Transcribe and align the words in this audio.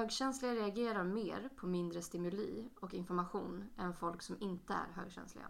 Högkänsliga 0.00 0.54
reagerar 0.54 1.04
mer 1.04 1.48
på 1.56 1.66
mindre 1.66 2.02
stimuli 2.02 2.68
och 2.80 2.94
information 2.94 3.68
än 3.76 3.94
folk 3.94 4.22
som 4.22 4.36
inte 4.40 4.72
är 4.72 4.92
högkänsliga. 4.92 5.46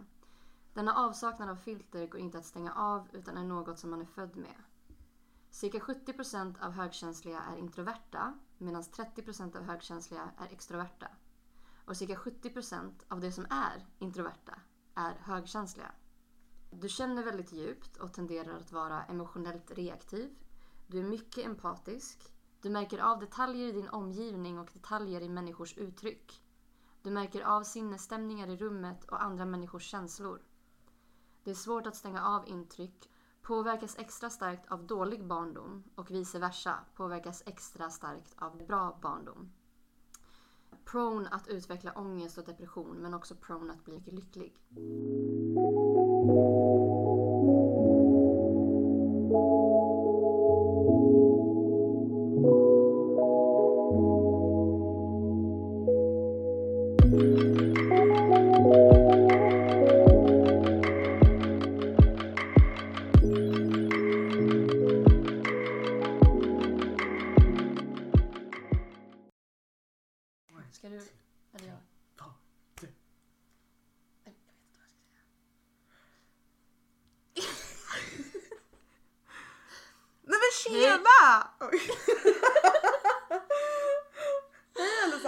Denna 0.73 0.95
avsaknad 0.95 1.49
av 1.49 1.55
filter 1.55 2.07
går 2.07 2.19
inte 2.21 2.37
att 2.37 2.45
stänga 2.45 2.73
av 2.73 3.07
utan 3.11 3.37
är 3.37 3.43
något 3.43 3.79
som 3.79 3.89
man 3.89 4.01
är 4.01 4.05
född 4.05 4.35
med. 4.35 4.63
Cirka 5.49 5.79
70% 5.79 6.55
av 6.61 6.71
högkänsliga 6.71 7.41
är 7.41 7.57
introverta 7.57 8.39
medan 8.57 8.81
30% 8.81 9.57
av 9.57 9.63
högkänsliga 9.63 10.31
är 10.37 10.53
extroverta. 10.53 11.07
Och 11.85 11.97
cirka 11.97 12.15
70% 12.15 12.91
av 13.07 13.19
de 13.19 13.31
som 13.31 13.45
är 13.49 13.87
introverta 13.99 14.59
är 14.95 15.13
högkänsliga. 15.13 15.91
Du 16.71 16.89
känner 16.89 17.23
väldigt 17.23 17.53
djupt 17.53 17.97
och 17.97 18.13
tenderar 18.13 18.57
att 18.57 18.71
vara 18.71 19.03
emotionellt 19.03 19.71
reaktiv. 19.71 20.35
Du 20.87 20.99
är 20.99 21.03
mycket 21.03 21.45
empatisk. 21.45 22.31
Du 22.61 22.69
märker 22.69 22.99
av 22.99 23.19
detaljer 23.19 23.67
i 23.67 23.71
din 23.71 23.89
omgivning 23.89 24.59
och 24.59 24.69
detaljer 24.73 25.21
i 25.21 25.29
människors 25.29 25.77
uttryck. 25.77 26.41
Du 27.01 27.11
märker 27.11 27.41
av 27.41 27.63
sinnesstämningar 27.63 28.47
i 28.47 28.57
rummet 28.57 29.05
och 29.05 29.23
andra 29.23 29.45
människors 29.45 29.83
känslor. 29.83 30.41
Det 31.43 31.51
är 31.51 31.55
svårt 31.55 31.87
att 31.87 31.95
stänga 31.95 32.25
av 32.25 32.47
intryck, 32.47 33.09
påverkas 33.41 33.95
extra 33.99 34.29
starkt 34.29 34.71
av 34.71 34.87
dålig 34.87 35.25
barndom 35.25 35.83
och 35.95 36.11
vice 36.11 36.39
versa 36.39 36.75
påverkas 36.95 37.43
extra 37.45 37.89
starkt 37.89 38.35
av 38.37 38.57
bra 38.57 38.99
barndom. 39.01 39.51
Prone 40.85 41.29
att 41.29 41.47
utveckla 41.47 41.91
ångest 41.91 42.37
och 42.37 42.45
depression 42.45 42.97
men 42.97 43.13
också 43.13 43.35
prone 43.35 43.73
att 43.73 43.85
bli 43.85 43.99
lycklig. 44.05 44.55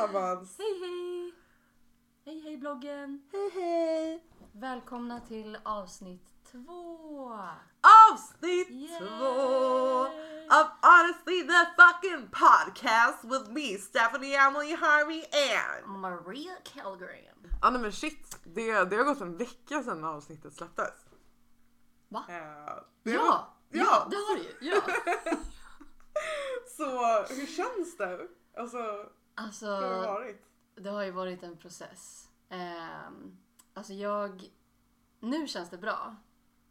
Allesammans! 0.04 0.58
Hej 0.58 0.80
hej! 0.80 1.34
Hej 2.26 2.40
hej 2.42 2.58
bloggen! 2.58 3.22
Hej 3.32 3.50
hej! 3.54 4.24
Välkomna 4.52 5.20
till 5.20 5.58
avsnitt 5.66 6.30
två! 6.52 7.40
Avsnitt 8.12 8.70
Yay! 8.70 9.00
två 9.00 10.06
of 10.50 10.68
Honestly 10.82 11.48
the 11.48 11.66
fucking 11.78 12.28
podcast 12.32 13.24
with 13.24 13.50
me, 13.52 13.78
Stephanie 13.78 14.36
Emily 14.36 14.76
Harvey 14.76 15.24
and... 15.34 16.00
Maria 16.00 16.56
Kellgren. 16.64 17.52
Ja 17.62 17.70
nej 17.70 17.82
men 17.82 17.92
shit, 17.92 18.38
det, 18.44 18.84
det 18.84 18.96
har 18.96 19.04
gått 19.04 19.22
en 19.22 19.38
vecka 19.38 19.84
sedan 19.84 20.04
avsnittet 20.04 20.54
släpptes. 20.54 21.06
Va? 22.10 22.26
Eh, 22.30 22.84
det 23.04 23.12
Ja! 23.12 23.22
var- 23.22 23.54
Ja, 23.76 24.08
det 24.10 24.16
har 24.16 24.36
du 24.36 24.42
ju! 24.42 24.72
Ja. 24.72 24.82
Så 26.78 27.24
hur 27.34 27.46
känns 27.48 27.98
det? 27.98 28.28
Alltså, 28.58 29.06
hur 29.36 29.44
Alltså, 29.46 29.66
har 29.68 29.82
det 30.02 30.08
varit? 30.08 30.46
det 30.76 30.90
har 30.90 31.04
ju 31.04 31.12
varit 31.12 31.44
en 31.44 31.58
process. 31.58 32.30
Um, 32.50 33.38
alltså 33.74 33.94
jag... 33.94 34.50
Nu 35.20 35.48
känns 35.48 35.70
det 35.70 35.78
bra. 35.78 36.16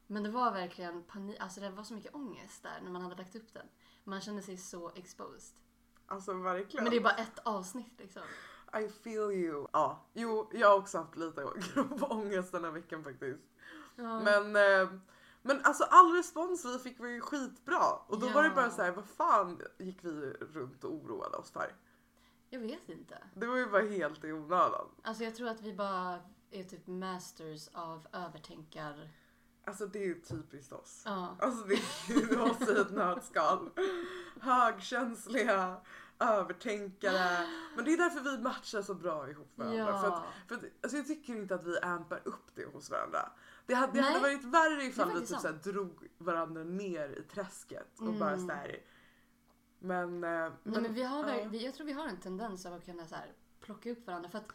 Men 0.06 0.22
det 0.22 0.30
var 0.30 0.52
verkligen 0.52 1.02
panik. 1.02 1.40
Alltså 1.40 1.60
det 1.60 1.70
var 1.70 1.82
så 1.84 1.94
mycket 1.94 2.14
ångest 2.14 2.62
där 2.62 2.80
när 2.82 2.90
man 2.90 3.02
hade 3.02 3.16
lagt 3.16 3.36
upp 3.36 3.52
den. 3.54 3.66
Man 4.04 4.20
kände 4.20 4.42
sig 4.42 4.56
så 4.56 4.90
exposed. 4.94 5.56
Alltså 6.06 6.32
verkligen. 6.32 6.84
Men 6.84 6.90
det 6.90 6.96
är 6.96 7.00
bara 7.00 7.16
ett 7.16 7.38
avsnitt 7.38 7.92
liksom. 7.98 8.22
I 8.80 8.88
feel 8.88 9.30
you. 9.32 9.66
Ja, 9.72 10.04
jo, 10.12 10.50
jag 10.52 10.68
har 10.68 10.76
också 10.78 10.98
haft 10.98 11.16
lite 11.16 11.46
grov 11.74 12.04
ångest 12.10 12.52
den 12.52 12.64
här 12.64 12.70
veckan 12.70 13.04
faktiskt. 13.04 13.42
Ja. 13.96 14.20
Men, 14.20 14.56
eh, 14.56 14.88
men 15.42 15.60
alltså 15.64 15.84
all 15.84 16.12
respons 16.12 16.64
vi 16.64 16.78
fick 16.78 17.00
var 17.00 17.06
ju 17.08 17.20
skitbra. 17.20 17.92
Och 18.06 18.20
då 18.20 18.28
var 18.28 18.42
det 18.42 18.48
Ja. 18.48 18.54
bara 18.54 18.70
så 18.70 18.82
här, 18.82 18.92
vad 18.92 19.04
fan 19.08 19.60
gick 19.78 20.04
vi 20.04 20.10
runt 20.32 20.84
och 20.84 20.92
oroade 20.94 21.36
oss 21.36 21.50
för? 21.50 21.74
Jag 22.52 22.60
vet 22.60 22.88
inte. 22.88 23.18
Det 23.34 23.46
var 23.46 23.56
ju 23.56 23.66
bara 23.66 23.82
helt 23.82 24.24
i 24.24 24.32
onödan. 24.32 24.88
Alltså 25.02 25.24
jag 25.24 25.34
tror 25.34 25.48
att 25.48 25.60
vi 25.60 25.72
bara 25.72 26.18
är 26.50 26.62
typ 26.64 26.86
masters 26.86 27.68
av 27.72 28.06
övertänkar... 28.12 29.10
Alltså 29.64 29.86
det 29.86 29.98
är 29.98 30.06
ju 30.06 30.20
typiskt 30.20 30.72
oss. 30.72 31.02
Ja. 31.04 31.36
Alltså 31.40 31.66
det 31.66 31.74
är 31.74 32.30
ju 32.30 32.40
oss 32.40 32.68
i 32.68 32.80
ett 32.80 32.90
nötskal. 32.90 33.70
Högkänsliga, 34.40 35.76
övertänkare. 36.18 37.46
Men 37.76 37.84
det 37.84 37.92
är 37.92 37.96
därför 37.96 38.20
vi 38.20 38.38
matchar 38.42 38.82
så 38.82 38.94
bra 38.94 39.30
ihop 39.30 39.52
varandra. 39.54 39.78
Ja. 39.78 40.00
För 40.00 40.08
att, 40.08 40.22
för 40.48 40.54
att, 40.54 40.62
alltså 40.82 40.96
jag 40.96 41.06
tycker 41.06 41.32
inte 41.36 41.54
att 41.54 41.66
vi 41.66 41.78
ampar 41.80 42.20
upp 42.24 42.50
det 42.54 42.64
hos 42.64 42.90
varandra. 42.90 43.32
Det 43.66 43.74
hade, 43.74 43.92
det 43.92 44.02
hade 44.02 44.20
varit 44.20 44.44
värre 44.44 44.84
ifall 44.84 45.12
vi 45.12 45.26
typ 45.26 45.38
såhär, 45.40 45.54
drog 45.54 46.08
varandra 46.18 46.64
ner 46.64 47.08
i 47.08 47.22
träsket 47.22 47.98
och 48.00 48.12
bara 48.14 48.32
Mm. 48.32 48.48
såhär. 48.48 48.78
Men, 49.82 50.24
eh, 50.24 50.52
Nej, 50.62 50.82
men 50.82 50.94
vi 50.94 51.02
har, 51.02 51.28
ja. 51.28 51.48
vi, 51.48 51.64
jag 51.64 51.74
tror 51.74 51.86
vi 51.86 51.92
har 51.92 52.08
en 52.08 52.20
tendens 52.20 52.66
av 52.66 52.72
att 52.74 52.84
kunna 52.84 53.06
så 53.06 53.14
här, 53.14 53.32
plocka 53.60 53.90
upp 53.90 54.06
varandra. 54.06 54.28
För 54.30 54.38
att 54.38 54.48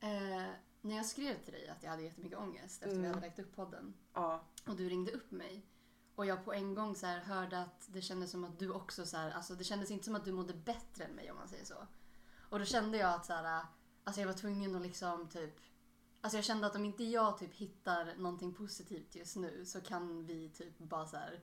eh, 0.00 0.52
när 0.80 0.96
jag 0.96 1.06
skrev 1.06 1.38
till 1.44 1.52
dig 1.52 1.68
att 1.68 1.82
jag 1.82 1.90
hade 1.90 2.02
jättemycket 2.02 2.38
ångest 2.38 2.82
efter 2.82 2.96
vi 2.96 2.98
Mm. 2.98 3.14
hade 3.14 3.26
lagt 3.26 3.38
upp 3.38 3.56
podden 3.56 3.94
Ja, 4.14 4.44
och 4.66 4.76
du 4.76 4.88
ringde 4.88 5.12
upp 5.12 5.30
mig 5.30 5.66
och 6.14 6.26
jag 6.26 6.44
på 6.44 6.52
en 6.52 6.74
gång 6.74 6.94
så 6.94 7.06
här 7.06 7.20
hörde 7.20 7.60
att 7.62 7.88
det 7.92 8.02
kändes 8.02 8.30
som 8.30 8.44
att 8.44 8.58
du 8.58 8.70
också 8.70 9.06
så 9.06 9.16
här, 9.16 9.30
alltså 9.30 9.54
det 9.54 9.64
kändes 9.64 9.90
inte 9.90 10.04
som 10.04 10.14
att 10.14 10.24
du 10.24 10.32
mådde 10.32 10.54
bättre 10.54 11.04
än 11.04 11.14
mig 11.14 11.30
om 11.30 11.36
man 11.36 11.48
säger 11.48 11.64
så. 11.64 11.86
Och 12.38 12.58
då 12.58 12.64
kände 12.64 12.98
jag 12.98 13.14
att 13.14 13.26
så 13.26 13.32
här, 13.32 13.66
alltså 14.04 14.20
jag 14.20 14.28
var 14.28 14.34
tvungen 14.34 14.74
att 14.76 14.82
liksom 14.82 15.28
typ 15.28 15.60
Alltså 16.20 16.38
jag 16.38 16.44
kände 16.44 16.66
att 16.66 16.76
om 16.76 16.84
inte 16.84 17.04
jag 17.04 17.38
typ 17.38 17.54
hittar 17.54 18.14
någonting 18.16 18.54
positivt 18.54 19.14
just 19.14 19.36
nu 19.36 19.64
så 19.64 19.80
kan 19.80 20.26
vi 20.26 20.48
typ 20.50 20.78
bara 20.78 21.06
så 21.06 21.16
här 21.16 21.40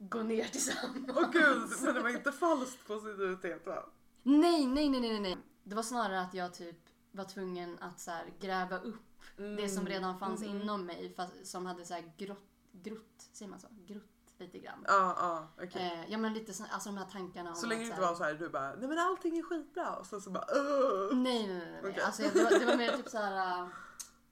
gå 0.00 0.22
ner 0.22 0.44
tillsammans. 0.44 1.06
Åh 1.16 1.30
gud, 1.30 1.68
men 1.84 1.94
det 1.94 2.00
var 2.02 2.08
inte 2.10 2.32
falskt 2.32 2.86
positivitet 2.86 3.66
va? 3.66 3.84
Nej, 4.22 4.66
nej, 4.66 4.88
nej, 4.88 5.00
nej, 5.00 5.20
nej. 5.20 5.36
Det 5.64 5.74
var 5.74 5.82
snarare 5.82 6.20
att 6.20 6.34
jag 6.34 6.54
typ 6.54 6.76
var 7.12 7.24
tvungen 7.24 7.78
att 7.80 8.00
så 8.00 8.10
här 8.10 8.32
gräva 8.40 8.78
upp 8.78 9.22
det 9.36 9.68
som 9.68 9.86
redan 9.86 10.18
fanns 10.18 10.40
Mhm. 10.40 10.60
inom 10.60 10.86
mig 10.86 11.14
fast 11.16 11.46
som 11.46 11.66
hade 11.66 11.84
så 11.84 11.94
här 11.94 12.12
grott, 12.16 12.44
grott, 12.72 13.28
säger 13.32 13.50
man 13.50 13.60
så? 13.60 13.66
Grott 13.86 14.04
lite 14.38 14.58
grann. 14.58 14.84
Ja, 14.88 15.16
ja, 15.18 15.64
okej. 15.64 15.92
Eh, 16.04 16.12
ja 16.12 16.18
men 16.18 16.32
lite 16.34 16.54
så, 16.54 16.64
alltså 16.70 16.88
de 16.88 16.96
här 16.98 17.06
tankarna 17.12 17.50
om 17.50 17.56
Så 17.56 17.66
länge 17.66 17.82
det 17.82 17.88
inte 17.88 18.00
var 18.00 18.14
så 18.14 18.24
här, 18.24 18.34
du 18.34 18.48
bara, 18.48 18.74
nej 18.74 18.88
men 18.88 18.98
allting 18.98 19.38
är 19.38 19.42
skitbra 19.42 19.96
och 19.96 20.06
sen 20.06 20.20
så 20.20 20.30
bara, 20.30 20.44
"Åh." 20.48 21.16
Nej, 21.16 21.46
nej, 21.46 21.58
nej. 21.58 21.70
nej. 21.82 21.90
Okej. 21.90 22.02
Alltså, 22.02 22.22
det, 22.22 22.44
var, 22.44 22.58
det 22.58 22.66
var 22.66 22.76
mer 22.76 22.96
typ 22.96 23.08
så 23.08 23.18
här. 23.18 23.68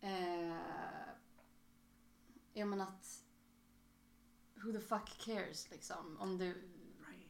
Eh, 0.00 0.56
ja 2.52 2.64
men 2.66 2.80
att 2.80 3.24
who 4.68 4.72
the 4.72 4.80
fuck 4.86 5.18
cares 5.18 5.70
liksom 5.70 6.16
om 6.20 6.38
du 6.38 6.62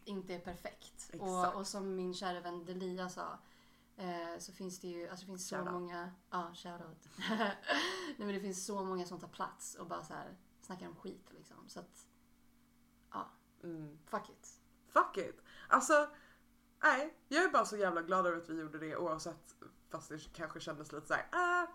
inte 0.04 0.34
är 0.34 0.38
perfekt. 0.40 1.10
Och, 1.20 1.54
och 1.54 1.66
som 1.66 1.94
min 1.94 2.14
kära 2.14 2.40
vän 2.40 2.64
Delia 2.64 3.08
sa 3.08 3.38
eh, 3.96 4.38
så 4.38 4.52
finns 4.52 4.80
det 4.80 4.88
ju 4.88 5.08
alltså, 5.08 5.26
det 5.26 5.30
finns 5.32 5.48
så 5.48 5.64
många, 5.64 6.12
ja 6.30 6.52
shoutout. 6.54 7.08
Nej 7.28 7.56
men 8.18 8.28
det 8.28 8.40
finns 8.40 8.66
så 8.66 8.84
många 8.84 9.06
som 9.06 9.20
tar 9.20 9.28
plats 9.28 9.74
och 9.74 9.86
bara 9.86 10.04
så 10.04 10.14
här 10.14 10.36
snackar 10.60 10.88
om 10.88 10.96
skit 10.96 11.26
liksom. 11.30 11.68
Så 11.68 11.80
att 11.80 12.06
ja, 13.12 13.30
Mm. 13.62 13.98
fuck 14.04 14.28
it. 14.30 14.60
Fuck 14.86 15.16
it. 15.16 15.42
Alltså, 15.68 16.10
nej. 16.82 17.18
Jag 17.28 17.44
är 17.44 17.48
bara 17.48 17.64
så 17.64 17.76
jävla 17.76 18.02
glad 18.02 18.26
över 18.26 18.38
att 18.38 18.48
vi 18.48 18.60
gjorde 18.60 18.78
det 18.78 18.96
oavsett 18.96 19.56
fast 19.90 20.08
det 20.08 20.18
kanske 20.32 20.60
kändes 20.60 20.92
lite 20.92 21.06
såhär, 21.06 21.28
ah, 21.32 21.66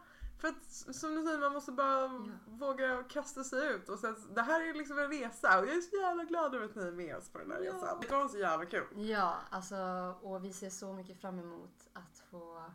för 0.43 0.49
att 0.49 0.95
som 0.95 1.15
du 1.15 1.23
säger 1.23 1.39
man 1.39 1.53
måste 1.53 1.71
bara 1.71 2.01
Ja. 2.01 2.25
våga 2.47 3.03
kasta 3.03 3.43
sig 3.43 3.73
ut 3.73 3.89
och 3.89 3.99
sen, 3.99 4.15
det 4.35 4.41
här 4.41 4.69
är 4.69 4.73
liksom 4.73 4.99
en 4.99 5.09
resa 5.09 5.59
och 5.59 5.65
jag 5.67 5.75
är 5.75 5.81
så 5.81 5.95
jävla 5.95 6.23
glad 6.23 6.55
över 6.55 6.65
att 6.65 6.75
ni 6.75 6.81
är 6.83 6.91
med 6.91 7.17
oss 7.17 7.29
på 7.29 7.37
den 7.39 7.51
här 7.51 7.61
Ja. 7.61 7.73
resan. 7.73 7.99
Det 8.01 8.11
vara 8.11 8.27
så 8.27 8.37
jävla 8.37 8.65
kul. 8.65 8.87
Ja, 9.09 9.37
alltså 9.49 9.75
och 10.21 10.45
vi 10.45 10.53
ser 10.53 10.69
så 10.69 10.93
mycket 10.93 11.21
fram 11.21 11.39
emot 11.39 11.89
att 11.93 12.19
få 12.31 12.71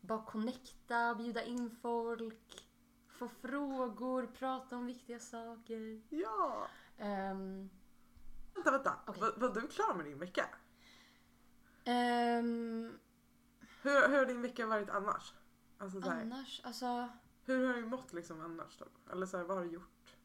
bara 0.00 0.24
connecta, 0.24 1.14
bjuda 1.14 1.42
in 1.42 1.70
folk, 1.82 2.68
få 3.08 3.28
frågor, 3.28 4.26
prata 4.26 4.76
om 4.76 4.86
viktiga 4.86 5.18
saker. 5.18 6.02
Ja. 6.08 6.66
Ehm, 6.98 7.70
Vänta, 8.54 8.70
vänta. 8.70 8.94
Okej. 9.06 9.20
Var, 9.22 9.48
var 9.48 9.54
du 9.60 9.68
klar 9.68 9.94
med 9.94 10.04
din 10.06 10.18
vecka? 10.18 10.46
ehm, 11.84 12.98
Hur, 13.82 14.08
hur 14.08 14.18
har 14.18 14.26
din 14.26 14.42
vecka 14.42 14.66
varit 14.66 14.90
annars? 14.90 15.34
Alltså, 15.78 16.00
så 16.00 16.10
här, 16.10 16.20
annars, 16.22 16.60
alltså 16.64 17.08
hur 17.44 17.66
har 17.66 17.74
du 17.74 17.86
mått 17.86 18.12
liksom 18.12 18.40
annars? 18.40 18.78
Då? 18.78 19.12
Eller 19.12 19.26
så 19.26 19.36
här, 19.36 19.44
vad 19.44 19.56
har 19.56 19.64
du 19.64 19.70
gjort? 19.70 20.16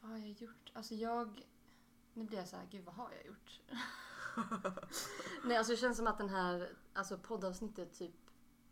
vad 0.00 0.10
har 0.10 0.18
jag 0.18 0.28
gjort? 0.28 0.72
Alltså 0.74 0.94
jag, 0.94 1.46
nu 2.14 2.24
blir 2.24 2.38
jag 2.38 2.48
så 2.48 2.56
här, 2.56 2.66
gud 2.70 2.84
vad 2.84 2.94
har 2.94 3.10
jag 3.12 3.26
gjort? 3.26 3.60
Nej, 5.44 5.56
alltså 5.56 5.72
det 5.72 5.76
känns 5.76 5.96
som 5.96 6.06
att 6.06 6.18
den 6.18 6.28
här 6.28 6.76
alltså 6.92 7.18
poddavsnittet 7.18 7.92
typ 7.92 8.14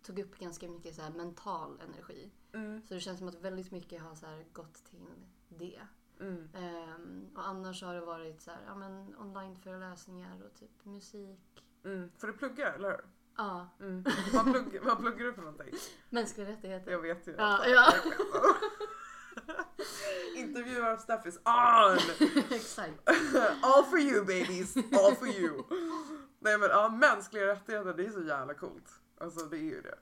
tog 0.02 0.19
upp 0.19 0.38
ganska 0.38 0.69
mycket 0.69 0.94
så 0.94 1.02
här 1.02 1.11
mental 1.11 1.81
energi. 1.81 2.31
Mm, 2.52 2.82
Så 2.88 2.94
det 2.94 3.00
känns 3.00 3.19
som 3.19 3.28
att 3.28 3.34
väldigt 3.34 3.70
mycket 3.70 4.02
har 4.02 4.14
så 4.14 4.26
här 4.26 4.44
gått 4.52 4.84
till 4.84 5.06
det. 5.49 5.81
mm. 6.20 6.49
Ehm, 6.55 7.31
och 7.37 7.46
annars 7.49 7.82
har 7.82 7.94
det 7.94 8.00
varit 8.00 8.40
så 8.40 8.50
här, 8.50 8.62
ja 8.66 8.75
men 8.75 9.16
onlineföreläsningar 9.19 10.43
och 10.43 10.55
typ 10.55 10.84
musik. 10.84 11.64
Mm. 11.84 12.11
För 12.16 12.26
du 12.26 12.32
pluggar, 12.32 12.73
eller 12.73 12.90
hur? 12.90 13.05
Ja, 13.36 13.68
Mm. 13.80 14.04
Vad, 14.32 14.44
plugg, 14.44 14.80
vad 14.82 14.98
pluggar 14.98 15.24
du 15.24 15.32
för 15.32 15.42
någonting? 15.42 15.74
mänskliga 16.10 16.48
rättigheter. 16.48 16.90
Jag 16.90 17.00
vet 17.02 17.28
ju. 17.28 17.34
Ja, 17.38 17.66
ja. 17.66 17.92
Intervjuar 20.36 20.96
stuff 20.96 21.26
is 21.26 21.38
on! 21.44 21.98
Exakt. 22.50 23.08
All 23.62 23.84
for 23.84 23.98
you 23.98 24.20
babies! 24.24 24.76
All 24.76 25.14
for 25.16 25.28
you! 25.28 25.62
Nej 26.38 26.58
men 26.58 26.68
ja, 26.68 26.88
mänskliga 26.88 27.46
rättigheter 27.46 27.94
det 27.94 28.06
är 28.06 28.10
så 28.10 28.22
jävla 28.22 28.54
coolt. 28.54 29.00
Alltså 29.20 29.46
det 29.46 29.56
är 29.56 29.60
ju 29.60 29.82
det. 29.82 29.98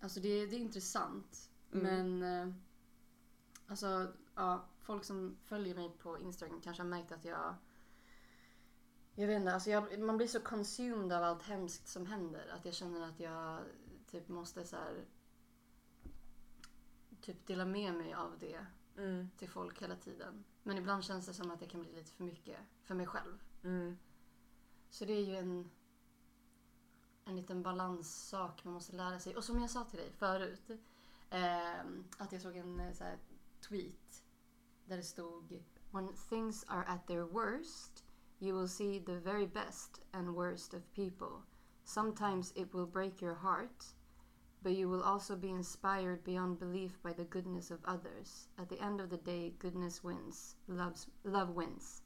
Alltså 0.00 0.20
det, 0.20 0.46
det 0.46 0.56
är 0.56 0.60
intressant. 0.60 1.50
Mm. 1.72 2.18
Men 2.18 2.48
eh, 2.48 2.54
alltså, 3.66 4.06
ja, 4.34 4.68
folk 4.82 5.04
som 5.04 5.36
följer 5.44 5.74
mig 5.74 5.96
på 6.02 6.18
Instagram 6.18 6.60
kanske 6.60 6.82
har 6.82 6.88
märkt 6.88 7.12
att 7.12 7.24
jag 7.24 7.54
jag 9.16 9.26
vet 9.26 9.36
inte, 9.36 9.54
alltså 9.54 9.70
jag, 9.70 9.98
man 9.98 10.16
blir 10.16 10.26
så 10.26 10.40
consumed 10.40 11.12
av 11.12 11.24
allt 11.24 11.42
hemskt 11.42 11.88
som 11.88 12.06
händer 12.06 12.48
att 12.48 12.64
jag 12.64 12.74
känner 12.74 13.08
att 13.08 13.20
jag 13.20 13.60
typ 14.06 14.28
måste 14.28 14.64
så 14.64 14.76
här, 14.76 15.04
typ 17.20 17.46
dela 17.46 17.64
med 17.64 17.94
mig 17.94 18.14
av 18.14 18.38
det 18.38 18.66
Mm. 18.96 19.28
till 19.36 19.48
folk 19.48 19.82
hela 19.82 19.96
tiden. 19.96 20.44
Men 20.62 20.78
ibland 20.78 21.04
känns 21.04 21.26
det 21.26 21.34
som 21.34 21.50
att 21.50 21.60
det 21.60 21.66
kan 21.66 21.80
bli 21.80 21.92
lite 21.92 22.10
för 22.10 22.24
mycket 22.24 22.58
för 22.82 22.94
mig 22.94 23.06
själv. 23.06 23.42
Mm. 23.64 23.98
Så 24.90 25.04
det 25.04 25.12
är 25.12 25.24
ju 25.24 25.36
en, 25.36 25.70
en 27.24 27.36
liten 27.36 27.62
balanssak 27.62 28.64
man 28.64 28.74
måste 28.74 28.96
lära 28.96 29.20
sig. 29.20 29.36
Och 29.36 29.44
som 29.44 29.60
jag 29.60 29.70
sa 29.70 29.84
till 29.84 29.98
dig 29.98 30.12
förut, 30.12 30.70
eh, 31.30 31.80
att 32.18 32.32
jag 32.32 32.42
såg 32.42 32.56
en 32.56 32.80
eh, 32.80 32.92
så 32.92 33.04
här, 33.04 33.18
tweet 33.60 34.24
där 34.84 34.96
det 34.96 35.02
stod 35.02 35.62
When 35.90 36.08
things 36.28 36.64
are 36.68 36.84
at 36.84 37.06
their 37.06 37.22
worst 37.22 38.05
you 38.40 38.54
will 38.54 38.68
see 38.68 38.98
the 39.00 39.18
very 39.20 39.46
best 39.46 40.00
and 40.12 40.34
worst 40.34 40.74
of 40.74 40.82
people. 40.92 41.42
Sometimes 41.84 42.52
it 42.56 42.72
will 42.74 42.86
break 42.86 43.22
your 43.22 43.34
heart 43.34 43.94
but 44.62 44.72
you 44.72 44.88
will 44.90 45.02
also 45.02 45.36
be 45.36 45.48
inspired 45.48 46.24
beyond 46.24 46.58
belief 46.58 47.02
by 47.02 47.12
the 47.12 47.24
goodness 47.24 47.70
of 47.70 47.78
others. 47.84 48.48
At 48.56 48.68
the 48.68 48.78
end 48.80 49.00
of 49.00 49.10
the 49.10 49.16
day 49.16 49.54
goodness 49.60 50.04
wins. 50.04 50.56
Loves, 50.66 51.08
love 51.22 51.52
wins. 51.52 52.02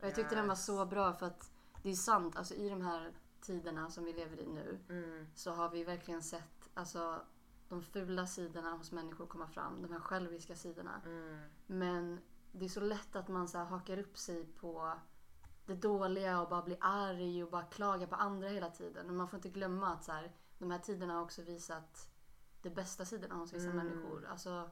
Och 0.00 0.06
jag 0.06 0.14
tyckte 0.14 0.34
den 0.34 0.46
var 0.48 0.54
Yes. 0.54 0.66
så 0.66 0.86
bra 0.86 1.12
för 1.12 1.26
att 1.26 1.52
det 1.82 1.90
är 1.90 1.94
sant, 1.94 2.36
alltså 2.36 2.54
i 2.54 2.68
de 2.68 2.80
här 2.82 3.12
tiderna 3.40 3.90
som 3.90 4.04
vi 4.04 4.12
lever 4.12 4.40
i 4.40 4.46
nu 4.46 4.78
Mm. 4.88 5.26
så 5.34 5.50
har 5.50 5.70
vi 5.70 5.84
verkligen 5.84 6.22
sett 6.22 6.70
alltså, 6.74 7.22
de 7.68 7.82
fula 7.82 8.26
sidorna 8.26 8.72
hos 8.72 8.92
människor 8.92 9.26
komma 9.26 9.46
fram. 9.46 9.82
De 9.82 9.92
här 9.92 10.00
själviska 10.00 10.56
sidorna. 10.56 11.00
Mm. 11.04 11.40
Men 11.66 12.20
det 12.52 12.64
är 12.64 12.68
så 12.68 12.80
lätt 12.80 13.16
att 13.16 13.28
man 13.28 13.48
så 13.48 13.58
här, 13.58 13.64
hakar 13.64 13.98
upp 13.98 14.16
sig 14.18 14.44
på 14.46 14.92
det 15.66 15.74
dåliga 15.74 16.40
och 16.40 16.48
bara 16.48 16.62
blir 16.62 16.78
arg 16.80 17.44
och 17.44 17.50
bara 17.50 17.62
klagar 17.62 18.06
på 18.06 18.14
andra 18.16 18.48
hela 18.48 18.70
tiden. 18.70 19.06
Men 19.06 19.16
man 19.16 19.28
får 19.28 19.36
inte 19.36 19.48
glömma 19.48 19.92
att 19.92 20.04
så 20.04 20.12
här, 20.12 20.32
de 20.58 20.70
här 20.70 20.78
tiderna 20.78 21.14
har 21.14 21.22
också 21.22 21.42
visat 21.42 22.08
det 22.62 22.70
bästa 22.70 23.04
sidorna 23.04 23.34
hos 23.34 23.52
vissa 23.52 23.70
Mm. 23.70 23.76
människor. 23.76 24.26
Alltså, 24.30 24.70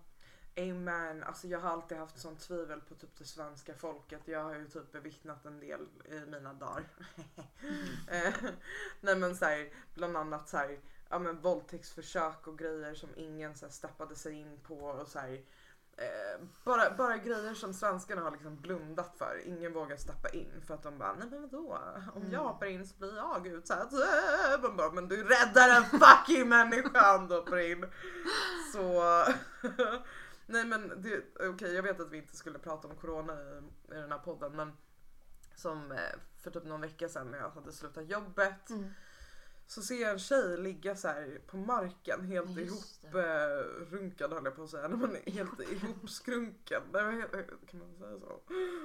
Amen. 0.56 1.22
Alltså 1.22 1.46
jag 1.48 1.60
har 1.60 1.70
alltid 1.70 1.98
haft 1.98 2.18
sån 2.18 2.36
tvivel 2.36 2.80
på 2.80 2.94
typ 2.94 3.16
det 3.18 3.24
svenska 3.24 3.74
folket. 3.74 4.20
Jag 4.28 4.44
har 4.44 4.54
ju 4.54 4.68
typ 4.68 4.92
bevittnat 4.92 5.44
en 5.46 5.60
del 5.60 5.88
i 6.04 6.20
mina 6.26 6.54
dagar. 6.54 6.84
Eh, 8.10 8.34
Nej 9.00 9.16
men 9.16 9.36
såhär, 9.36 9.72
bland 9.94 10.16
annat 10.16 10.48
såhär, 10.48 10.80
ja 11.08 11.18
men 11.18 11.40
våldtäktsförsök 11.40 12.46
och 12.46 12.58
grejer 12.58 12.94
som 12.94 13.08
ingen 13.16 13.54
så 13.54 13.66
här, 13.66 13.72
steppade 13.72 14.14
sig 14.16 14.32
in 14.34 14.60
på 14.62 14.74
och 14.80 15.08
såhär. 15.08 15.44
Eh, 16.00 16.40
bara, 16.64 16.90
bara 16.90 17.16
grejer 17.16 17.54
som 17.54 17.74
svenskarna 17.74 18.22
har 18.22 18.30
liksom 18.30 18.56
blundat 18.60 19.14
för. 19.18 19.40
Ingen 19.46 19.72
vågar 19.72 19.96
steppa 19.96 20.28
in 20.28 20.62
för 20.66 20.74
att 20.74 20.82
de 20.82 20.98
bara, 20.98 21.12
nej 21.14 21.28
men 21.30 21.42
vadå? 21.42 21.78
Om 22.14 22.22
jag 22.22 22.32
Mm. 22.32 22.40
hoppar 22.46 22.66
in 22.66 22.86
så 22.86 22.96
blir 22.98 23.16
jag 23.16 23.46
utsatt. 23.46 23.92
Man 24.62 24.76
bara, 24.76 24.92
men 24.92 25.08
du 25.08 25.24
räddar 25.24 25.76
en 25.76 25.84
fucking 25.84 26.48
människa 26.48 27.16
om 27.16 27.28
du 27.28 27.34
hoppar 27.34 27.58
in. 27.58 27.86
Så 28.72 29.02
Nej 30.46 30.64
men 30.64 31.04
okej 31.40 31.74
jag 31.74 31.82
vet 31.82 32.00
att 32.00 32.10
vi 32.10 32.16
inte 32.16 32.36
skulle 32.36 32.58
prata 32.58 32.88
om 32.88 32.96
corona 32.96 33.32
i, 33.32 33.58
i 33.94 33.94
den 33.94 34.12
här 34.12 34.18
podden 34.18 34.56
men 34.56 34.72
som 35.54 35.92
eh, 35.92 35.98
för 36.42 36.50
typ 36.50 36.64
någon 36.64 36.80
vecka 36.80 37.08
sedan 37.08 37.30
när 37.30 37.38
jag 37.38 37.50
hade 37.50 37.72
slutat 37.72 38.08
jobbet 38.08 38.70
mm. 38.70 38.90
Så 39.70 39.82
ser 39.82 40.00
jag 40.02 40.10
en 40.10 40.18
tjej 40.18 40.58
ligga 40.58 40.96
så 40.96 41.08
här 41.08 41.40
på 41.46 41.56
marken 41.56 42.24
helt 42.24 42.50
Ja, 42.56 42.60
just 42.60 43.04
ihop 43.04 43.14
eh, 43.14 43.90
runkad 43.90 44.32
höll 44.32 44.44
jag 44.44 44.56
på 44.56 44.62
att 44.62 44.70
säga. 44.70 44.88
Nej, 44.88 44.98
men 44.98 45.34
helt 45.34 45.60
ihopskrunken. 45.60 46.82
Nej, 46.92 47.04
helt- 47.04 47.70
kan 47.70 47.80
man 47.80 47.96
säga 47.98 48.18
så? 48.20 48.42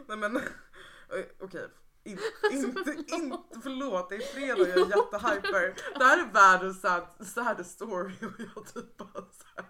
Nej 0.08 0.18
men 0.18 0.36
eh, 0.38 1.26
okej. 1.40 1.68
In, 2.04 2.20
inte, 2.52 2.96
inte, 3.08 3.60
förlåt 3.64 4.10
det 4.10 4.16
är 4.16 4.20
fredag 4.22 4.60
jag 4.60 4.70
är 4.70 4.78
jättehyper. 4.78 5.76
Det 6.00 6.04
här 6.06 6.18
är 6.28 6.32
världens 6.34 6.82
sad, 6.82 7.08
sad 7.28 7.66
story 7.66 8.14
och 8.22 8.40
jag 8.56 8.74
typ 8.74 8.98
bara 8.98 9.14
så 9.14 9.46
här. 9.56 9.66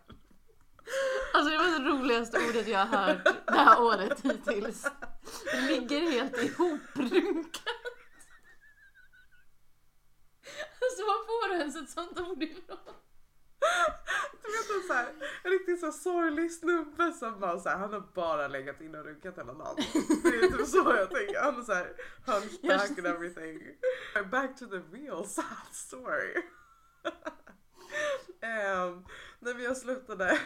Alltså 1.33 1.49
det 1.51 1.57
var 1.57 1.79
det 1.79 1.89
roligaste 1.89 2.37
ordet 2.49 2.67
jag 2.67 2.85
har 2.85 3.07
hört 3.07 3.23
det 3.47 3.53
här 3.53 3.81
året 3.81 4.21
hittills. 4.21 4.87
Ligger 5.67 6.11
helt 6.11 6.37
ihoprunkat. 6.37 7.63
Alltså 10.81 10.94
var 11.05 11.25
får 11.25 11.49
du 11.49 11.55
ens 11.55 11.75
ett 11.75 11.89
sånt 11.89 12.19
ord 12.19 12.43
ifrån? 12.43 12.77
Du 14.41 14.51
vet 14.51 14.81
en 14.81 14.87
så 14.87 14.93
här, 14.93 15.13
en 15.43 15.51
riktigt 15.51 15.79
så 15.79 15.91
sorglig 15.91 16.51
snubbe 16.51 17.13
som 17.13 17.39
bara 17.39 17.59
så 17.59 17.69
här, 17.69 17.77
han 17.77 17.93
har 17.93 18.03
bara 18.13 18.47
legat 18.47 18.81
in 18.81 18.95
och 18.95 19.05
runkat 19.05 19.37
hela 19.37 19.53
dagen. 19.53 19.75
Det 20.23 20.29
är 20.29 20.57
typ 20.57 20.67
så 20.67 20.77
jag 20.77 21.11
tänker. 21.11 21.41
Han 21.41 21.59
är 21.59 21.63
så 21.63 21.73
här 21.73 21.93
hunchback 22.25 22.97
and 22.97 23.07
everything. 23.07 23.77
Back 24.31 24.59
to 24.59 24.65
the 24.65 24.97
real 24.97 25.25
sad 25.25 25.67
story. 25.71 26.35
um, 28.41 29.05
nej 29.39 29.53
men 29.53 29.63
jag 29.63 29.77
slutade, 29.77 30.39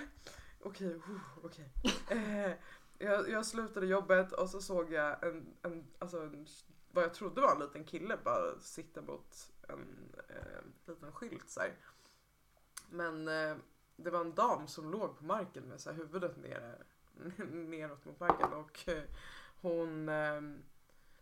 okej, 0.59 0.95
okay, 0.95 1.15
okej. 1.43 1.71
Eh, 2.09 2.51
jag, 2.97 3.29
jag 3.29 3.45
slutade 3.45 3.85
jobbet 3.85 4.31
och 4.31 4.49
så 4.49 4.61
såg 4.61 4.93
jag 4.93 5.23
en, 5.23 5.55
en, 5.61 5.87
alltså 5.99 6.17
en, 6.21 6.47
vad 6.91 7.03
jag 7.03 7.13
trodde 7.13 7.41
var 7.41 7.51
en 7.51 7.59
liten 7.59 7.85
kille 7.85 8.17
bara 8.23 8.59
sitta 8.59 9.01
mot 9.01 9.51
en 9.69 10.15
eh, 10.29 10.61
liten 10.85 11.11
skylt 11.11 11.49
så 11.49 11.59
här. 11.59 11.73
Men 12.89 13.27
eh, 13.27 13.57
det 13.95 14.09
var 14.09 14.21
en 14.21 14.35
dam 14.35 14.67
som 14.67 14.91
låg 14.91 15.17
på 15.17 15.25
marken 15.25 15.63
med 15.63 15.81
så 15.81 15.89
här, 15.89 15.97
huvudet 15.97 16.37
nere, 16.37 16.75
neråt 17.51 18.05
mot 18.05 18.19
marken 18.19 18.53
och 18.53 18.89
eh, 18.89 19.03
hon, 19.61 20.09
eh, 20.09 20.41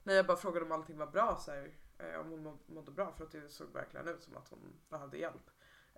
när 0.03 0.13
jag 0.13 0.27
bara 0.27 0.37
frågade 0.37 0.65
om 0.65 0.71
allting 0.71 0.97
var 0.97 1.07
bra 1.07 1.37
så 1.39 1.51
här, 1.51 1.71
eh, 1.97 2.19
om 2.19 2.31
hon 2.31 2.59
mådde 2.65 2.91
bra 2.91 3.11
för 3.11 3.23
att 3.23 3.31
det 3.31 3.49
såg 3.49 3.67
verkligen 3.73 4.07
ut 4.07 4.23
som 4.23 4.37
att 4.37 4.49
hon 4.49 4.73
behövde 4.89 5.17
hjälp. 5.17 5.51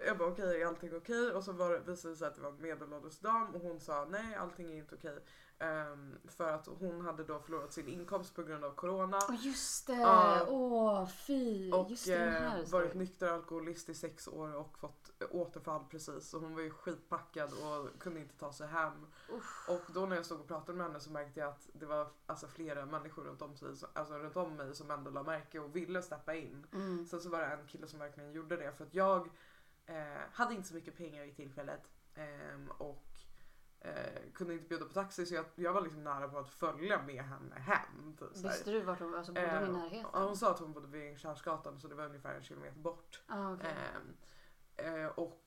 Jag 0.05 0.17
bara 0.17 0.29
okej, 0.29 0.61
är 0.61 0.65
allting 0.65 0.95
okej? 0.95 1.31
Och 1.31 1.43
så 1.43 1.51
var 1.51 1.79
visade 1.79 2.13
det 2.13 2.17
sig 2.17 2.27
att 2.27 2.35
det 2.35 2.41
var 2.41 2.49
en 2.49 2.61
medelålders 2.61 3.19
dam 3.19 3.55
och 3.55 3.61
hon 3.61 3.79
sa 3.79 4.05
nej, 4.05 4.35
allting 4.35 4.71
är 4.71 4.77
inte 4.77 4.95
okej. 4.95 5.19
Ehm, 5.59 6.17
för 6.27 6.53
att 6.53 6.67
hon 6.67 7.01
hade 7.01 7.23
då 7.23 7.39
förlorat 7.39 7.73
sin 7.73 7.87
inkomst 7.87 8.35
på 8.35 8.43
grund 8.43 8.63
av 8.63 8.71
corona. 8.71 9.19
Åh 9.29 9.45
just 9.45 9.87
det! 9.87 10.45
Åh 10.47 11.07
fy! 11.07 11.71
Och 11.71 11.89
just 11.89 12.05
den 12.05 12.27
eh, 12.27 12.33
här 12.33 12.65
varit 12.65 12.93
nykter 12.93 13.27
alkoholist 13.27 13.89
i 13.89 13.93
sex 13.93 14.27
år 14.27 14.55
och 14.55 14.77
fått 14.77 15.11
eh, 15.21 15.27
återfall 15.31 15.83
precis. 15.91 16.29
Så 16.29 16.39
hon 16.39 16.55
var 16.55 16.61
ju 16.61 16.69
skitpackad 16.69 17.53
och 17.53 17.99
kunde 17.99 18.19
inte 18.19 18.37
ta 18.37 18.53
sig 18.53 18.67
hem. 18.67 19.07
Uff. 19.29 19.69
Och 19.69 19.93
då 19.93 20.05
när 20.05 20.15
jag 20.15 20.25
stod 20.25 20.39
och 20.39 20.47
pratade 20.47 20.77
med 20.77 20.87
henne 20.87 20.99
så 20.99 21.11
märkte 21.11 21.39
jag 21.39 21.49
att 21.49 21.69
det 21.73 21.85
var 21.85 22.07
alltså, 22.25 22.47
flera 22.47 22.85
människor 22.85 23.23
runt 23.23 23.41
om, 23.41 23.55
sig, 23.57 23.67
alltså, 23.93 24.13
runt 24.17 24.37
om 24.37 24.55
mig 24.55 24.75
som 24.75 24.91
ändå 24.91 25.11
la 25.11 25.23
märke 25.23 25.59
och 25.59 25.75
ville 25.75 26.01
steppa 26.01 26.35
in. 26.35 26.67
Mm. 26.73 27.05
Sen 27.05 27.21
så 27.21 27.29
var 27.29 27.39
det 27.39 27.45
en 27.45 27.67
kille 27.67 27.87
som 27.87 27.99
verkligen 27.99 28.31
gjorde 28.31 28.57
det 28.57 28.71
för 28.71 28.85
att 28.85 28.93
jag 28.93 29.29
eh, 29.85 30.21
hade 30.31 30.53
inte 30.53 30.67
så 30.67 30.75
mycket 30.75 30.97
pengar 30.97 31.23
i 31.23 31.33
tillfället. 31.33 31.81
ehm, 32.15 32.71
och 32.77 33.08
eh, 33.81 34.31
kunde 34.33 34.53
inte 34.53 34.67
bjuda 34.69 34.85
på 34.85 34.93
taxi 34.93 35.25
så 35.25 35.35
jag, 35.35 35.45
jag 35.55 35.73
var 35.73 35.81
liksom 35.81 36.03
nära 36.03 36.27
på 36.27 36.37
att 36.39 36.49
följa 36.49 37.01
med 37.03 37.23
henne 37.23 37.55
hem. 37.59 38.15
Typ. 38.19 38.45
Visste 38.45 38.71
du 38.71 38.81
vart 38.81 38.99
hon 38.99 39.15
alltså, 39.15 39.33
bodde 39.33 39.47
hon 39.59 39.63
i 39.63 39.65
Eh, 39.65 39.71
närheten? 39.83 40.21
Hon 40.23 40.37
sa 40.37 40.51
att 40.51 40.59
hon 40.59 40.73
bodde 40.73 40.87
vid 40.87 41.19
Kärrsgatan 41.19 41.79
så 41.79 41.87
det 41.87 41.95
var 41.95 42.05
ungefär 42.05 42.35
en 42.35 42.43
kilometer 42.43 42.79
bort. 42.79 43.21
Ah, 43.27 43.53
okej. 43.53 43.75
Ehm, 44.77 45.03
eh, 45.03 45.05
och 45.07 45.41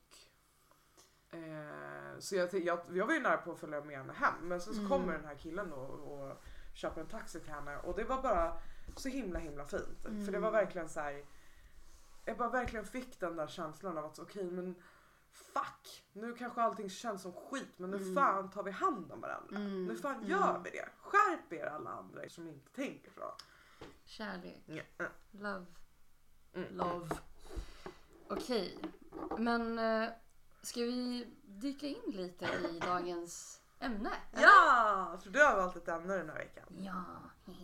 eh, 1.31 2.19
Så 2.19 2.35
jag, 2.35 2.53
jag, 2.53 2.79
jag 2.91 3.05
var 3.07 3.13
ju 3.13 3.19
nära 3.19 3.37
på 3.37 3.51
att 3.51 3.59
följa 3.59 3.83
med 3.83 3.97
henne 3.97 4.13
hem 4.13 4.33
men 4.41 4.61
sen 4.61 4.73
så 4.73 4.79
Mm. 4.79 4.91
kommer 4.91 5.13
den 5.13 5.25
här 5.25 5.35
killen 5.35 5.69
då 5.69 5.75
och, 5.75 6.21
och 6.29 6.43
köper 6.73 7.01
en 7.01 7.07
taxi 7.07 7.39
till 7.39 7.49
henne 7.53 7.77
och 7.77 7.95
det 7.95 8.03
var 8.03 8.21
bara 8.21 8.57
så 8.95 9.09
himla 9.09 9.39
himla 9.39 9.65
fint. 9.65 10.01
För 10.03 10.31
det 10.31 10.39
var 10.39 10.49
Mm. 10.49 10.51
verkligen 10.65 10.89
så 10.89 10.99
här. 10.99 11.25
Jag 12.25 12.37
bara 12.37 12.49
verkligen 12.49 12.85
fick 12.85 13.19
den 13.19 13.35
där 13.35 13.47
känslan 13.47 13.97
av 13.97 14.05
att 14.05 14.19
okej 14.19 14.51
men 14.51 14.75
fuck 15.33 16.03
nu 16.13 16.33
kanske 16.35 16.61
allting 16.61 16.89
känns 16.89 17.21
som 17.21 17.33
skit 17.33 17.73
men 17.77 17.91
nu 17.91 17.97
Mm. 17.97 18.15
fan 18.15 18.51
tar 18.51 18.63
vi 18.63 18.71
hand 18.71 19.11
om 19.11 19.21
varandra. 19.21 19.55
Mm, 19.55 19.85
Nu 19.85 19.95
fan 19.95 20.15
mm. 20.15 20.29
gör 20.29 20.59
vi 20.63 20.69
det. 20.69 20.89
Skärp 21.01 21.53
er 21.53 21.65
alla 21.65 21.89
andra 21.89 22.29
som 22.29 22.47
inte 22.47 22.69
tänker 22.71 23.11
så. 23.11 23.33
Kärlek. 24.05 24.63
Äh, 24.69 25.05
Love. 25.31 25.65
Mm. 26.53 26.77
Love. 26.77 27.09
Okej. 28.27 28.77
Men 29.37 29.79
eh, 29.79 30.09
ska 30.61 30.79
vi 30.79 31.27
dyka 31.45 31.87
in 31.87 32.11
lite 32.11 32.45
i 32.45 32.79
dagens 32.79 33.61
ämne? 33.79 34.11
eller? 34.31 34.43
Ja! 34.43 35.19
Så 35.23 35.29
du 35.29 35.43
har 35.43 35.55
valt 35.55 35.75
ett 35.75 35.87
ämne 35.87 36.17
den 36.17 36.29
här 36.29 36.37
veckan. 36.37 36.65
Ja. 36.77 37.03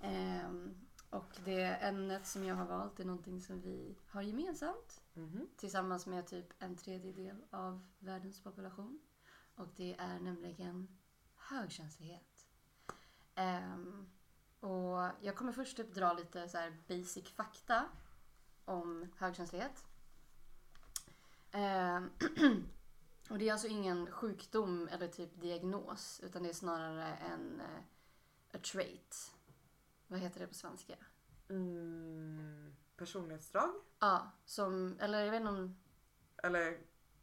Ehm, 0.00 0.85
och 1.10 1.32
det 1.44 1.62
ämnet 1.64 2.26
som 2.26 2.44
jag 2.44 2.54
har 2.54 2.66
valt 2.66 3.00
är 3.00 3.04
någonting 3.04 3.40
som 3.40 3.60
vi 3.60 3.96
har 4.08 4.22
gemensamt 4.22 5.00
Mhm. 5.14 5.48
tillsammans 5.56 6.06
med 6.06 6.26
typ 6.26 6.52
en 6.58 6.76
tredjedel 6.76 7.44
av 7.50 7.86
världens 7.98 8.40
population. 8.40 9.00
Och 9.54 9.68
det 9.76 9.96
är 9.98 10.20
nämligen 10.20 10.98
högkänslighet. 11.36 12.46
Ehm, 13.34 14.10
och 14.60 15.10
jag 15.20 15.36
kommer 15.36 15.52
först 15.52 15.76
typ 15.76 15.94
dra 15.94 16.12
lite 16.12 16.48
så 16.48 16.58
basic 16.88 17.28
fakta 17.30 17.88
om 18.64 19.12
högkänslighet. 19.16 19.86
Ehm, 21.52 22.10
och 23.30 23.38
det 23.38 23.48
är 23.48 23.52
alltså 23.52 23.68
ingen 23.68 24.10
sjukdom 24.12 24.88
eller 24.88 25.08
typ 25.08 25.40
diagnos 25.40 26.20
utan 26.24 26.42
det 26.42 26.48
är 26.48 26.52
snarare 26.52 27.14
en 27.16 27.60
eh, 27.60 27.80
a 28.54 28.58
trait. 28.72 29.35
Vad 30.06 30.20
heter 30.20 30.40
det 30.40 30.46
på 30.46 30.54
svenska? 30.54 30.94
Mm, 31.48 32.76
personlighetsdrag? 32.96 33.70
Ja, 33.98 34.30
som, 34.44 34.96
eller 35.00 35.24
jag 35.24 35.30
vet 35.30 35.40
inte 35.40 35.50
om, 35.50 35.76
Eller 36.42 36.78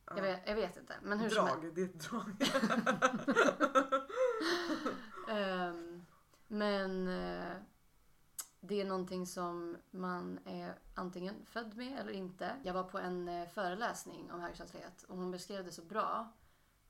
ja, 0.05 0.15
jag 0.15 0.23
vet, 0.23 0.41
jag 0.47 0.55
vet 0.55 0.77
inte. 0.77 0.95
Men 1.01 1.19
hur 1.19 1.29
som 1.29 1.45
drag, 1.45 1.75
det 1.75 1.81
är 1.81 1.85
ett 1.85 1.99
drag. 1.99 2.35
Ehm, 5.29 6.05
men 6.47 7.07
eh, 7.07 7.57
det 8.59 8.81
är 8.81 8.85
någonting 8.85 9.27
som 9.27 9.77
man 9.91 10.39
är 10.45 10.79
antingen 10.93 11.45
född 11.45 11.77
med 11.77 11.99
eller 11.99 12.11
inte. 12.11 12.55
Jag 12.63 12.73
var 12.73 12.83
på 12.83 12.99
en 12.99 13.27
eh, 13.27 13.49
föreläsning 13.49 14.31
om 14.31 14.39
högkänslighet 14.41 15.03
och 15.03 15.17
hon 15.17 15.31
beskrev 15.31 15.65
det 15.65 15.71
så 15.71 15.81
bra 15.81 16.33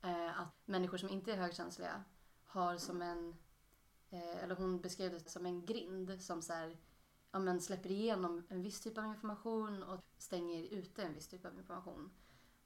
eh, 0.02 0.40
att 0.40 0.62
människor 0.64 0.98
som 0.98 1.08
inte 1.08 1.32
är 1.32 1.36
högkänsliga 1.36 2.04
har 2.44 2.76
som 2.76 3.02
en, 3.02 3.36
eller 4.22 4.54
hon 4.54 4.80
beskrev 4.80 5.12
det 5.12 5.30
som 5.30 5.46
en 5.46 5.66
grind 5.66 6.22
som 6.22 6.42
så 6.42 6.52
här, 6.52 6.76
ja, 7.30 7.38
men 7.38 7.60
släpper 7.60 7.90
igenom 7.90 8.42
en 8.48 8.62
viss 8.62 8.80
typ 8.80 8.98
av 8.98 9.04
information 9.04 9.82
och 9.82 10.00
stänger 10.18 10.62
ute 10.62 11.02
en 11.02 11.14
viss 11.14 11.28
typ 11.28 11.44
av 11.44 11.54
information. 11.58 12.10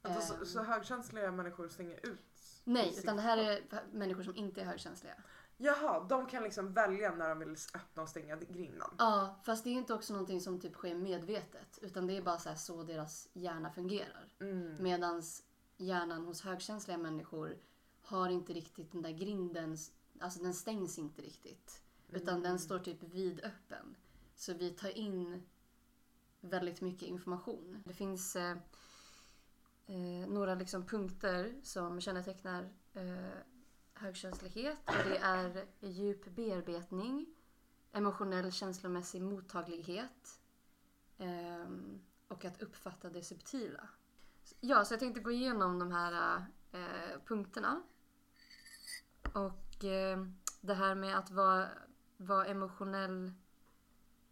Alltså, 0.01 0.21
så, 0.21 0.33
Ehm. 0.39 0.45
så 0.45 0.63
högkänsliga 0.63 1.31
människor 1.31 1.67
stänger 1.67 1.99
ut? 2.05 2.19
Nej, 2.63 2.95
utan 2.97 3.15
det 3.15 3.21
här 3.21 3.37
är 3.37 3.83
människor 3.91 4.23
som 4.23 4.35
inte 4.35 4.61
är 4.61 4.65
högkänsliga. 4.65 5.13
Jaha, 5.57 6.05
de 6.09 6.25
kan 6.27 6.43
liksom 6.43 6.73
välja 6.73 7.15
när 7.15 7.29
de 7.29 7.39
vill 7.39 7.55
öppna 7.73 8.03
och 8.03 8.09
stänga 8.09 8.35
grinden? 8.35 8.89
Ja, 8.97 9.39
fast 9.43 9.63
det 9.63 9.69
är 9.69 9.73
inte 9.73 9.93
också 9.93 10.13
någonting 10.13 10.41
som 10.41 10.59
typ 10.59 10.73
sker 10.73 10.95
medvetet. 10.95 11.79
Utan 11.81 12.07
det 12.07 12.17
är 12.17 12.21
bara 12.21 12.39
så, 12.39 12.49
här 12.49 12.55
så 12.55 12.83
deras 12.83 13.27
hjärna 13.33 13.71
fungerar. 13.71 14.33
Mm. 14.39 14.83
Medan 14.83 15.23
hjärnan 15.77 16.25
hos 16.25 16.41
högkänsliga 16.41 16.97
människor 16.97 17.57
har 18.01 18.29
inte 18.29 18.53
riktigt 18.53 18.91
den 18.91 19.01
där 19.01 19.11
grinden, 19.11 19.77
alltså 20.19 20.39
den 20.43 20.53
stängs 20.53 20.99
inte 20.99 21.21
riktigt. 21.21 21.81
Utan 22.09 22.29
Mm. 22.29 22.43
den 22.43 22.59
står 22.59 22.79
typ 22.79 23.03
vidöppen. 23.03 23.95
Så 24.35 24.53
vi 24.53 24.69
tar 24.71 24.97
in 24.97 25.43
väldigt 26.41 26.81
mycket 26.81 27.07
information. 27.07 27.83
Det 27.85 27.93
finns 27.93 28.35
eh, 28.35 28.57
eh, 29.87 30.27
några 30.29 30.55
liksom 30.55 30.85
punkter 30.85 31.53
som 31.63 32.01
kännetecknar 32.01 32.69
eh, 32.93 33.37
högkänslighet. 33.93 34.77
Och 34.85 35.09
det 35.09 35.17
är 35.17 35.65
djup 35.79 36.25
bearbetning, 36.35 37.25
emotionell 37.91 38.51
känslomässig 38.51 39.21
mottaglighet 39.21 40.39
ehm, 41.17 42.01
och 42.27 42.45
att 42.45 42.61
uppfatta 42.61 43.09
det 43.09 43.23
subtila. 43.23 43.89
Ja, 44.59 44.85
så 44.85 44.93
jag 44.93 44.99
tänkte 44.99 45.21
gå 45.21 45.31
igenom 45.31 45.79
de 45.79 45.91
här 45.91 46.43
eh, 46.71 47.19
punkterna. 47.25 47.81
Och 49.33 49.68
Eh, 49.83 50.25
det 50.61 50.73
här 50.73 50.95
med 50.95 51.17
att 51.17 51.31
vara, 51.31 51.67
vara 52.17 52.45
emotionell, 52.45 53.31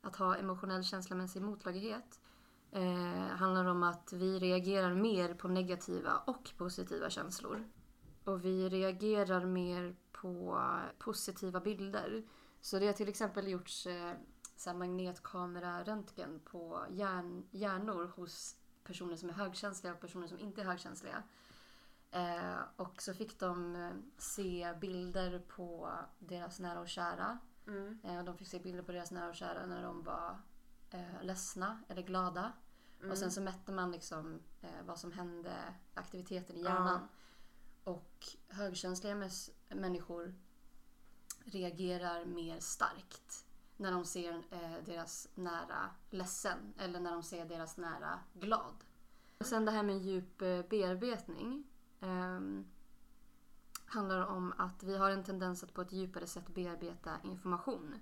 att 0.01 0.15
ha 0.15 0.35
emotionell 0.35 0.83
känslomässig 0.83 1.41
motlagighet 1.41 2.19
eh, 2.71 3.27
handlar 3.37 3.65
om 3.65 3.83
att 3.83 4.13
vi 4.13 4.39
reagerar 4.39 4.93
mer 4.93 5.33
på 5.33 5.47
negativa 5.47 6.17
och 6.17 6.51
positiva 6.57 7.09
känslor. 7.09 7.67
Och 8.23 8.45
vi 8.45 8.69
reagerar 8.69 9.45
mer 9.45 9.95
på 10.11 10.61
positiva 10.99 11.59
bilder. 11.59 12.23
Så 12.61 12.79
det 12.79 12.85
har 12.85 12.93
till 12.93 13.09
exempel 13.09 13.47
gjorts 13.47 13.87
eh, 13.87 14.13
så 14.55 14.73
magnetkameraröntgen 14.73 16.29
magnetkamera-röntgen 16.29 16.39
på 16.39 16.85
hjärn, 16.89 17.47
hjärnor 17.51 18.11
hos 18.15 18.55
personer 18.83 19.15
som 19.15 19.29
är 19.29 19.33
högkänsliga 19.33 19.93
och 19.93 19.99
personer 19.99 20.27
som 20.27 20.39
inte 20.39 20.61
är 20.61 20.65
högkänsliga. 20.65 21.23
Eh, 22.11 22.59
och 22.75 23.01
så 23.01 23.13
fick 23.13 23.39
de 23.39 23.75
eh, 23.75 23.91
se 24.17 24.73
bilder 24.81 25.39
på 25.39 25.91
deras 26.19 26.59
nära 26.59 26.79
och 26.79 26.89
kära. 26.89 27.37
Mm. 27.67 27.99
Eh, 28.03 28.17
och 28.17 28.25
de 28.25 28.37
fick 28.37 28.47
se 28.47 28.59
bilder 28.59 28.83
på 28.83 28.91
deras 28.91 29.11
nära 29.11 29.29
och 29.29 29.35
kära 29.35 29.65
när 29.65 29.83
de 29.83 30.03
var 30.03 30.41
eh, 30.89 31.21
ledsna 31.21 31.83
eller 31.87 32.01
glada. 32.01 32.53
Mm. 32.99 33.11
Och 33.11 33.17
sen 33.17 33.31
så 33.31 33.41
mätte 33.41 33.71
man 33.71 33.91
liksom 33.91 34.39
eh, 34.61 34.85
vad 34.85 34.99
som 34.99 35.11
hände, 35.11 35.53
aktiviteten 35.93 36.57
i 36.57 36.63
hjärnan. 36.63 37.07
Och 37.83 38.27
högkänsliga 38.47 39.29
människor 39.69 40.35
reagerar 41.45 42.25
mer 42.25 42.59
starkt 42.59 43.45
när 43.77 43.91
de 43.91 44.05
ser 44.05 44.43
eh, 44.51 44.83
deras 44.85 45.27
nära 45.35 45.89
ledsen 46.09 46.73
eller 46.77 46.99
när 46.99 47.11
de 47.11 47.23
ser 47.23 47.45
deras 47.45 47.77
nära 47.77 48.19
glad. 48.33 48.83
Och 49.37 49.45
sen 49.45 49.65
det 49.65 49.71
här 49.71 49.83
med 49.83 49.97
djup 49.97 50.41
eh, 50.41 50.61
bearbetning 50.61 51.63
ehm, 51.99 52.65
handlar 53.85 54.25
om 54.25 54.53
att 54.57 54.83
vi 54.83 54.97
har 54.97 55.09
en 55.09 55.23
tendens 55.23 55.63
att 55.63 55.73
på 55.73 55.81
ett 55.81 55.91
djupare 55.91 56.27
sätt 56.27 56.47
bearbeta 56.47 57.17
information. 57.23 57.95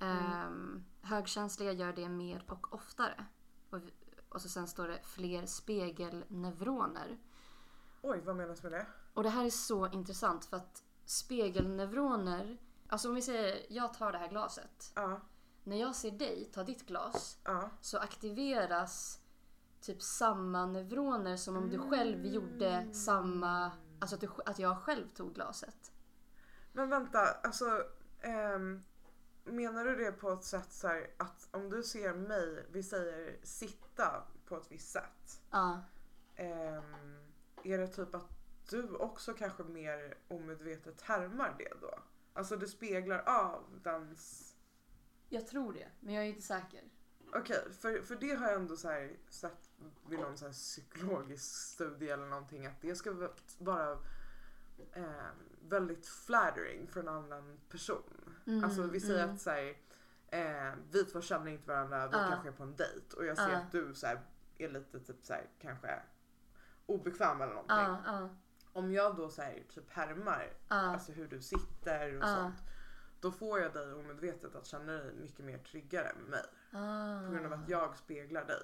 Ehm, 0.00 0.84
högkänsliga 1.02 1.72
gör 1.72 1.92
det 1.92 2.08
mer 2.08 2.44
och 2.48 2.74
oftare. 2.74 3.26
Och, 3.70 3.80
och 4.28 4.42
så 4.42 4.48
sen 4.48 4.66
står 4.68 4.88
det 4.88 5.00
fler 5.02 5.46
spegelneuroner. 5.46 7.18
Oj, 8.02 8.20
vad 8.20 8.36
menas 8.36 8.62
med 8.62 8.72
det? 8.72 8.86
Och 9.14 9.22
det 9.22 9.28
här 9.28 9.44
är 9.44 9.50
så 9.50 9.86
intressant 9.86 10.44
för 10.44 10.56
att 10.56 10.84
spegelneuroner, 11.04 12.58
alltså 12.88 13.08
om 13.08 13.14
vi 13.14 13.22
säger 13.22 13.66
jag 13.68 13.94
tar 13.94 14.12
det 14.12 14.18
här 14.18 14.28
glaset. 14.28 14.92
Ja, 14.94 15.20
När 15.64 15.76
jag 15.76 15.94
ser 15.94 16.10
dig 16.10 16.50
ta 16.52 16.64
ditt 16.64 16.86
glas 16.86 17.38
ja. 17.44 17.70
så 17.80 17.98
aktiveras 17.98 19.21
typ 19.82 20.02
samma 20.02 20.66
neuroner 20.66 21.36
som 21.36 21.56
om 21.56 21.70
du 21.70 21.78
själv 21.78 22.26
gjorde 22.26 22.86
samma, 22.92 23.72
alltså 24.00 24.14
att, 24.16 24.20
du, 24.20 24.28
att 24.46 24.58
jag 24.58 24.78
själv 24.78 25.08
tog 25.08 25.34
glaset. 25.34 25.92
Men 26.72 26.88
vänta, 26.88 27.18
alltså 27.42 27.84
ehm, 28.20 28.82
menar 29.44 29.84
du 29.84 29.96
det 29.96 30.12
på 30.12 30.30
ett 30.30 30.44
sätt 30.44 30.72
så 30.72 30.88
här 30.88 31.06
att 31.16 31.48
om 31.50 31.70
du 31.70 31.82
ser 31.82 32.14
mig, 32.14 32.66
vi 32.72 32.82
säger 32.82 33.36
sitta 33.42 34.22
på 34.44 34.56
ett 34.56 34.72
visst 34.72 34.90
sätt. 34.90 35.42
Ja. 35.50 35.80
ehm, 36.36 37.16
är 37.62 37.78
det 37.78 37.88
typ 37.88 38.14
att 38.14 38.30
du 38.70 38.94
också 38.94 39.34
kanske 39.34 39.62
mer 39.62 40.18
omedvetet 40.28 41.00
härmar 41.00 41.54
det 41.58 41.80
då? 41.80 41.98
Alltså 42.32 42.56
det 42.56 42.66
speglar 42.66 43.18
av 43.18 43.80
dens... 43.82 44.54
Jag 45.28 45.46
tror 45.46 45.72
det, 45.72 45.88
men 46.00 46.14
jag 46.14 46.24
är 46.24 46.28
inte 46.28 46.42
säker. 46.42 46.82
Okej, 47.34 47.72
för, 47.80 48.02
för 48.02 48.16
det 48.16 48.34
har 48.34 48.46
jag 48.46 48.60
ändå 48.60 48.76
så 48.76 48.88
här 48.88 49.16
sett 49.28 49.70
vid 50.08 50.18
någon 50.18 50.38
så 50.38 50.44
här 50.44 50.52
psykologisk 50.52 51.44
studie 51.44 52.08
eller 52.08 52.26
någonting 52.26 52.66
att 52.66 52.80
det 52.80 52.94
ska 52.94 53.30
vara 53.58 53.98
eh, 54.92 55.04
väldigt 55.68 56.06
flattering 56.06 56.86
för 56.88 57.00
en 57.00 57.08
annan 57.08 57.60
person. 57.68 58.34
Mm, 58.46 58.64
alltså 58.64 58.82
vi 58.82 59.00
säger 59.00 59.22
mm. 59.22 59.34
att 59.34 59.40
så 59.40 59.50
här, 59.50 59.76
eh, 60.28 60.74
vi 60.90 61.04
två 61.04 61.20
känner 61.20 61.50
inte 61.50 61.68
varandra, 61.68 62.06
vi 62.06 62.16
Ja. 62.16 62.26
kanske 62.28 62.48
är 62.48 62.52
på 62.52 62.62
en 62.62 62.76
dejt 62.76 63.16
och 63.16 63.26
jag 63.26 63.36
ser 63.36 63.50
Ja. 63.50 63.56
att 63.56 63.72
du 63.72 63.94
så 63.94 64.06
här, 64.06 64.20
är 64.58 64.68
lite 64.68 65.00
typ 65.00 65.26
så 65.26 65.32
här, 65.32 65.46
kanske 65.58 66.02
obekväm 66.86 67.40
eller 67.40 67.54
någonting. 67.54 67.76
Ja, 68.06 68.28
Om 68.72 68.92
jag 68.92 69.16
då 69.16 69.30
så 69.30 69.42
här, 69.42 69.64
typ 69.74 69.90
härmar 69.90 70.52
alltså 70.68 71.12
hur 71.12 71.28
du 71.28 71.40
sitter 71.40 72.22
och 72.22 72.28
sånt. 72.28 72.56
Då 73.22 73.30
får 73.32 73.60
jag 73.60 73.72
dig 73.72 73.92
omedvetet 73.92 74.54
att 74.54 74.66
känna 74.66 74.92
dig 74.92 75.14
mycket 75.14 75.44
mer 75.44 75.58
tryggare 75.58 76.12
med 76.20 76.28
mig. 76.30 76.42
Ah. 76.72 77.26
På 77.26 77.32
grund 77.32 77.46
av 77.46 77.52
att 77.52 77.68
jag 77.68 77.96
speglar 77.98 78.44
dig. 78.44 78.62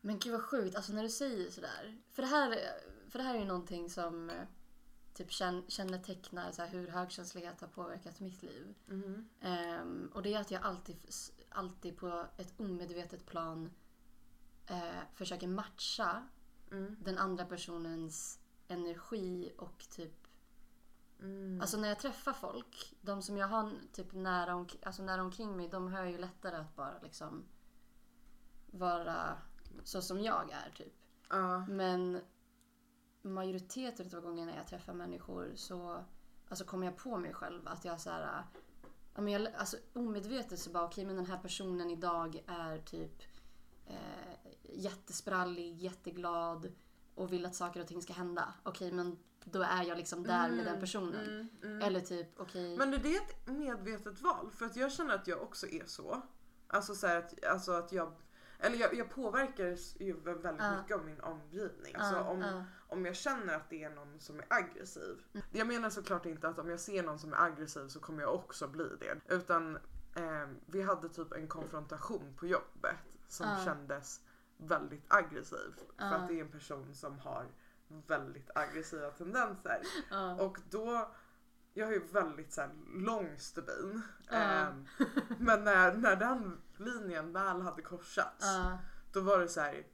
Men 0.00 0.18
gud 0.18 0.32
vad 0.32 0.42
sjukt, 0.42 0.76
alltså 0.76 0.92
när 0.92 1.02
du 1.02 1.08
säger 1.08 1.50
sådär. 1.50 1.98
För 2.10 2.22
det 2.22 2.28
här, 2.28 2.58
för 3.10 3.18
det 3.18 3.24
här 3.24 3.34
är 3.34 3.38
ju 3.38 3.44
någonting 3.44 3.90
som 3.90 4.30
eh, 4.30 4.36
typ 5.14 5.30
känn- 5.32 5.64
kännetecknar 5.68 6.52
så 6.52 6.62
här, 6.62 6.68
hur 6.68 6.88
högkänslighet 6.88 7.60
har 7.60 7.68
påverkat 7.68 8.20
mitt 8.20 8.42
liv. 8.42 8.74
Mhm. 8.86 9.28
Ehm, 9.40 10.10
och 10.14 10.22
det 10.22 10.34
är 10.34 10.40
att 10.40 10.50
jag 10.50 10.62
alltid, 10.62 10.96
alltid 11.48 11.96
på 11.96 12.26
ett 12.36 12.54
omedvetet 12.56 13.26
plan 13.26 13.70
eh, 14.66 15.00
försöker 15.14 15.48
matcha 15.48 16.28
Mm. 16.70 16.96
den 17.00 17.18
andra 17.18 17.44
personens 17.44 18.40
energi 18.68 19.52
och 19.58 19.84
typ 19.90 20.17
Mm. 21.20 21.60
Alltså 21.60 21.76
när 21.76 21.88
jag 21.88 21.98
träffar 21.98 22.32
folk, 22.32 22.96
de 23.00 23.22
som 23.22 23.36
jag 23.36 23.48
har 23.48 23.72
typ 23.92 24.12
nära, 24.12 24.54
om, 24.54 24.68
alltså 24.82 25.02
nära 25.02 25.22
omkring 25.22 25.56
mig, 25.56 25.68
de 25.68 25.92
har 25.92 26.04
ju 26.04 26.18
lättare 26.18 26.56
att 26.56 26.76
bara 26.76 26.98
liksom 27.02 27.44
vara 28.66 29.38
så 29.84 30.02
som 30.02 30.20
jag 30.20 30.50
är 30.50 30.70
typ. 30.76 30.94
Ja. 31.30 31.66
Men 31.66 32.20
majoriteten 33.22 34.18
av 34.18 34.22
gångerna 34.22 34.56
jag 34.56 34.66
träffar 34.66 34.92
människor 34.92 35.52
så 35.54 36.04
alltså 36.48 36.64
kommer 36.64 36.86
jag 36.86 36.96
på 36.96 37.16
mig 37.16 37.34
själv 37.34 37.68
att 37.68 37.84
jag 37.84 38.00
så 38.00 38.10
här, 38.10 38.44
ja, 39.14 39.20
men 39.20 39.32
jag, 39.32 39.54
alltså 39.54 39.76
omedvetet 39.92 40.58
så 40.58 40.70
bara 40.70 40.84
okej 40.84 41.04
men 41.04 41.16
den 41.16 41.26
här 41.26 41.38
personen 41.38 41.90
idag 41.90 42.42
är 42.46 42.78
typ 42.78 43.22
eh, 43.86 44.52
jättesprallig, 44.62 45.76
jätteglad 45.76 46.72
och 47.14 47.32
vill 47.32 47.46
att 47.46 47.54
saker 47.54 47.80
och 47.80 47.86
ting 47.86 48.02
ska 48.02 48.12
hända. 48.12 48.54
Okej 48.62 48.92
men 48.92 49.18
då 49.52 49.62
är 49.62 49.82
jag 49.82 49.98
liksom 49.98 50.22
där 50.22 50.50
med 50.50 50.64
den 50.66 50.80
personen. 50.80 51.24
Mm, 51.28 51.48
mm. 51.62 51.82
Eller 51.82 52.00
typ 52.00 52.28
okej. 52.36 52.76
Men 52.76 52.94
är 52.94 52.98
det 52.98 53.16
ett 53.16 53.46
medvetet 53.46 54.20
val? 54.20 54.50
För 54.50 54.66
att 54.66 54.76
jag 54.76 54.92
känner 54.92 55.14
att 55.14 55.26
jag 55.26 55.42
också 55.42 55.66
är 55.66 55.84
så. 55.86 56.22
Alltså, 56.66 56.94
så 56.94 57.06
att, 57.06 57.44
alltså 57.44 57.72
att 57.72 57.92
jag 57.92 58.12
eller 58.60 58.76
jag, 58.76 58.94
jag 58.94 59.10
påverkas 59.10 59.96
ju 60.00 60.20
väldigt 60.20 60.54
Ja. 60.58 60.76
mycket 60.78 60.96
av 60.96 61.04
min 61.04 61.20
omgivning. 61.20 61.94
Alltså 61.94 62.14
Ja, 62.14 62.22
om, 62.24 62.40
ja. 62.40 62.64
om 62.88 63.06
jag 63.06 63.16
känner 63.16 63.54
att 63.54 63.70
det 63.70 63.84
är 63.84 63.90
någon 63.90 64.20
som 64.20 64.38
är 64.38 64.46
aggressiv. 64.48 65.16
Jag 65.52 65.66
menar 65.66 65.90
såklart 65.90 66.26
inte 66.26 66.48
att 66.48 66.58
om 66.58 66.70
jag 66.70 66.80
ser 66.80 67.02
någon 67.02 67.18
som 67.18 67.32
är 67.32 67.36
aggressiv 67.42 67.88
så 67.88 68.00
kommer 68.00 68.22
jag 68.22 68.34
också 68.34 68.68
bli 68.68 68.88
det. 69.00 69.34
Utan 69.34 69.76
eh, 70.16 70.48
vi 70.66 70.82
hade 70.82 71.08
typ 71.08 71.32
en 71.32 71.48
konfrontation 71.48 72.34
på 72.36 72.46
jobbet 72.46 72.96
som 73.28 73.46
kändes 73.64 74.20
väldigt 74.56 75.04
aggressiv. 75.08 75.74
För 75.98 76.04
att 76.14 76.28
det 76.28 76.34
är 76.34 76.44
en 76.44 76.50
person 76.50 76.94
som 76.94 77.18
har 77.18 77.46
väldigt 77.88 78.50
aggressiva 78.54 79.10
tendenser. 79.10 79.80
Ja. 80.10 80.34
Och 80.40 80.58
då, 80.70 81.10
jag 81.74 81.88
är 81.88 81.92
ju 81.92 82.06
väldigt 82.12 82.52
så 82.52 82.60
här, 82.60 82.70
lång 82.94 83.38
stubin. 83.38 84.02
Ja. 84.30 84.36
Ehm, 84.36 84.86
men 85.38 85.64
när, 85.64 85.94
när 85.94 86.16
den 86.16 86.60
linjen 86.76 87.32
väl 87.32 87.60
hade 87.60 87.82
korsats, 87.82 88.46
då 89.12 89.20
var 89.20 89.38
det 89.38 89.48
så 89.48 89.60
här. 89.60 89.86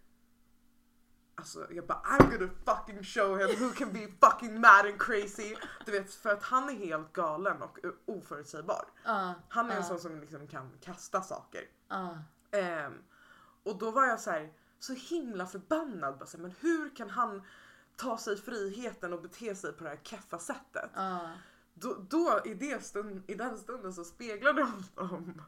Alltså 1.37 1.67
jag 1.73 1.87
bara 1.87 1.99
I'm 2.03 2.31
gonna 2.39 2.53
fucking 2.65 3.03
show 3.05 3.39
him 3.39 3.61
who 3.61 3.75
can 3.75 3.93
be 3.93 4.09
fucking 4.21 4.61
mad 4.61 4.87
and 4.87 5.01
crazy. 5.01 5.57
Du 5.87 5.93
vet 5.93 6.15
för 6.15 6.31
att 6.33 6.43
han 6.43 6.69
är 6.69 6.75
helt 6.75 7.13
galen 7.13 7.63
och 7.63 7.79
oförutsägbar. 8.07 8.85
Ja. 9.05 9.35
Han 9.49 9.67
är 9.71 9.71
en 9.71 9.77
Ja. 9.83 9.89
sån 9.89 9.99
som 9.99 10.21
liksom 10.21 10.47
kan 10.49 10.71
kasta 10.81 11.23
saker. 11.23 11.63
Ja. 11.89 12.19
Ehm, 12.51 12.93
och 13.63 13.79
då 13.79 13.91
var 13.91 14.07
jag 14.07 14.21
så 14.21 14.31
här 14.31 14.53
så 14.79 14.93
himla 14.95 15.47
förbannad. 15.47 16.19
Bara 16.19 16.27
så 16.27 16.37
här, 16.37 16.43
men 16.43 16.55
hur 16.61 16.97
kan 16.97 17.11
han 17.11 17.43
ta 17.97 18.19
sig 18.19 18.37
friheten 18.37 19.13
och 19.13 19.23
bete 19.23 19.55
sig 19.55 19.73
på 19.73 19.85
det 19.85 19.91
här 19.91 20.01
keffa 20.03 20.39
sättet? 20.39 20.91
Ja. 20.95 21.21
Då, 21.75 21.97
då 22.09 22.41
i, 22.45 22.55
det 22.55 22.85
stund, 22.85 23.23
i 23.27 23.35
den 23.35 23.59
stunden 23.59 23.93
så 23.95 24.05
speglade 24.05 24.61
jag 24.61 24.67
honom 25.07 25.43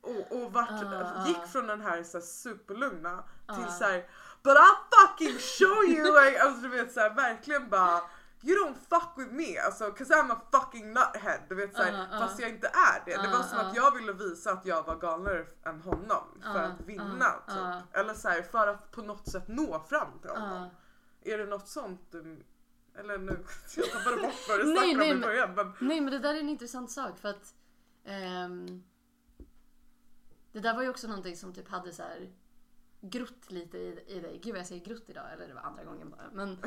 och, 0.00 0.32
och 0.42 0.52
vart, 0.52 0.70
Ah, 0.70 1.26
gick 1.26 1.46
från 1.52 1.66
den 1.66 1.80
här, 1.80 2.02
så 2.02 2.18
här 2.18 2.24
superlugna 2.24 3.24
till 3.46 3.64
Ah. 3.68 3.72
så 3.72 3.84
här 3.84 4.06
But 4.42 4.56
I'll 4.56 5.08
fucking 5.08 5.38
show 5.38 5.84
you! 5.84 6.24
Like, 6.24 6.40
alltså 6.42 6.62
du 6.62 6.68
vet 6.68 6.92
så 6.92 7.00
här, 7.00 7.14
verkligen 7.14 7.68
bara 7.68 8.00
You 8.42 8.56
don't 8.64 8.74
fuck 8.88 9.12
with 9.16 9.32
me 9.32 9.58
alltså 9.58 9.90
cause 9.90 10.14
I'm 10.14 10.32
a 10.32 10.40
fucking 10.52 10.92
nuthead. 10.92 11.40
Du 11.48 11.54
vet 11.54 11.76
så 11.76 11.82
här, 11.82 11.92
Ah, 12.10 12.16
ah. 12.16 12.20
fast 12.20 12.40
jag 12.40 12.50
inte 12.50 12.66
är 12.68 13.02
det. 13.06 13.22
Det 13.22 13.28
var 13.28 13.42
som 13.42 13.58
att 13.58 13.76
jag 13.76 13.94
ville 13.94 14.12
visa 14.12 14.52
att 14.52 14.66
jag 14.66 14.82
var 14.82 14.96
galnare 14.96 15.46
än 15.64 15.80
honom 15.80 16.24
för 16.42 16.58
att 16.62 16.80
vinna 16.80 17.32
typ. 17.48 17.96
Eller 17.98 18.14
så 18.14 18.28
här, 18.28 18.42
för 18.42 18.66
att 18.66 18.90
på 18.90 19.02
något 19.02 19.28
sätt 19.28 19.48
nå 19.48 19.80
fram 19.88 20.18
till 20.20 20.30
honom. 20.30 20.68
Är 21.22 21.38
det 21.38 21.46
något 21.46 21.68
sånt 21.68 22.00
du... 22.10 22.44
Eller 22.94 23.18
nu, 23.18 23.44
jag 23.76 23.90
tappade 23.90 24.16
bort 24.16 24.48
vad 24.48 24.58
du 24.60 24.64
Nej, 24.64 24.74
snackade 24.74 24.92
om 24.92 24.98
nej, 24.98 25.08
i 25.10 25.12
men- 25.12 25.20
början 25.20 25.54
men... 25.54 25.72
Nej 25.80 26.00
men 26.00 26.12
det 26.12 26.18
där 26.18 26.34
är 26.34 26.40
en 26.40 26.48
intressant 26.48 26.90
sak 26.90 27.18
för 27.18 27.28
att 27.28 27.54
ehm, 28.04 28.82
Det 30.52 30.60
där 30.60 30.74
var 30.74 30.82
ju 30.82 30.88
också 30.88 31.08
någonting 31.08 31.36
som 31.36 31.52
typ 31.54 31.68
hade 31.68 31.92
så 31.92 32.02
här 32.02 32.32
grott 33.00 33.50
lite 33.50 33.78
i, 33.78 34.04
i 34.06 34.20
dig. 34.20 34.40
Gud 34.42 34.52
vad 34.52 34.60
jag 34.60 34.66
säger 34.66 34.84
grott 34.84 35.04
idag 35.10 35.32
eller 35.32 35.48
det 35.48 35.54
var 35.54 35.60
andra 35.62 35.84
gången 35.84 36.10
bara. 36.10 36.30
Men 36.32 36.58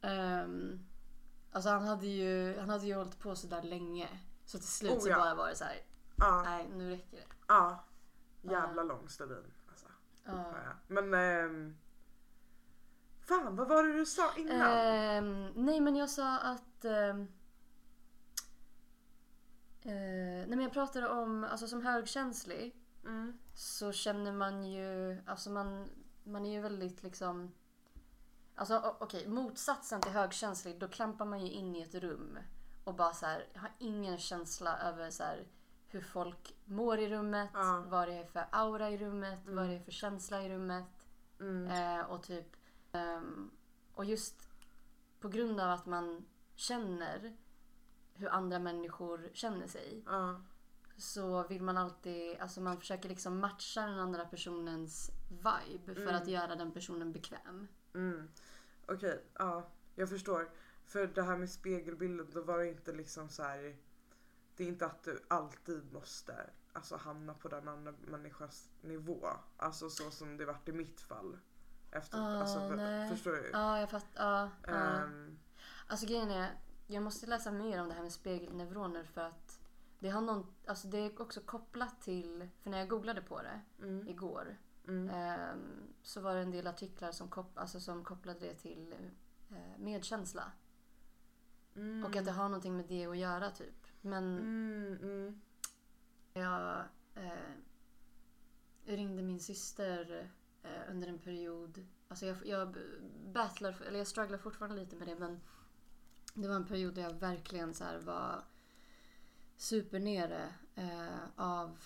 ehm, 0.00 0.80
Alltså 1.54 1.70
han 1.70 1.84
hade 1.84 2.06
ju, 2.06 2.58
han 2.58 2.68
hade 2.70 2.86
ju 2.86 2.94
hållit 2.94 3.18
på 3.18 3.36
så 3.36 3.46
där 3.46 3.62
länge. 3.62 4.08
Så 4.44 4.58
till 4.58 4.68
slut 4.68 4.92
Oh, 4.92 4.98
så 5.00 5.08
ja. 5.08 5.16
bara 5.18 5.34
var 5.34 5.48
det 5.48 5.54
så 5.56 5.64
här. 5.64 5.80
Ja, 6.16 6.42
nej 6.44 6.68
nu 6.74 6.90
räcker 6.90 7.16
det. 7.16 7.26
ja. 7.48 7.84
Jävla 8.42 8.82
lång 8.82 9.08
stubin. 9.08 9.52
Alltså. 9.68 9.86
Ja. 10.24 10.54
Men... 10.86 11.14
ehm, 11.14 11.76
fan, 13.26 13.56
vad 13.56 13.68
var 13.68 13.82
det 13.82 13.92
du 13.92 14.06
sa 14.06 14.30
innan? 14.36 14.60
Ehm, 14.60 15.46
nej 15.54 15.80
men 15.80 15.96
jag 15.96 16.10
sa 16.10 16.38
att 16.38 16.84
ehm, 16.84 17.28
eh, 19.82 19.90
Nej 19.92 20.46
men 20.48 20.60
jag 20.60 20.72
pratade 20.72 21.08
om, 21.08 21.44
alltså 21.44 21.66
som 21.68 21.82
högkänslig 21.86 22.76
Mm. 23.04 23.38
så 23.54 23.92
känner 23.92 24.32
man 24.32 24.64
ju, 24.64 25.18
alltså 25.26 25.50
man, 25.50 25.88
man 26.24 26.46
är 26.46 26.50
ju 26.52 26.60
väldigt 26.60 27.02
liksom 27.02 27.52
Alltså 28.54 28.76
o- 28.78 28.96
okej, 29.00 29.28
motsatsen 29.28 30.00
till 30.00 30.10
högkänslig 30.12 30.78
då 30.78 30.88
klampar 30.88 31.24
man 31.24 31.40
ju 31.46 31.52
in 31.52 31.76
i 31.76 31.82
ett 31.82 31.94
rum 31.94 32.38
och 32.84 32.94
bara 32.94 33.12
så 33.12 33.26
här, 33.26 33.46
har 33.54 33.70
ingen 33.78 34.18
känsla 34.18 34.78
över 34.78 35.10
så 35.10 35.22
här, 35.22 35.46
hur 35.88 36.00
folk 36.00 36.56
mår 36.64 36.98
i 36.98 37.08
rummet, 37.08 37.50
Ja. 37.54 37.84
vad 37.88 38.08
det 38.08 38.14
är 38.14 38.24
för 38.24 38.44
aura 38.52 38.90
i 38.90 38.98
rummet, 38.98 39.38
vad 39.46 39.68
det 39.68 39.74
är 39.74 39.80
för 39.80 39.92
känsla 39.92 40.42
i 40.42 40.48
rummet. 40.48 41.08
Mm. 41.40 41.66
Eh, 42.00 42.04
och 42.06 42.22
typ 42.22 42.56
ehm, 42.92 43.50
Och 43.94 44.04
just 44.04 44.48
på 45.20 45.28
grund 45.28 45.60
av 45.60 45.70
att 45.70 45.86
man 45.86 46.24
känner 46.54 47.36
hur 48.14 48.28
andra 48.28 48.58
människor 48.58 49.30
känner 49.32 49.66
sig 49.66 50.02
Ja. 50.06 50.40
så 50.96 51.48
vill 51.48 51.62
man 51.62 51.76
alltid, 51.76 52.38
alltså 52.40 52.60
man 52.60 52.78
försöker 52.80 53.08
liksom 53.08 53.38
matcha 53.38 53.86
den 53.86 53.98
andra 53.98 54.24
personens 54.24 55.10
vibe 55.28 55.94
för 55.94 56.12
att 56.12 56.28
göra 56.28 56.56
den 56.56 56.72
personen 56.72 57.12
bekväm. 57.12 57.68
Mm. 57.94 58.28
Okej, 58.86 59.24
ja. 59.38 59.70
Jag 59.94 60.08
förstår. 60.08 60.50
För 60.84 61.06
det 61.06 61.22
här 61.22 61.36
med 61.36 61.50
spegelbilden, 61.50 62.30
då 62.32 62.42
var 62.42 62.58
det 62.58 62.68
inte 62.68 62.92
liksom 62.92 63.28
så 63.28 63.42
här. 63.42 63.76
Det 64.56 64.64
är 64.64 64.68
inte 64.68 64.86
att 64.86 65.02
du 65.04 65.20
alltid 65.28 65.92
måste 65.92 66.50
alltså, 66.72 66.96
hamna 66.96 67.34
på 67.34 67.48
den 67.48 67.68
andra 67.68 67.94
människans 68.00 68.70
nivå. 68.80 69.28
Alltså 69.56 69.90
så 69.90 70.10
som 70.10 70.36
det 70.36 70.44
vart 70.44 70.68
i 70.68 70.72
mitt 70.72 71.00
fall. 71.00 71.38
Efter, 71.92 72.18
Ah, 72.18 72.40
alltså, 72.40 72.58
för, 72.68 73.08
förstår 73.08 73.32
du? 73.32 73.50
Ja, 73.52 73.80
jag 73.80 73.90
fattar. 73.90 74.24
Ja, 74.24 74.50
ja. 74.66 74.72
Ehm, 74.72 75.38
Alltså 75.86 76.06
grejen 76.06 76.30
är, 76.30 76.50
jag 76.86 77.02
måste 77.02 77.26
läsa 77.26 77.50
mer 77.52 77.80
om 77.80 77.88
det 77.88 77.94
här 77.94 78.02
med 78.02 78.12
spegelneuroner 78.12 79.04
för 79.04 79.20
att 79.20 79.60
det 79.98 80.08
har 80.08 80.20
någon, 80.20 80.54
alltså 80.66 80.88
det 80.88 80.98
är 80.98 81.22
också 81.22 81.40
kopplat 81.40 82.00
till, 82.00 82.48
för 82.62 82.70
när 82.70 82.78
jag 82.78 82.88
googlade 82.88 83.22
på 83.22 83.42
det 83.42 83.60
mm, 83.78 84.08
igår 84.08 84.56
mm, 84.88 85.10
ehm, 85.10 85.94
så 86.02 86.20
var 86.20 86.34
det 86.34 86.40
en 86.40 86.50
del 86.50 86.66
artiklar 86.66 87.12
som, 87.12 87.28
kop, 87.28 87.58
alltså 87.58 87.80
som 87.80 88.04
kopplade 88.04 88.38
det 88.40 88.54
till 88.54 88.94
eh, 89.50 89.78
medkänsla. 89.78 90.52
mm, 91.76 92.04
Och 92.04 92.16
att 92.16 92.24
det 92.24 92.32
har 92.32 92.44
någonting 92.48 92.76
med 92.76 92.86
det 92.88 93.06
att 93.06 93.18
göra 93.18 93.50
typ. 93.50 93.86
Men 94.00 94.38
mm, 94.38 94.98
mm. 95.02 95.40
jag 96.32 96.84
eh, 97.14 97.52
ringde 98.84 99.22
min 99.22 99.40
syster 99.40 100.30
eh, 100.62 100.90
under 100.90 101.08
en 101.08 101.18
period. 101.18 101.86
Alltså 102.08 102.26
jag, 102.26 102.36
jag 102.46 102.76
battlar, 103.32 103.82
eller 103.88 103.98
jag 103.98 104.06
strugglar 104.06 104.38
fortfarande 104.38 104.76
lite 104.76 104.96
med 104.96 105.08
det 105.08 105.16
men 105.18 105.40
det 106.34 106.48
var 106.48 106.56
en 106.56 106.66
period 106.66 106.94
där 106.94 107.02
jag 107.02 107.14
verkligen 107.14 107.74
så 107.74 107.84
var 108.00 108.44
supernere 109.56 110.54
eh, 110.74 111.18
av 111.36 111.78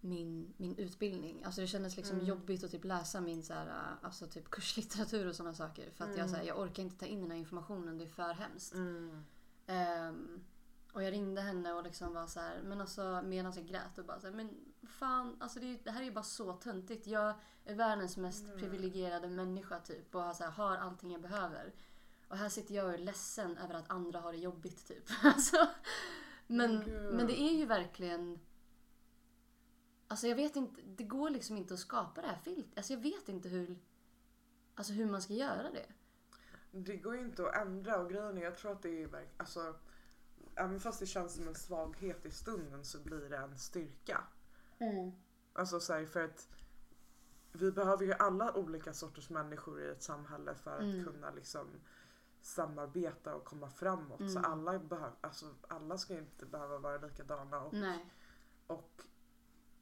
min, 0.00 0.54
min 0.56 0.76
utbildning. 0.76 1.44
Alltså 1.44 1.60
det 1.60 1.66
kändes 1.66 1.96
liksom 1.96 2.16
Mm. 2.16 2.28
jobbigt 2.28 2.64
att 2.64 2.70
typ 2.70 2.84
läsa 2.84 3.20
min 3.20 3.42
så 3.42 3.54
här, 3.54 3.66
eh, 3.66 4.04
alltså 4.06 4.26
typ 4.26 4.50
kurslitteratur 4.50 5.26
och 5.28 5.36
sådana 5.36 5.54
saker. 5.54 5.90
För 5.90 6.04
att 6.04 6.16
jag, 6.16 6.30
så 6.30 6.36
här, 6.36 6.44
jag 6.44 6.58
orkar 6.58 6.82
inte 6.82 6.96
ta 6.96 7.06
in 7.06 7.20
den 7.20 7.30
här 7.30 7.38
informationen, 7.38 7.98
det 7.98 8.04
är 8.04 8.08
för 8.08 8.32
hemskt. 8.32 8.74
Mm. 8.74 9.24
Ehm, 9.66 10.44
och 10.92 11.02
jag 11.02 11.12
ringde 11.12 11.40
henne 11.40 11.72
och 11.72 11.82
liksom 11.82 12.14
var 12.14 12.26
så 12.26 12.40
här, 12.40 12.62
men 12.62 12.80
alltså 12.80 13.22
medan 13.24 13.52
jag 13.56 13.66
grät 13.66 13.98
och 13.98 14.04
bara 14.04 14.20
så 14.20 14.26
här, 14.26 14.34
men 14.34 14.69
fan, 14.88 15.36
alltså 15.40 15.60
det, 15.60 15.84
det 15.84 15.90
här 15.90 16.00
är 16.00 16.04
ju 16.04 16.12
bara 16.12 16.24
så 16.24 16.52
töntigt. 16.52 17.06
Jag 17.06 17.34
är 17.64 17.74
världens 17.74 18.16
mest 18.16 18.44
Mm. 18.44 18.58
privilegierade 18.58 19.28
människa 19.28 19.80
typ 19.80 20.14
och 20.14 20.22
har, 20.22 20.34
så 20.34 20.44
här, 20.44 20.50
har 20.50 20.76
allting 20.76 21.12
jag 21.12 21.22
behöver. 21.22 21.72
Och 22.28 22.36
här 22.36 22.48
sitter 22.48 22.74
jag 22.74 22.86
och 22.86 22.92
är 22.94 22.98
ledsen 22.98 23.56
över 23.58 23.74
att 23.74 23.90
andra 23.90 24.20
har 24.20 24.32
det 24.32 24.38
jobbigt 24.38 24.86
typ. 24.86 25.04
alltså, 25.22 25.68
men, 26.46 26.82
gud. 26.84 27.14
men 27.14 27.26
det 27.26 27.40
är 27.40 27.52
ju 27.52 27.66
verkligen 27.66 28.40
Alltså 30.08 30.26
jag 30.26 30.36
vet 30.36 30.56
inte, 30.56 30.82
det 30.82 31.04
går 31.04 31.30
liksom 31.30 31.56
inte 31.56 31.74
att 31.74 31.80
skapa 31.80 32.20
det 32.20 32.26
här 32.28 32.38
filtret. 32.44 32.76
Alltså 32.76 32.92
jag 32.92 33.00
vet 33.00 33.28
inte 33.28 33.48
hur 33.48 33.78
Alltså 34.74 34.92
hur 34.92 35.06
man 35.06 35.22
ska 35.22 35.32
göra 35.32 35.70
det. 35.70 35.86
Det 36.70 36.96
går 36.96 37.14
ju 37.16 37.20
inte 37.20 37.48
att 37.48 37.56
ändra 37.56 38.00
och 38.00 38.10
grejen 38.10 38.38
är 38.38 38.42
jag 38.42 38.56
tror 38.56 38.72
att 38.72 38.82
det 38.82 39.02
är 39.02 39.06
verk- 39.08 39.34
alltså 39.36 39.74
Även 40.54 40.80
fast 40.80 41.00
det 41.00 41.06
känns 41.06 41.34
som 41.34 41.48
en 41.48 41.54
svaghet 41.54 42.26
i 42.26 42.30
stunden 42.30 42.84
så 42.84 42.98
blir 43.00 43.28
det 43.30 43.36
en 43.36 43.58
styrka. 43.58 44.24
Alltså 45.52 45.80
så 45.80 45.92
här, 45.92 46.06
för 46.06 46.24
att 46.24 46.48
vi 47.52 47.72
behöver 47.72 48.04
ju 48.04 48.12
alla 48.12 48.54
olika 48.54 48.92
sorters 48.92 49.30
människor 49.30 49.80
i 49.82 49.88
ett 49.90 50.02
samhälle 50.02 50.54
för 50.54 50.76
att 50.76 50.82
Mm. 50.82 51.04
kunna 51.04 51.30
liksom 51.30 51.66
samarbeta 52.40 53.34
och 53.34 53.44
komma 53.44 53.70
framåt. 53.70 54.30
Så 54.32 54.38
Mm. 54.38 54.44
alla, 54.52 54.78
behöv, 54.78 55.12
alltså, 55.20 55.54
alla 55.68 55.98
ska 55.98 56.12
ju 56.14 56.18
inte 56.20 56.46
behöva 56.46 56.78
vara 56.78 56.98
likadana. 56.98 57.60
Och, 57.60 57.72
Nej. 57.74 58.12
och 58.66 59.02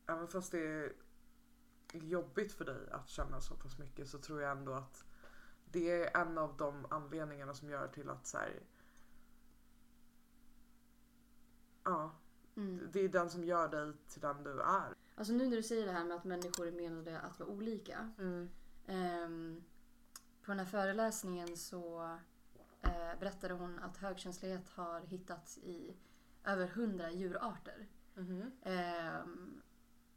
även 0.07 0.29
fast 0.29 0.53
det 0.53 0.59
är 0.61 0.93
jobbigt 1.93 2.53
för 2.53 2.65
dig 2.65 2.91
att 2.91 3.09
känna 3.09 3.41
så 3.41 3.55
pass 3.55 3.79
mycket 3.79 4.09
så 4.09 4.19
tror 4.19 4.41
jag 4.43 4.51
ändå 4.59 4.73
att 4.73 5.05
det 5.65 6.03
är 6.03 6.21
en 6.21 6.39
av 6.39 6.57
de 6.57 6.87
anledningarna 6.91 7.55
som 7.55 7.71
gör 7.71 7.89
till 7.89 8.11
att 8.11 8.27
så 8.27 8.39
här, 8.39 8.61
Ja, 11.85 12.11
Mm. 12.59 12.89
det 12.93 13.01
är 13.01 13.09
den 13.09 13.31
som 13.31 13.45
gör 13.45 13.69
dig 13.69 13.93
till 14.09 14.21
den 14.21 14.45
du 14.45 14.61
är. 14.61 14.95
Alltså 15.15 15.33
nu 15.33 15.49
när 15.49 15.57
du 15.57 15.63
säger 15.63 15.87
det 15.87 15.93
här 15.93 16.05
med 16.05 16.17
att 16.17 16.25
människor 16.25 16.67
är 16.67 16.73
menade 16.73 17.21
att 17.21 17.39
vara 17.39 17.49
olika. 17.49 18.13
Ehm, 18.87 19.65
på 20.43 20.51
den 20.51 20.59
här 20.59 20.67
föreläsningen 20.67 21.57
så 21.57 22.19
eh, 22.83 23.19
berättade 23.21 23.55
hon 23.55 23.79
att 23.79 23.97
högkänslighet 23.97 24.69
har 24.69 25.01
hittats 25.01 25.59
i 25.59 25.97
över 26.45 26.67
hundra 26.67 27.11
djurarter. 27.11 27.89
Mhm. 28.15 28.51
Ehm, 28.63 29.63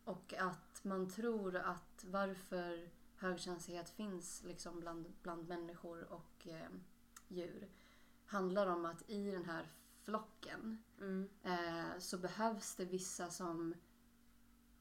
och 0.04 0.34
att 0.34 0.84
man 0.84 1.10
tror 1.10 1.56
att 1.56 2.06
varför 2.08 2.90
högkänslighet 3.16 3.90
finns 3.90 4.44
liksom 4.44 4.80
bland, 4.80 5.14
bland 5.22 5.48
människor 5.48 6.14
och 6.14 6.48
ehm, 6.48 6.84
djur 7.28 7.70
handlar 8.26 8.68
om 8.68 8.86
att 8.86 9.10
i 9.10 9.32
den 9.32 9.46
här 9.46 9.66
flocken 10.04 10.84
Mm. 11.00 11.30
eh, 11.44 12.00
så 12.00 12.18
behövs 12.18 12.76
det 12.76 12.86
vissa 12.86 13.30
som 13.30 13.74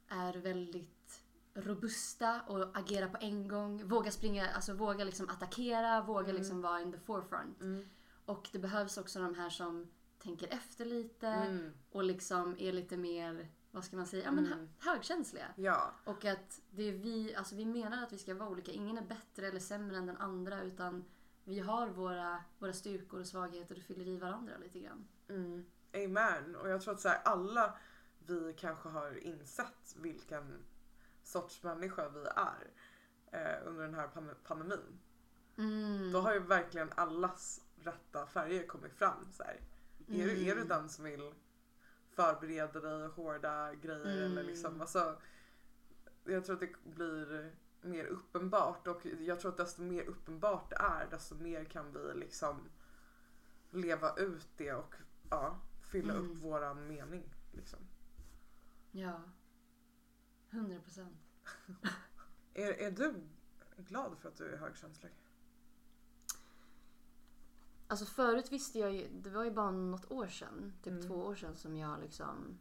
är 0.09 0.35
väldigt 0.35 1.23
robusta 1.55 2.43
och 2.43 2.79
agerar 2.79 3.09
på 3.09 3.19
en 3.21 3.49
gång. 3.49 3.89
Våga 3.89 4.11
springa, 4.11 4.49
alltså 4.51 4.73
våga 4.75 5.05
liksom 5.05 5.29
attackera, 5.29 6.03
våga 6.03 6.25
Mm. 6.29 6.37
liksom 6.37 6.61
vara 6.63 6.81
in 6.81 6.93
the 6.93 6.99
forefront. 6.99 7.61
Mm. 7.63 7.89
Och 8.25 8.49
det 8.53 8.59
behövs 8.59 8.99
också 8.99 9.21
de 9.23 9.35
här 9.35 9.51
som 9.51 9.91
tänker 10.19 10.47
efter 10.53 10.85
lite 10.85 11.29
Mm. 11.29 11.73
och 11.91 12.05
liksom 12.05 12.57
är 12.59 12.73
lite 12.73 12.97
mer, 12.97 13.49
vad 13.71 13.85
ska 13.85 13.97
man 13.97 14.07
säga, 14.07 14.25
ja 14.25 14.31
men 14.33 14.47
Mm. 14.47 14.59
hö- 14.59 14.91
högkänsliga. 14.91 15.47
Ja. 15.57 15.95
Och 16.05 16.25
att 16.25 16.61
det 16.71 16.83
är 16.83 16.93
vi, 16.93 17.35
alltså 17.35 17.55
vi 17.57 17.65
menar 17.67 18.03
att 18.03 18.13
vi 18.13 18.19
ska 18.19 18.35
vara 18.35 18.49
olika. 18.49 18.73
Ingen 18.73 18.99
är 18.99 19.07
bättre 19.07 19.47
eller 19.49 19.61
sämre 19.61 19.97
än 19.97 20.07
den 20.07 20.17
andra 20.17 20.63
utan 20.63 21.05
vi 21.51 21.61
har 21.61 21.87
våra, 21.89 22.45
våra 22.59 22.73
styrkor 22.73 23.21
och 23.21 23.27
svagheter 23.27 23.77
och 23.77 23.83
fyller 23.83 24.09
i 24.09 24.17
varandra 24.17 24.53
lite 24.59 24.81
grann. 24.81 25.09
Mm. 25.29 25.65
Amen. 25.95 26.57
Och 26.57 26.69
jag 26.69 26.81
tror 26.83 26.95
att 26.95 27.01
så 27.01 27.09
här, 27.09 27.21
alla 27.25 27.79
vi 28.27 28.55
kanske 28.59 28.89
har 28.89 29.19
insett 29.25 29.97
vilken 29.97 30.65
sorts 31.23 31.63
människa 31.63 32.09
vi 32.09 32.21
är 32.37 32.71
eh, 33.33 33.67
under 33.69 33.83
den 33.83 33.95
här 33.95 34.09
pan- 34.09 34.35
pandemin. 34.45 34.99
Mm. 35.59 36.13
Då 36.13 36.21
har 36.21 36.33
ju 36.35 36.41
verkligen 36.41 36.91
allas 36.95 37.61
rätta 37.77 38.27
färger 38.27 38.67
kommit 38.67 38.93
fram. 38.95 39.33
Så 39.33 39.43
här. 39.43 39.61
Är, 40.09 40.25
du, 40.25 40.31
är 40.31 40.45
du 40.55 40.63
Mm. 40.63 40.69
den 40.69 40.89
som 40.89 41.05
vill 41.05 41.35
förbereda 42.11 42.81
dig 42.81 43.09
hårda 43.09 43.75
grejer 43.75 44.07
Mm. 44.27 44.33
eller 44.33 44.43
liksom 44.43 44.81
alltså, 44.81 45.21
Jag 46.25 46.45
tror 46.45 46.55
att 46.55 46.61
det 46.61 46.75
blir 46.85 47.53
mer 47.83 48.05
uppenbart 48.05 48.87
och 48.87 49.07
jag 49.07 49.41
tror 49.41 49.51
att 49.51 49.57
desto 49.57 49.83
mer 49.83 50.03
uppenbart 50.05 50.71
det 50.71 50.77
är 50.77 51.11
desto 51.11 51.35
mer 51.35 51.65
kan 51.65 51.93
vi 51.93 52.15
liksom 52.15 52.69
leva 53.71 54.15
ut 54.17 54.49
det 54.57 54.73
och 54.73 54.95
ja, 55.31 55.59
fylla 55.93 56.15
Mm. 56.15 56.31
upp 56.31 56.37
våran 56.39 56.87
mening. 56.87 57.35
Liksom. 57.53 57.79
Ja. 58.91 59.21
100 60.51 60.81
procent. 60.81 61.17
Är, 62.55 62.73
är 62.73 62.91
du 62.91 63.15
glad 63.77 64.19
för 64.19 64.29
att 64.29 64.37
du 64.37 64.53
är 64.53 64.57
högkänslig? 64.59 65.13
Alltså 67.87 68.05
förut 68.07 68.53
visste 68.53 68.79
jag 68.79 68.93
ju, 68.93 69.09
det 69.09 69.31
var 69.31 69.45
ju 69.45 69.51
bara 69.51 69.71
något 69.71 70.11
år 70.11 70.27
sedan, 70.27 70.73
typ 70.83 70.93
Mm. 70.93 71.09
två 71.09 71.15
år 71.15 71.35
sedan 71.35 71.57
som 71.57 71.77
jag 71.77 72.01
liksom 72.01 72.59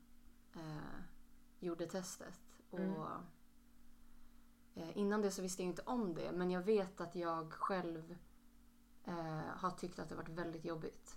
eh, 0.56 1.00
gjorde 1.60 1.88
testet. 1.88 2.40
Och 2.70 2.80
Mm. 2.80 3.02
Eh, 4.80 4.98
innan 4.98 5.22
det 5.22 5.32
så 5.32 5.42
visste 5.42 5.62
jag 5.64 5.70
inte 5.70 5.82
om 5.82 6.14
det 6.14 6.32
men 6.32 6.52
jag 6.52 6.62
vet 6.62 7.02
att 7.02 7.16
jag 7.16 7.54
själv 7.54 8.18
eh, 9.06 9.42
har 9.56 9.72
tyckt 9.72 10.00
att 10.00 10.10
det 10.10 10.16
varit 10.16 10.30
väldigt 10.30 10.66
jobbigt. 10.66 11.16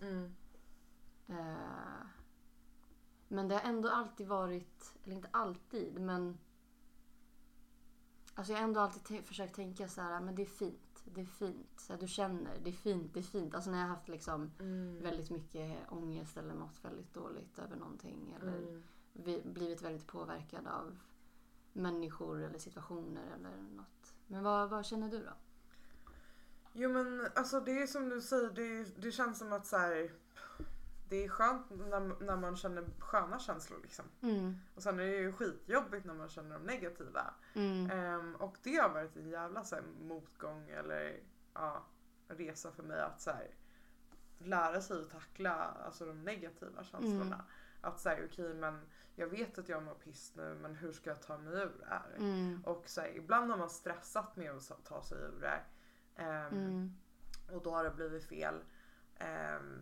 Eh, 1.29 2.07
men 3.29 3.49
det 3.49 3.55
har 3.55 3.63
ändå 3.63 3.89
alltid 3.89 4.29
varit, 4.29 4.95
eller 5.05 5.15
inte 5.17 5.29
alltid 5.33 6.01
men 6.01 6.39
Alltså 8.35 8.53
jag 8.53 8.59
har 8.61 8.65
ändå 8.65 8.81
alltid 8.81 9.05
te- 9.05 9.23
försökt 9.23 9.55
tänka 9.55 9.89
så 9.89 10.01
här, 10.01 10.21
men 10.21 10.35
det 10.35 10.43
är 10.43 10.47
fint. 10.47 11.03
Det 11.05 11.21
är 11.21 11.25
fint. 11.25 11.81
Så 11.81 11.93
här, 11.93 12.01
du 12.01 12.09
känner, 12.09 12.59
det 12.63 12.71
är 12.71 12.75
fint, 12.75 13.15
det 13.15 13.21
är 13.21 13.25
fint. 13.25 13.55
Alltså 13.55 13.71
när 13.71 13.79
jag 13.79 13.85
har 13.85 13.95
haft 13.95 14.09
liksom 14.09 14.51
Mm. 14.61 15.03
väldigt 15.03 15.31
mycket 15.31 15.93
ångest 15.93 16.37
eller 16.37 16.55
mått 16.55 16.85
väldigt 16.85 17.15
dåligt 17.15 17.59
över 17.59 17.77
någonting. 17.77 18.35
Eller 18.41 18.59
Mm. 18.59 18.83
vi, 19.13 19.43
blivit 19.45 19.83
väldigt 19.83 20.07
påverkad 20.07 20.67
av 20.67 20.99
människor 21.73 22.43
eller 22.43 22.59
situationer 22.59 23.23
eller 23.35 23.57
något. 23.77 24.15
Men 24.27 24.43
vad, 24.43 24.71
vad 24.71 24.87
känner 24.87 25.09
du 25.09 25.19
då? 25.19 25.33
Jo 26.73 26.91
men 26.91 27.29
alltså 27.35 27.61
det 27.61 27.83
är 27.83 27.87
som 27.87 28.09
du 28.09 28.21
säger, 28.21 28.51
det, 28.51 29.03
det 29.03 29.13
känns 29.13 29.39
som 29.39 29.53
att 29.53 29.67
så 29.67 29.77
här, 29.77 30.13
det 31.09 31.25
är 31.25 31.29
skönt 31.29 31.71
när, 31.71 32.25
när 32.25 32.37
man 32.37 32.57
känner 32.57 32.85
sköna 32.99 33.39
känslor 33.39 33.79
liksom. 33.83 34.05
Mm. 34.21 34.59
Och 34.75 34.83
sen 34.83 35.01
är 35.01 35.07
det 35.07 35.17
ju 35.17 35.33
skitjobbigt 35.33 36.07
när 36.07 36.15
man 36.15 36.29
känner 36.29 36.59
de 36.59 36.65
negativa. 36.65 37.35
Mm. 37.55 37.91
Ehm, 37.91 38.35
och 38.35 38.57
det 38.63 38.77
har 38.77 38.89
varit 38.89 39.17
en 39.17 39.29
jävla 39.29 39.65
så 39.65 39.75
här, 39.75 39.85
motgång 40.01 40.71
eller 40.71 41.21
ja, 41.55 41.87
resa 42.29 42.73
för 42.73 42.83
mig 42.83 43.01
att 43.01 43.21
så 43.21 43.31
här, 43.31 43.55
lära 44.39 44.81
sig 44.81 45.01
att 45.01 45.11
tackla 45.11 45.55
alltså, 45.55 46.07
de 46.07 46.23
negativa 46.23 46.85
känslorna. 46.85 47.45
Mm. 47.83 47.93
Att 47.95 48.01
säga 48.01 48.25
okej 48.25 48.55
men 48.55 48.81
jag 49.15 49.27
vet 49.27 49.59
att 49.59 49.69
jag 49.69 49.83
mår 49.83 49.95
piss 49.95 50.33
nu 50.37 50.55
men 50.55 50.75
hur 50.75 50.93
ska 50.93 51.11
jag 51.11 51.23
ta 51.23 51.39
mig 51.39 51.53
ur 51.55 51.73
det 51.81 51.87
här? 51.87 52.15
Mm. 52.17 52.63
Och 52.65 52.89
så 52.89 53.01
här, 53.01 53.09
ibland 53.17 53.51
har 53.51 53.59
man 53.59 53.71
stressat 53.71 54.37
med 54.37 54.51
att 54.53 54.85
ta 54.85 55.03
sig 55.03 55.19
ur 55.19 55.41
det. 55.41 55.61
Ehm, 56.17 56.53
Mm. 56.53 56.93
och 57.53 57.63
då 57.63 57.71
har 57.71 57.85
det 57.85 57.91
blivit 57.91 58.25
fel. 58.25 58.55
Ehm, 59.17 59.81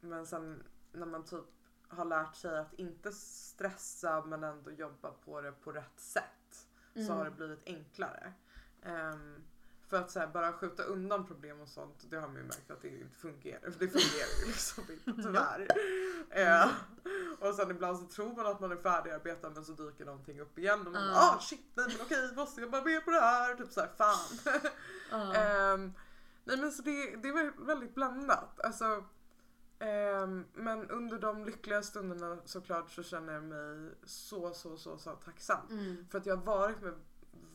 men 0.00 0.26
sen 0.26 0.62
när 0.92 1.06
man 1.06 1.24
typ 1.24 1.44
har 1.88 2.04
lärt 2.04 2.34
sig 2.34 2.58
att 2.58 2.74
inte 2.74 3.12
stressa 3.12 4.24
men 4.24 4.44
ändå 4.44 4.70
jobba 4.70 5.10
på 5.10 5.40
det 5.40 5.52
på 5.52 5.72
rätt 5.72 6.00
sätt 6.00 6.68
så 6.94 7.00
Mm. 7.00 7.16
har 7.16 7.24
det 7.24 7.30
blivit 7.30 7.62
enklare. 7.66 8.32
Ehm, 8.82 9.44
för 9.92 9.98
att 9.98 10.10
så 10.10 10.18
här, 10.18 10.26
bara 10.26 10.52
skjuta 10.52 10.82
undan 10.82 11.26
problem 11.26 11.60
och 11.60 11.68
sånt, 11.68 12.10
det 12.10 12.16
har 12.16 12.28
man 12.28 12.36
ju 12.36 12.42
märkt 12.42 12.70
att 12.70 12.82
det 12.82 12.88
inte 12.88 13.18
fungerar. 13.18 13.70
För 13.70 13.78
det 13.78 13.88
fungerar 13.88 14.40
ju 14.40 14.46
liksom 14.46 14.84
inte 14.90 15.22
tyvärr. 15.22 15.66
Eh, 16.30 16.70
och 17.38 17.54
sen 17.54 17.70
ibland 17.70 17.98
så 17.98 18.06
tror 18.06 18.36
man 18.36 18.46
att 18.46 18.60
man 18.60 18.72
är 18.72 18.76
färdigarbetad 18.76 19.50
men 19.50 19.64
så 19.64 19.72
dyker 19.72 20.04
någonting 20.04 20.40
upp 20.40 20.58
igen 20.58 20.86
och 20.86 20.92
man 20.92 21.04
Ja. 21.04 21.34
ah 21.34 21.40
shit 21.40 21.60
nej 21.74 21.86
men 21.88 21.96
okej 22.06 22.34
måste 22.36 22.60
jag 22.60 22.70
bara 22.70 22.84
med 22.84 23.04
på 23.04 23.10
det 23.10 23.20
här? 23.20 23.54
Typ 23.54 23.72
såhär 23.72 23.90
fan. 23.98 24.60
Ja. 25.10 25.34
Ehm, 25.34 25.92
nej 26.44 26.56
men 26.56 26.72
så 26.72 26.82
det, 26.82 27.16
det 27.16 27.28
är 27.28 27.66
väldigt 27.66 27.94
blandat. 27.94 28.60
Alltså, 28.60 29.04
ehm, 29.78 30.44
men 30.54 30.90
under 30.90 31.18
de 31.18 31.44
lyckliga 31.44 31.82
stunderna 31.82 32.38
såklart 32.44 32.90
så 32.90 33.02
känner 33.02 33.32
jag 33.32 33.44
mig 33.44 33.90
så 34.04 34.54
så 34.54 34.76
så 34.76 34.98
så 34.98 35.10
tacksam. 35.10 35.66
Mm. 35.70 36.06
För 36.10 36.18
att 36.18 36.26
jag 36.26 36.36
har 36.36 36.44
varit 36.44 36.80
med 36.80 36.94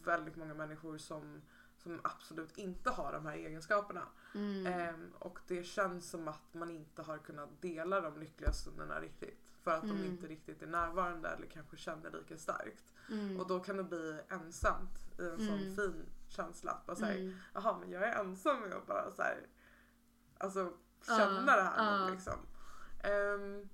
väldigt 0.04 0.36
många 0.36 0.54
människor 0.54 0.98
som, 0.98 1.42
som 1.88 2.00
absolut 2.04 2.58
inte 2.58 2.90
har 2.90 3.14
de 3.14 3.26
här 3.26 3.34
egenskaperna. 3.34 4.04
Mm. 4.36 4.66
Ehm, 4.68 5.14
och 5.20 5.40
det 5.48 5.64
känns 5.64 6.10
som 6.10 6.28
att 6.28 6.54
man 6.54 6.72
inte 6.72 7.02
har 7.02 7.18
kunnat 7.18 7.62
dela 7.62 8.02
de 8.02 8.20
lyckliga 8.20 8.52
stunderna 8.52 9.00
riktigt. 9.00 9.44
För 9.62 9.72
att 9.72 9.82
de 9.82 9.90
Mm. 9.92 10.06
inte 10.06 10.28
riktigt 10.28 10.62
är 10.62 10.68
närvarande 10.68 11.30
eller 11.30 11.48
kanske 11.48 11.78
känner 11.78 12.12
lika 12.12 12.38
starkt. 12.38 12.94
Mm. 13.12 13.40
Och 13.40 13.48
då 13.48 13.60
kan 13.60 13.78
det 13.78 13.84
bli 13.84 14.20
ensamt 14.30 15.20
i 15.20 15.24
en 15.24 15.38
sån 15.38 15.60
Mm. 15.60 15.76
fin 15.76 16.06
känsla. 16.28 16.72
Att 16.72 16.86
bara 16.86 16.96
säga, 16.96 17.20
Mm. 17.20 17.38
jaha 17.54 17.78
men 17.80 17.92
jag 17.92 18.04
är 18.04 18.20
ensam 18.20 18.60
med 18.62 18.74
att 18.74 18.88
bara 18.88 19.12
så 19.12 19.22
här, 19.22 19.48
alltså 20.38 20.74
känna 21.06 21.44
Ja, 21.48 21.56
det 21.56 21.62
här 21.64 22.00
ja. 22.00 22.10
liksom. 22.10 22.40
Ehm, 23.04 23.70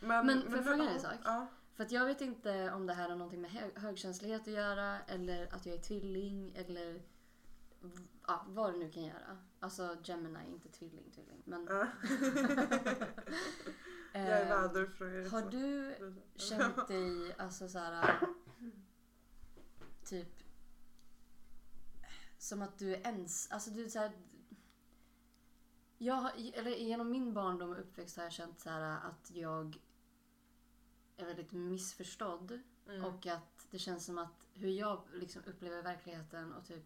men, 0.00 0.26
Men 0.26 0.42
får 0.42 0.56
jag 0.56 0.64
fråga 0.64 0.90
en 0.90 1.00
sak? 1.00 1.12
Ja. 1.24 1.46
För 1.78 1.84
att 1.84 1.92
jag 1.92 2.06
vet 2.06 2.20
inte 2.20 2.72
om 2.72 2.86
det 2.86 2.94
här 2.94 3.08
har 3.08 3.16
någonting 3.16 3.40
med 3.40 3.50
hög, 3.50 3.72
högkänslighet 3.78 4.40
att 4.40 4.46
göra 4.54 5.00
eller 5.00 5.54
att 5.54 5.66
jag 5.66 5.74
är 5.74 5.80
tvilling 5.80 6.52
eller 6.56 7.02
ja, 8.26 8.44
vad 8.48 8.72
det 8.72 8.78
nu 8.78 8.90
kan 8.90 9.02
göra. 9.04 9.38
Alltså 9.60 9.96
Gemini, 10.04 10.38
inte 10.48 10.68
tvilling 10.68 11.10
tvilling. 11.10 11.42
Men, 11.44 11.66
Ja. 11.70 11.86
jag 14.12 14.22
är 14.22 14.42
eh, 14.42 14.48
väderfröjd. 14.48 15.28
har 15.28 15.42
så- 15.42 15.48
du 15.48 15.94
känt 16.34 16.88
dig 16.88 17.34
alltså 17.38 17.68
så 17.68 17.78
här 17.78 18.20
typ 20.04 20.42
som 22.38 22.62
att 22.62 22.78
du 22.78 22.94
är 22.94 22.98
ens, 23.00 23.50
alltså 23.50 23.70
du 23.70 23.88
så 23.88 23.98
här, 23.98 24.12
jag 25.98 26.14
har, 26.14 26.32
eller 26.54 26.70
genom 26.70 27.10
min 27.10 27.34
barndom 27.34 27.70
och 27.70 27.80
uppväxt 27.80 28.16
har 28.16 28.24
jag 28.24 28.32
känt 28.32 28.60
så 28.60 28.70
här 28.70 28.80
att 29.06 29.30
jag 29.34 29.78
är 31.18 31.26
väldigt 31.26 31.52
missförstådd 31.52 32.60
Mm. 32.88 33.04
och 33.04 33.26
att 33.26 33.66
det 33.70 33.78
känns 33.78 34.04
som 34.04 34.18
att 34.18 34.46
hur 34.54 34.68
jag 34.70 35.02
liksom 35.12 35.42
upplever 35.46 35.82
verkligheten 35.82 36.52
och 36.52 36.64
typ 36.66 36.84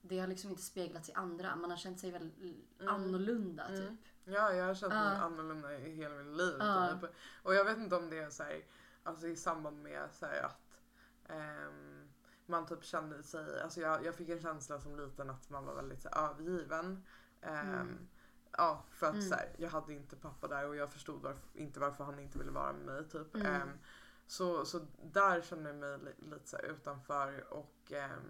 det 0.00 0.18
har 0.18 0.26
liksom 0.26 0.50
inte 0.50 0.62
speglats 0.62 1.08
i 1.08 1.12
andra. 1.12 1.56
Man 1.56 1.70
har 1.70 1.76
känt 1.76 2.00
sig 2.00 2.10
väldigt 2.10 2.38
Mm. 2.80 2.94
annorlunda 2.94 3.64
Mm. 3.68 3.80
typ. 3.96 3.98
Ja, 4.24 4.52
jag 4.52 4.64
har 4.64 4.74
känt 4.74 4.92
mig 4.92 5.14
Ja. 5.14 5.20
annorlunda 5.22 5.78
i 5.78 5.90
hela 5.94 6.14
mitt 6.14 6.36
liv. 6.36 6.56
Ja. 6.58 6.98
Typ. 7.00 7.10
Och 7.42 7.54
jag 7.54 7.64
vet 7.64 7.78
inte 7.78 7.96
om 7.96 8.10
det 8.10 8.18
är 8.18 8.30
så 8.30 8.42
här, 8.42 8.64
alltså 9.02 9.26
i 9.26 9.36
samband 9.36 9.82
med 9.82 10.08
så 10.12 10.26
här 10.26 10.42
att 10.42 10.80
ehm, 11.28 12.08
man 12.46 12.66
typ 12.66 12.84
kände 12.84 13.22
sig, 13.22 13.60
alltså 13.62 13.80
jag, 13.80 14.04
jag 14.04 14.14
fick 14.14 14.28
en 14.28 14.40
känsla 14.42 14.80
som 14.80 14.96
liten 14.96 15.30
att 15.30 15.50
man 15.50 15.64
var 15.64 15.74
väldigt 15.74 16.02
så 16.02 16.08
här, 16.12 16.30
övergiven. 16.30 17.04
Ehm, 17.40 17.68
Mm. 17.74 18.08
Ja, 18.56 18.84
för 18.90 19.06
att 19.06 19.12
Mm. 19.14 19.28
så 19.28 19.34
här, 19.34 19.48
jag 19.58 19.70
hade 19.70 19.92
inte 19.94 20.16
pappa 20.16 20.48
där 20.48 20.68
och 20.68 20.76
jag 20.76 20.92
förstod 20.92 21.22
varför, 21.22 21.42
inte 21.54 21.80
varför 21.80 22.04
han 22.04 22.18
inte 22.18 22.38
ville 22.38 22.50
vara 22.50 22.72
med 22.72 22.86
mig 22.86 23.08
typ. 23.08 23.34
Mm. 23.34 23.46
Ehm, 23.46 23.68
så, 24.26 24.64
så 24.64 24.80
där 25.02 25.40
kände 25.42 25.70
jag 25.70 25.78
mig 25.78 25.98
li, 25.98 26.30
lite 26.30 26.48
så 26.48 26.56
här 26.56 26.64
utanför 26.64 27.52
och 27.52 27.92
ehm, 27.92 28.20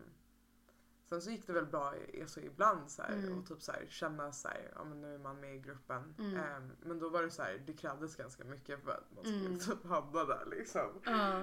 sen 1.09 1.23
så 1.23 1.31
gick 1.31 1.47
det 1.47 1.53
väl 1.53 1.67
bra 1.67 1.97
i- 1.97 2.23
alltså 2.23 2.41
ibland 2.41 2.91
så 2.91 3.03
här, 3.03 3.13
Mm. 3.13 3.39
och 3.39 3.47
typ 3.47 3.63
så 3.63 3.73
här, 3.73 3.87
känna 3.89 4.33
så 4.33 4.49
här, 4.49 4.73
ja 4.75 4.85
men 4.85 5.01
nu 5.01 5.15
är 5.15 5.19
man 5.19 5.41
med 5.41 5.57
i 5.57 5.59
gruppen. 5.59 6.15
Ehm, 6.19 6.73
men 6.83 6.99
då 6.99 7.09
var 7.09 7.23
det 7.23 7.31
så 7.31 7.43
här, 7.43 7.63
det 7.67 7.73
krävdes 7.73 8.17
ganska 8.17 8.45
mycket 8.45 8.83
för 8.85 8.91
att 8.91 9.15
man 9.15 9.25
skulle 9.25 9.47
Mm. 9.47 9.59
typ 9.59 9.85
hamna 9.87 10.25
där 10.25 10.45
liksom. 10.47 11.01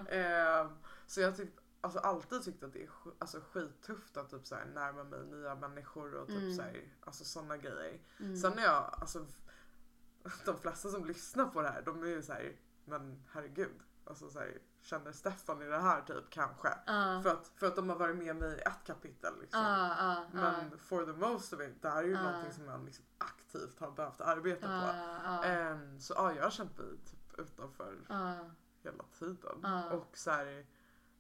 Ehm, 0.10 0.70
så 1.08 1.22
jag 1.22 1.38
typ, 1.38 1.50
alltså 1.82 2.00
alltid 2.00 2.44
tyckt 2.44 2.64
att 2.64 2.74
det 2.74 2.84
är 2.84 2.90
alltså, 3.20 3.40
skittufft 3.52 4.18
att 4.18 4.30
typ 4.30 4.48
så 4.48 4.56
här, 4.56 4.66
närma 4.66 5.04
mig 5.04 5.26
nya 5.26 5.56
människor 5.56 6.14
och 6.16 6.28
typ 6.28 6.38
Mm. 6.38 6.56
så 6.56 6.62
här, 6.62 6.94
alltså 7.02 7.24
sådana 7.26 7.58
grejer. 7.58 8.02
Mm. 8.20 8.38
Sen 8.38 8.58
är 8.60 8.64
jag, 8.64 8.96
alltså 9.02 9.26
de 10.46 10.58
flesta 10.58 10.90
som 10.90 11.06
lyssnar 11.06 11.46
på 11.46 11.62
det 11.62 11.70
här, 11.70 11.82
de 11.82 12.04
är 12.04 12.08
ju 12.08 12.22
så 12.24 12.34
här, 12.34 12.56
men 12.86 13.24
herregud. 13.32 13.80
Alltså 14.06 14.30
så 14.30 14.40
här, 14.40 14.58
känner 14.82 15.12
Stefan 15.12 15.62
i 15.62 15.66
det 15.66 15.80
här 15.80 16.02
typ 16.02 16.30
kanske? 16.30 16.68
Ja. 16.86 17.22
För, 17.24 17.30
att, 17.30 17.48
för 17.56 17.68
att 17.68 17.76
de 17.76 17.90
har 17.90 17.96
varit 17.96 18.16
med 18.18 18.36
mig 18.36 18.58
i 18.58 18.62
ett 18.62 18.84
kapitel 18.86 19.34
liksom. 19.42 19.62
Ja, 19.62 19.96
ja, 19.98 20.26
Men 20.34 20.78
for 20.80 21.06
the 21.06 21.12
most 21.14 21.54
of 21.54 21.62
it, 21.62 21.82
det 21.82 21.90
här 21.90 22.04
är 22.04 22.08
ju 22.08 22.12
Ja. 22.14 22.22
någonting 22.24 22.54
som 22.54 22.66
man 22.66 22.86
liksom 22.86 23.06
aktivt 23.18 23.80
har 23.80 23.92
behövt 23.92 24.22
arbeta 24.22 24.68
på. 24.68 25.48
Ehm, 25.48 26.00
så 26.00 26.14
ja, 26.18 26.34
jag 26.34 26.44
har 26.44 26.50
känt 26.52 26.78
mig 26.78 26.88
typ 27.06 27.40
utanför 27.40 27.98
hela 28.84 29.04
tiden. 29.20 29.62
Och 29.92 30.18
så 30.18 30.32
här, 30.32 30.66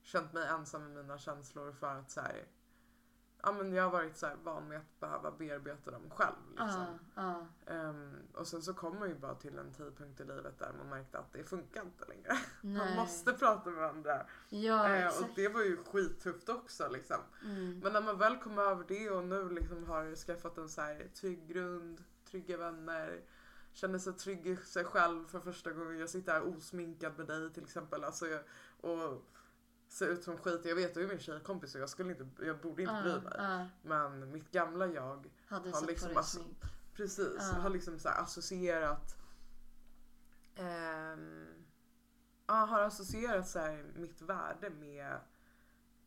känt 0.03 0.33
mig 0.33 0.47
ensam 0.47 0.81
med 0.81 0.91
mina 0.91 1.17
känslor 1.17 1.71
för 1.71 1.87
att 1.87 2.11
så 2.11 2.21
här, 2.21 2.47
ja, 3.43 3.51
men 3.51 3.73
jag 3.73 3.83
har 3.83 3.91
varit 3.91 4.17
så 4.17 4.25
här, 4.27 4.35
van 4.43 4.67
med 4.67 4.77
att 4.77 4.99
behöva 4.99 5.31
bearbeta 5.31 5.91
dem 5.91 6.09
själv. 6.09 6.35
Liksom. 6.49 6.99
Ja, 7.15 7.47
ja. 7.65 7.73
Ehm, 7.73 8.15
och 8.33 8.47
sen 8.47 8.61
så 8.61 8.73
kommer 8.73 8.99
man 8.99 9.09
ju 9.09 9.15
bara 9.15 9.35
till 9.35 9.57
en 9.57 9.73
tidpunkt 9.73 10.19
i 10.19 10.23
livet 10.23 10.59
där 10.59 10.73
man 10.77 10.89
märkte 10.89 11.19
att 11.19 11.33
det 11.33 11.43
funkar 11.43 11.81
inte 11.81 12.05
längre. 12.05 12.37
Man 12.61 12.73
Nej. 12.73 12.95
måste 12.95 13.33
prata 13.33 13.69
med 13.69 13.79
varandra. 13.79 14.25
Ja, 14.49 14.87
Ehm, 14.87 15.07
och 15.07 15.29
det 15.35 15.47
var 15.47 15.61
ju 15.61 15.83
skittufft 15.83 16.49
också 16.49 16.89
liksom. 16.89 17.17
Mm. 17.43 17.79
Men 17.79 17.93
när 17.93 18.01
man 18.01 18.17
väl 18.17 18.37
kom 18.37 18.59
över 18.59 18.85
det 18.87 19.09
och 19.09 19.23
nu 19.23 19.49
liksom 19.49 19.83
har 19.83 20.15
skaffat 20.15 20.57
en 20.57 20.69
så 20.69 20.81
här 20.81 21.07
trygg 21.13 21.47
grund, 21.47 22.03
trygga 22.25 22.57
vänner, 22.57 23.21
känner 23.73 23.99
sig 23.99 24.13
trygg 24.13 24.47
i 24.47 24.55
sig 24.57 24.83
själv 24.83 25.27
för 25.27 25.39
första 25.39 25.71
gången. 25.71 25.99
Jag 25.99 26.09
sitter 26.09 26.31
här 26.31 26.47
osminkad 26.57 27.17
med 27.17 27.27
dig 27.27 27.53
till 27.53 27.63
exempel. 27.63 28.03
Alltså 28.03 28.27
jag, 28.27 28.43
och 28.81 29.25
ser 29.91 30.07
ut 30.07 30.23
som 30.23 30.37
skit. 30.37 30.61
Jag 30.65 30.75
vet, 30.75 30.93
du 30.93 31.03
är 31.03 31.07
min 31.07 31.19
tjejkompis 31.19 31.75
och 31.75 31.81
jag, 31.81 31.89
skulle 31.89 32.11
inte, 32.11 32.45
jag 32.45 32.57
borde 32.61 32.81
inte 32.81 33.01
bry 33.03 33.11
mig. 33.21 33.33
Ja, 33.37 33.65
Men 33.81 34.31
mitt 34.31 34.51
gamla 34.51 34.87
jag 34.87 35.29
hade 35.47 35.71
Har 35.71 35.87
liksom 35.87 36.23
smink. 36.23 36.57
Precis, 36.95 37.35
Ja. 37.39 37.59
har 37.61 37.69
liksom 37.69 37.99
så 37.99 38.09
associerat 38.09 39.15
ehm, 40.55 41.45
ja, 42.47 42.53
har 42.53 42.81
associerat 42.81 43.47
så 43.49 43.59
här 43.59 43.85
mitt 43.95 44.21
värde 44.21 44.69
med 44.69 45.17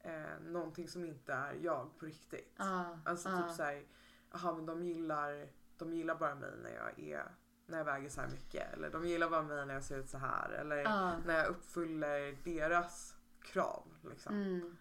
eh, 0.01 0.40
någonting 0.42 0.88
som 0.88 1.05
inte 1.05 1.33
är 1.33 1.55
jag 1.55 1.99
på 1.99 2.07
riktigt. 2.07 2.53
Ja, 2.57 2.99
Alltså 3.05 3.29
ja. 3.29 3.42
typ 3.42 3.57
såhär, 3.57 3.85
jaha 4.33 4.53
men 4.55 4.66
de 4.66 4.83
gillar, 4.83 5.49
de 5.79 5.92
gillar 5.94 6.14
bara 6.14 6.35
mig 6.35 6.51
när 6.62 6.70
jag 6.75 6.99
är 6.99 7.25
när 7.66 7.79
jag 7.79 7.85
väger 7.85 8.09
så 8.09 8.20
här 8.20 8.29
mycket. 8.29 8.73
Eller 8.73 8.90
de 8.90 9.07
gillar 9.09 9.31
bara 9.31 9.42
mig 9.42 9.66
när 9.66 9.75
jag 9.75 9.85
ser 9.85 9.99
ut 9.99 10.09
så 10.11 10.18
här. 10.18 10.51
Eller 10.51 10.77
Ja. 10.77 11.18
när 11.27 11.35
jag 11.38 11.47
uppfyller 11.47 12.37
deras 12.44 13.13
krav. 13.44 13.96
Liksom. 14.11 14.35
Mm. 14.35 14.76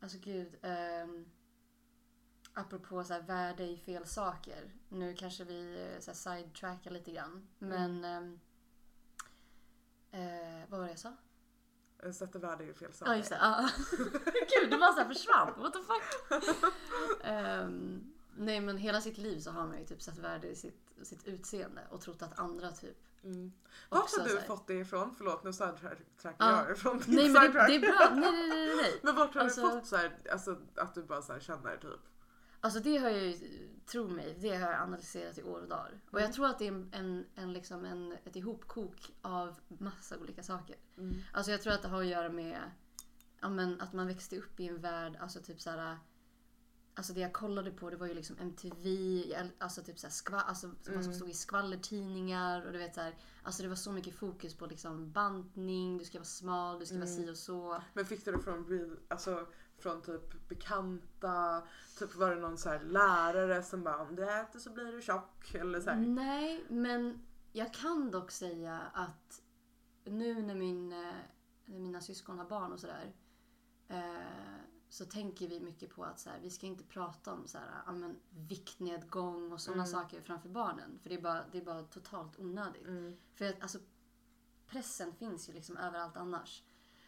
Alltså 0.00 0.18
gud. 0.20 0.56
Um, 0.62 1.26
apropå 2.54 3.04
så 3.04 3.12
här, 3.12 3.22
värde 3.22 3.64
i 3.64 3.76
fel 3.76 4.06
saker. 4.06 4.72
Nu 4.88 5.14
kanske 5.14 5.44
vi 5.44 5.90
eh, 5.94 6.00
så 6.00 6.10
här, 6.10 6.38
sidetrackar 6.38 6.90
lite 6.90 7.12
grann. 7.12 7.48
Men... 7.58 8.04
ehm, 8.04 8.40
eh, 10.10 10.68
vad 10.68 10.80
var 10.80 10.86
det 10.86 10.92
jag 10.92 10.98
sa? 10.98 11.16
Jag 12.02 12.14
sätter 12.14 12.38
värde 12.38 12.64
i 12.64 12.74
fel 12.74 12.92
saker. 12.92 13.12
Ja 13.12 13.18
just 13.18 13.30
det. 13.30 13.38
Ja. 13.40 13.68
gud 14.24 14.70
det 14.70 14.78
bara 14.78 14.92
så 14.92 14.98
här 14.98 15.08
försvann. 15.08 15.52
What 15.56 15.72
the 15.72 15.78
fuck? 15.82 16.72
Ehm, 17.24 18.12
nej 18.36 18.60
men 18.60 18.78
hela 18.78 19.00
sitt 19.00 19.18
liv 19.18 19.40
så 19.40 19.50
har 19.50 19.66
man 19.66 19.78
ju 19.78 19.84
typ 19.84 20.02
satt 20.02 20.18
värde 20.18 20.48
i 20.48 20.56
sitt, 20.56 20.92
sitt 21.02 21.24
utseende 21.24 21.86
och 21.90 22.00
trott 22.00 22.22
att 22.22 22.38
andra 22.38 22.72
typ 22.72 22.96
Mm. 23.24 23.52
Också 23.88 24.20
har 24.20 24.28
du 24.28 24.38
här- 24.38 24.46
fått 24.46 24.66
det 24.66 24.74
ifrån? 24.74 25.14
Förlåt 25.18 25.44
nu 25.44 25.52
sidetrackar 25.52 26.34
Ja. 26.38 26.62
jag 26.66 26.76
ifrån 26.76 26.98
din 26.98 27.14
Nej 27.14 27.28
men 27.28 27.52
det, 27.52 27.66
det 27.66 27.74
är 27.74 27.80
bra. 27.80 28.10
Nej 28.14 28.32
nej 28.32 28.48
nej 28.48 28.76
nej. 28.76 28.98
Men 29.02 29.14
vart 29.16 29.34
har 29.34 29.40
Alltså- 29.40 29.60
du 29.62 29.70
fått 29.70 29.86
så 29.86 29.96
här, 29.96 30.18
alltså 30.32 30.58
att 30.76 30.94
du 30.94 31.02
bara 31.02 31.22
så 31.22 31.32
här 31.32 31.40
känner 31.40 31.76
typ? 31.76 32.00
Alltså 32.60 32.80
det 32.80 32.96
har 32.98 33.08
jag 33.10 33.22
ju, 33.22 33.38
tro 33.86 34.08
mig, 34.08 34.36
det 34.40 34.54
har 34.56 34.70
jag 34.72 34.80
analyserat 34.80 35.38
i 35.38 35.42
år 35.42 35.60
och 35.60 35.68
dagar. 35.68 36.00
Och 36.06 36.18
Mm. 36.18 36.22
jag 36.22 36.32
tror 36.32 36.46
att 36.46 36.58
det 36.58 36.64
är 36.66 36.72
en, 36.72 36.88
en, 36.92 37.26
en, 37.34 37.52
liksom 37.52 37.84
en, 37.84 38.12
ett 38.24 38.36
ihopkok 38.36 39.12
av 39.22 39.54
massa 39.68 40.18
olika 40.18 40.42
saker. 40.42 40.76
Mm. 40.98 41.16
Alltså 41.32 41.50
jag 41.52 41.62
tror 41.62 41.72
att 41.72 41.82
det 41.82 41.88
har 41.88 42.00
att 42.00 42.06
göra 42.06 42.28
med 42.28 42.70
ja, 43.40 43.48
men, 43.48 43.80
att 43.80 43.92
man 43.92 44.06
växte 44.06 44.38
upp 44.38 44.60
i 44.60 44.68
en 44.68 44.80
värld, 44.80 45.16
alltså 45.20 45.40
typ 45.42 45.60
så 45.60 45.70
här. 45.70 45.98
Alltså 46.96 47.12
det 47.12 47.20
jag 47.20 47.32
kollade 47.32 47.70
på 47.70 47.90
det 47.90 47.96
var 47.96 48.06
ju 48.06 48.14
liksom 48.14 48.36
MTV, 48.38 49.22
alltså 49.58 49.82
typ 49.82 49.98
så 49.98 50.10
skva, 50.10 50.40
alltså 50.40 50.66
vad 50.66 50.84
som 50.84 50.94
Mm. 50.94 51.14
stod 51.14 51.30
i 51.30 51.34
skvallertidningar 51.34 52.66
och 52.66 52.72
du 52.72 52.78
vet 52.78 52.94
så 52.94 53.00
här, 53.00 53.14
Alltså 53.42 53.62
det 53.62 53.68
var 53.68 53.76
så 53.76 53.92
mycket 53.92 54.14
fokus 54.14 54.54
på 54.54 54.66
liksom 54.66 55.12
bantning, 55.12 55.98
du 55.98 56.04
ska 56.04 56.18
vara 56.18 56.24
smal, 56.24 56.78
du 56.78 56.86
ska 56.86 56.94
vara 56.98 57.06
Mm. 57.08 57.16
si 57.24 57.30
och 57.30 57.36
så. 57.36 57.82
Men 57.94 58.04
fick 58.06 58.24
du 58.24 58.32
det 58.32 58.38
från, 58.38 58.96
alltså, 59.08 59.46
från 59.78 60.02
typ 60.02 60.48
bekanta? 60.48 61.62
Typ 61.98 62.14
var 62.14 62.30
det 62.30 62.40
någon 62.40 62.58
så 62.58 62.68
här 62.68 62.80
lärare 62.84 63.62
som 63.62 63.82
bara 63.84 63.98
om 64.02 64.16
du 64.16 64.30
äter 64.30 64.58
så 64.58 64.70
blir 64.70 64.92
du 64.92 65.02
tjock? 65.02 65.54
Eller 65.54 65.80
så 65.80 65.90
här. 65.90 65.96
Nej, 66.00 66.64
men 66.68 67.20
jag 67.52 67.74
kan 67.74 68.10
dock 68.10 68.30
säga 68.30 68.80
att 68.94 69.42
nu 70.04 70.42
när, 70.42 70.54
min, 70.54 70.92
eh, 70.92 71.12
när 71.64 71.78
mina 71.78 72.00
syskon 72.00 72.38
har 72.38 72.44
barn 72.48 72.72
och 72.72 72.80
sådär 72.80 73.12
eh, 73.88 74.63
så 74.94 75.04
tänker 75.04 75.48
vi 75.48 75.60
mycket 75.60 75.90
på 75.90 76.04
att 76.04 76.20
så 76.20 76.30
här, 76.30 76.40
vi 76.40 76.50
ska 76.50 76.66
inte 76.66 76.84
prata 76.84 77.32
om 77.32 77.46
så 77.46 77.58
här, 77.58 77.82
ja, 77.86 77.92
men, 77.92 78.16
viktnedgång 78.30 79.52
och 79.52 79.60
sådana 79.60 79.82
Mm. 79.82 79.92
saker 79.92 80.20
framför 80.20 80.48
barnen. 80.48 80.98
För 81.02 81.08
det 81.08 81.14
är 81.14 81.20
bara, 81.20 81.44
det 81.52 81.58
är 81.58 81.64
bara 81.64 81.82
totalt 81.82 82.38
onödigt. 82.38 82.86
Mm. 82.86 83.16
För 83.34 83.44
att, 83.44 83.62
alltså, 83.62 83.78
pressen 84.66 85.14
finns 85.14 85.48
ju 85.48 85.52
liksom 85.52 85.76
överallt 85.76 86.16
annars. 86.16 86.62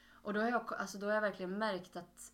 Och 0.09 0.35
då 0.35 0.41
har 0.41 0.49
jag, 0.49 0.75
alltså, 0.75 0.99
då 0.99 1.07
har 1.07 1.15
jag 1.15 1.21
verkligen 1.21 1.59
märkt 1.59 1.97
att 1.97 2.33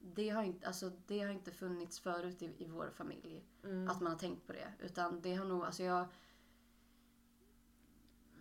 det 0.00 0.30
har 0.30 0.42
inte, 0.42 0.66
alltså, 0.66 0.92
det 1.06 1.20
har 1.20 1.30
inte 1.30 1.50
funnits 1.50 2.00
förut 2.00 2.42
i, 2.42 2.54
i 2.58 2.68
vår 2.68 2.90
familj. 2.90 3.44
Mm. 3.62 3.88
Att 3.88 4.00
man 4.00 4.12
har 4.12 4.18
tänkt 4.18 4.46
på 4.46 4.52
det. 4.52 4.72
Utan 4.78 5.20
det 5.20 5.34
har 5.34 5.44
nog, 5.44 5.64
alltså 5.64 5.82
jag... 5.82 6.06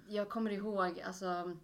Jag 0.08 0.30
kommer 0.30 0.52
ihåg, 0.52 1.00
alltså... 1.00 1.58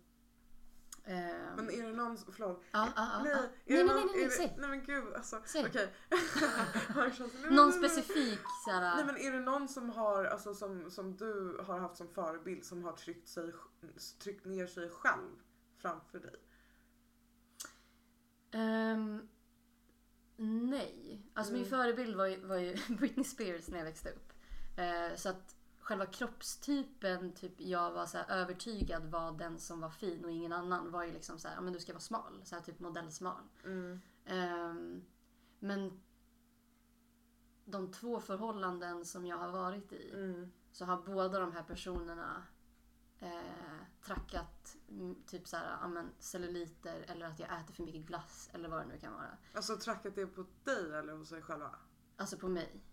Eh, 1.03 1.15
Men 1.55 1.69
är 1.71 1.83
det 1.83 1.93
någon, 1.93 2.17
förlåt. 2.17 2.63
ja, 2.71 2.87
ja, 2.95 3.11
ja, 3.11 3.23
Nej, 3.23 3.33
nej, 3.33 3.49
nej, 3.65 3.83
någon, 3.83 3.95
nej, 3.95 4.05
nej, 4.15 4.23
det, 4.25 4.29
säg. 4.31 4.55
nej 4.59 4.69
men 4.69 4.83
gud 4.83 5.13
alltså. 5.13 5.41
Säg. 5.45 5.65
Okej. 5.65 5.93
Nej, 6.09 7.11
Någon 7.49 7.69
nej, 7.69 7.79
nej, 7.79 7.79
nej. 7.81 7.89
specifik 7.89 8.39
såhär... 8.65 8.95
Nej 8.95 9.05
men 9.05 9.17
är 9.17 9.31
det 9.31 9.39
någon 9.39 9.67
som 9.67 9.89
har, 9.89 10.25
alltså 10.25 10.53
som, 10.53 10.91
som 10.91 11.15
du 11.17 11.57
har 11.67 11.79
haft 11.79 11.97
som 11.97 12.07
förebild 12.07 12.65
som 12.65 12.83
har 12.83 12.91
tryckt, 12.93 13.27
sig, 13.27 13.53
tryckt 14.23 14.45
ner 14.45 14.67
sig 14.67 14.89
själv 14.89 15.29
framför 15.77 16.19
dig? 16.19 16.35
Ehm, 18.51 19.27
nej. 20.69 21.21
Alltså 21.33 21.53
min 21.53 21.61
Mm. 21.65 21.69
förebild 21.69 22.15
var 22.15 22.25
ju, 22.25 22.45
var 22.45 22.57
ju 22.57 22.77
Britney 22.99 23.23
Spears 23.23 23.67
när 23.67 23.77
jag 23.77 23.85
växte 23.85 24.09
upp. 24.09 24.33
Eh, 24.77 25.15
så 25.15 25.29
att 25.29 25.55
själva 25.89 26.05
kroppstypen 26.05 27.33
typ 27.33 27.61
jag 27.61 27.91
var 27.91 28.05
så 28.05 28.17
övertygad 28.17 29.11
var 29.11 29.31
den 29.31 29.59
som 29.59 29.81
var 29.81 29.89
fin 29.89 30.25
och 30.25 30.31
ingen 30.31 30.53
annan 30.53 30.91
var 30.91 31.03
ju 31.03 31.11
liksom 31.11 31.39
så 31.39 31.47
här, 31.47 31.61
men 31.61 31.73
du 31.73 31.79
ska 31.79 31.93
vara 31.93 31.99
smal. 31.99 32.41
Så 32.43 32.55
här 32.55 32.61
typ 32.61 32.79
modellsmal. 32.79 33.43
Mm. 33.63 34.01
Ehm, 34.25 35.05
men 35.59 36.01
de 37.65 37.91
två 37.91 38.19
förhållanden 38.19 39.05
som 39.05 39.25
jag 39.25 39.37
har 39.37 39.51
varit 39.51 39.91
i 39.91 40.11
Mm. 40.13 40.51
så 40.71 40.85
har 40.85 41.01
båda 41.01 41.39
de 41.39 41.51
här 41.51 41.63
personerna 41.63 42.43
eh, 43.19 43.81
trackat 44.01 44.77
typ 45.25 45.47
så 45.47 45.57
här, 45.57 45.77
ja, 45.81 45.87
men 45.87 46.11
celluliter 46.19 47.05
eller 47.07 47.25
att 47.25 47.39
jag 47.39 47.61
äter 47.61 47.73
för 47.73 47.83
mycket 47.83 48.05
glass 48.05 48.49
eller 48.53 48.69
vad 48.69 48.81
det 48.81 48.87
nu 48.87 48.99
kan 48.99 49.13
vara. 49.13 49.37
Alltså 49.53 49.77
trackat 49.77 50.15
det 50.15 50.27
på 50.27 50.45
dig 50.63 50.93
eller 50.93 51.13
hos 51.13 51.29
sig 51.29 51.41
själva? 51.41 51.75
Alltså 52.17 52.37
på 52.37 52.47
mig. 52.47 52.83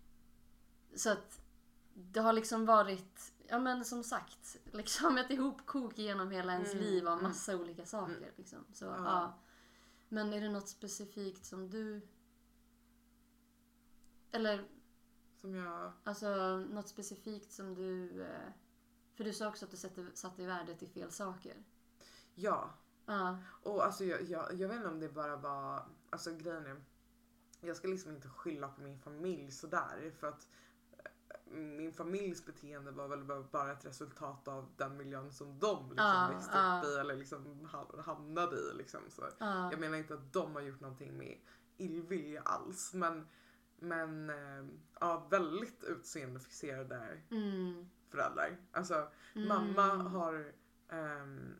Så 0.95 1.11
att 1.11 1.41
det 1.99 2.19
har 2.19 2.33
liksom 2.33 2.65
varit, 2.65 3.33
ja 3.47 3.59
men 3.59 3.85
som 3.85 4.03
sagt, 4.03 4.57
liksom 4.71 5.17
ett 5.17 5.31
ihopkok 5.31 5.97
genom 5.97 6.31
hela 6.31 6.53
ens 6.53 6.73
Mm, 6.73 6.83
liv 6.83 7.07
av 7.07 7.13
mm. 7.13 7.23
massa 7.23 7.55
olika 7.57 7.85
saker. 7.85 8.33
Liksom. 8.35 8.65
Så, 8.73 8.85
Ja. 8.85 8.95
ja. 9.05 9.39
Men 10.09 10.33
är 10.33 10.41
det 10.41 10.49
något 10.49 10.67
specifikt 10.69 11.45
som 11.45 11.69
du 11.69 12.01
Eller 14.31 14.67
Som 15.35 15.55
jag... 15.55 15.91
alltså 16.03 16.57
något 16.57 16.87
specifikt 16.87 17.51
som 17.51 17.75
du... 17.75 18.21
eh, 18.21 18.51
För 19.15 19.23
du 19.23 19.33
sa 19.33 19.47
också 19.47 19.65
att 19.65 19.71
du 19.71 19.77
satte, 19.77 20.05
satte 20.13 20.45
värdet 20.45 20.83
i 20.83 20.87
fel 20.87 21.11
saker. 21.11 21.63
Ja. 22.35 22.73
Ja. 23.05 23.37
Och 23.63 23.85
alltså 23.85 24.03
jag, 24.05 24.21
jag, 24.23 24.53
jag 24.53 24.67
vet 24.67 24.77
inte 24.77 24.89
om 24.89 24.99
det 24.99 25.09
bara 25.09 25.35
var... 25.35 25.85
Alltså 26.09 26.35
grejen 26.35 26.65
är... 26.65 26.81
Jag 27.59 27.77
ska 27.77 27.87
liksom 27.87 28.11
inte 28.11 28.29
skylla 28.29 28.67
på 28.67 28.81
min 28.81 28.99
familj 28.99 29.51
sådär 29.51 30.11
för 30.19 30.27
att 30.27 30.47
min 31.51 31.93
familjs 31.93 32.45
beteende 32.45 32.91
var 32.91 33.07
väl 33.07 33.23
bara- 33.51 33.71
ett 33.71 33.85
resultat 33.85 34.47
av 34.47 34.69
den 34.77 34.97
miljön 34.97 35.31
som 35.31 35.59
de 35.59 35.89
liksom 35.89 36.05
Ja, 36.05 36.29
växte 36.33 36.57
ja. 36.57 36.79
upp 36.79 36.85
i 36.85 36.95
eller 36.99 37.15
liksom 37.15 37.65
ha- 37.71 38.01
hamnade 38.01 38.55
i. 38.55 38.73
Liksom. 38.77 38.99
Så 39.09 39.21
Ja. 39.39 39.71
jag 39.71 39.79
menar 39.79 39.97
inte 39.97 40.13
att 40.13 40.33
de 40.33 40.55
har 40.55 40.61
gjort 40.61 40.79
någonting 40.79 41.17
med 41.17 41.37
illvilja 41.77 42.41
alls 42.41 42.93
men, 42.93 43.27
men 43.75 44.29
eh, 44.29 44.65
ja, 44.99 45.27
väldigt 45.31 45.83
utseendefixerade 45.83 47.21
Mm. 47.31 47.89
föräldrar. 48.09 48.57
Alltså 48.71 49.07
Mm. 49.35 49.47
mamma 49.47 49.93
har 50.09 50.53
ehm, 50.89 51.55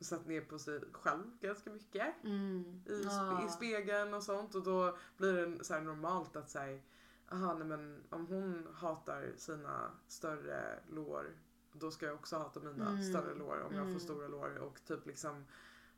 satt 0.00 0.26
ner 0.26 0.40
på 0.40 0.58
sig 0.58 0.80
själv 0.92 1.38
ganska 1.40 1.70
mycket 1.70 2.24
Mm. 2.24 2.82
i, 2.86 3.02
spe, 3.02 3.46
i 3.46 3.48
spegeln 3.48 4.14
och 4.14 4.22
sånt 4.22 4.54
och 4.54 4.62
då 4.62 4.96
blir 5.16 5.32
det 5.46 5.64
så 5.64 5.80
normalt 5.80 6.36
att 6.36 6.50
säga 6.50 6.82
aha 7.28 7.54
nej 7.54 7.66
men 7.66 8.04
om 8.10 8.26
hon 8.26 8.68
hatar 8.74 9.32
sina 9.36 9.90
större 10.08 10.80
lår 10.88 11.36
då 11.72 11.90
ska 11.90 12.06
jag 12.06 12.14
också 12.14 12.36
hata 12.38 12.60
mina 12.60 12.88
Mm. 12.90 13.02
större 13.02 13.34
lår 13.34 13.60
om 13.60 13.72
jag 13.74 13.82
Mm. 13.82 13.92
får 13.92 14.00
stora 14.00 14.28
lår 14.28 14.56
och 14.58 14.84
typ 14.84 15.06
liksom 15.06 15.44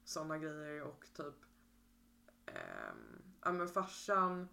såna 0.04 0.38
grejer 0.38 0.82
och 0.82 1.06
typ 1.14 1.34
ehm, 2.46 3.22
ja 3.44 3.52
men 3.52 3.68
farsan 3.68 4.48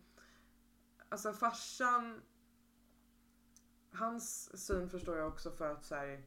alltså 1.10 1.34
farsan 1.34 2.22
hans 3.92 4.58
syn 4.66 4.90
förstår 4.90 5.18
jag 5.18 5.28
också 5.28 5.52
för 5.52 5.72
att 5.72 5.86
så 5.86 5.96
här, 5.96 6.26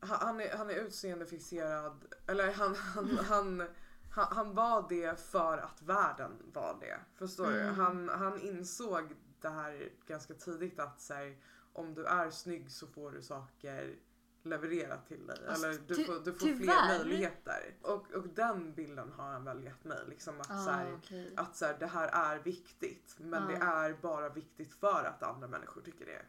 han, 0.00 0.18
han 0.20 0.40
är, 0.40 0.56
han 0.56 0.70
är 0.70 0.74
utseendefixerad 0.74 2.14
eller 2.26 2.52
han, 2.52 2.74
han, 2.74 3.08
han, 3.28 3.68
han, 4.10 4.26
han 4.36 4.54
var 4.54 4.86
det 4.88 5.20
för 5.20 5.58
att 5.58 5.82
världen 5.82 6.32
var 6.52 6.76
det. 6.80 7.00
Förstår 7.14 7.50
du? 7.50 7.60
Mm. 7.60 7.74
Han, 7.74 8.08
han 8.08 8.40
insåg 8.40 9.14
det 9.40 9.48
här 9.48 9.88
ganska 10.06 10.34
tidigt 10.34 10.78
att 10.80 11.00
så 11.00 11.14
här, 11.14 11.38
om 11.72 11.94
du 11.94 12.04
är 12.04 12.30
snygg 12.30 12.70
så 12.70 12.86
får 12.86 13.10
du 13.10 13.22
saker 13.22 13.96
levererat 14.42 15.06
till 15.08 15.26
dig. 15.26 15.38
Alltså, 15.48 15.66
eller 15.66 15.78
du 15.86 16.04
får, 16.04 16.24
du 16.24 16.32
får 16.32 16.46
fler 16.46 16.98
möjligheter. 16.98 17.74
Och, 17.82 18.12
och 18.14 18.28
den 18.28 18.74
bilden 18.74 19.12
har 19.12 19.32
han 19.32 19.44
väl 19.44 19.64
gett 19.64 19.84
mig. 19.84 19.98
Liksom 20.08 20.40
att, 20.40 20.50
Ah, 20.50 20.64
så 20.64 20.70
här, 20.70 20.94
okej. 20.94 21.32
att 21.36 21.56
så 21.56 21.64
här, 21.66 21.76
det 21.78 21.86
här 21.86 22.08
är 22.08 22.38
viktigt 22.38 23.16
men 23.18 23.42
Ja. 23.42 23.48
det 23.48 23.64
är 23.64 23.92
bara 24.02 24.28
viktigt 24.28 24.72
för 24.72 25.04
att 25.04 25.22
andra 25.22 25.48
människor 25.48 25.80
tycker 25.80 26.06
det. 26.06 26.22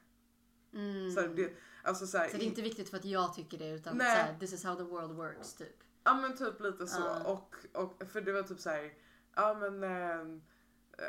Mm. 0.77 1.11
Så, 1.11 1.21
det, 1.21 1.53
alltså, 1.83 2.07
så, 2.07 2.17
här, 2.17 2.29
Så 2.29 2.37
det 2.37 2.43
är 2.43 2.47
inte 2.47 2.61
viktigt 2.61 2.89
för 2.89 2.97
att 2.97 3.05
jag 3.05 3.33
tycker 3.33 3.57
det 3.57 3.69
utan 3.69 3.97
Nej. 3.97 4.33
så 4.33 4.39
this 4.39 4.53
is 4.53 4.63
how 4.63 4.75
the 4.75 4.83
world 4.83 5.11
works 5.11 5.53
typ. 5.53 5.83
Ja 6.03 6.13
men 6.13 6.37
typ 6.37 6.59
lite 6.59 6.87
så. 6.87 7.01
Ja. 7.01 7.31
Och, 7.31 7.55
och 7.73 8.03
för 8.11 8.21
det 8.21 8.31
var 8.31 8.43
typ 8.43 8.59
så 8.59 8.69
här, 8.69 8.93
ja 9.35 9.57
men 9.59 9.83
eh, 9.83 10.41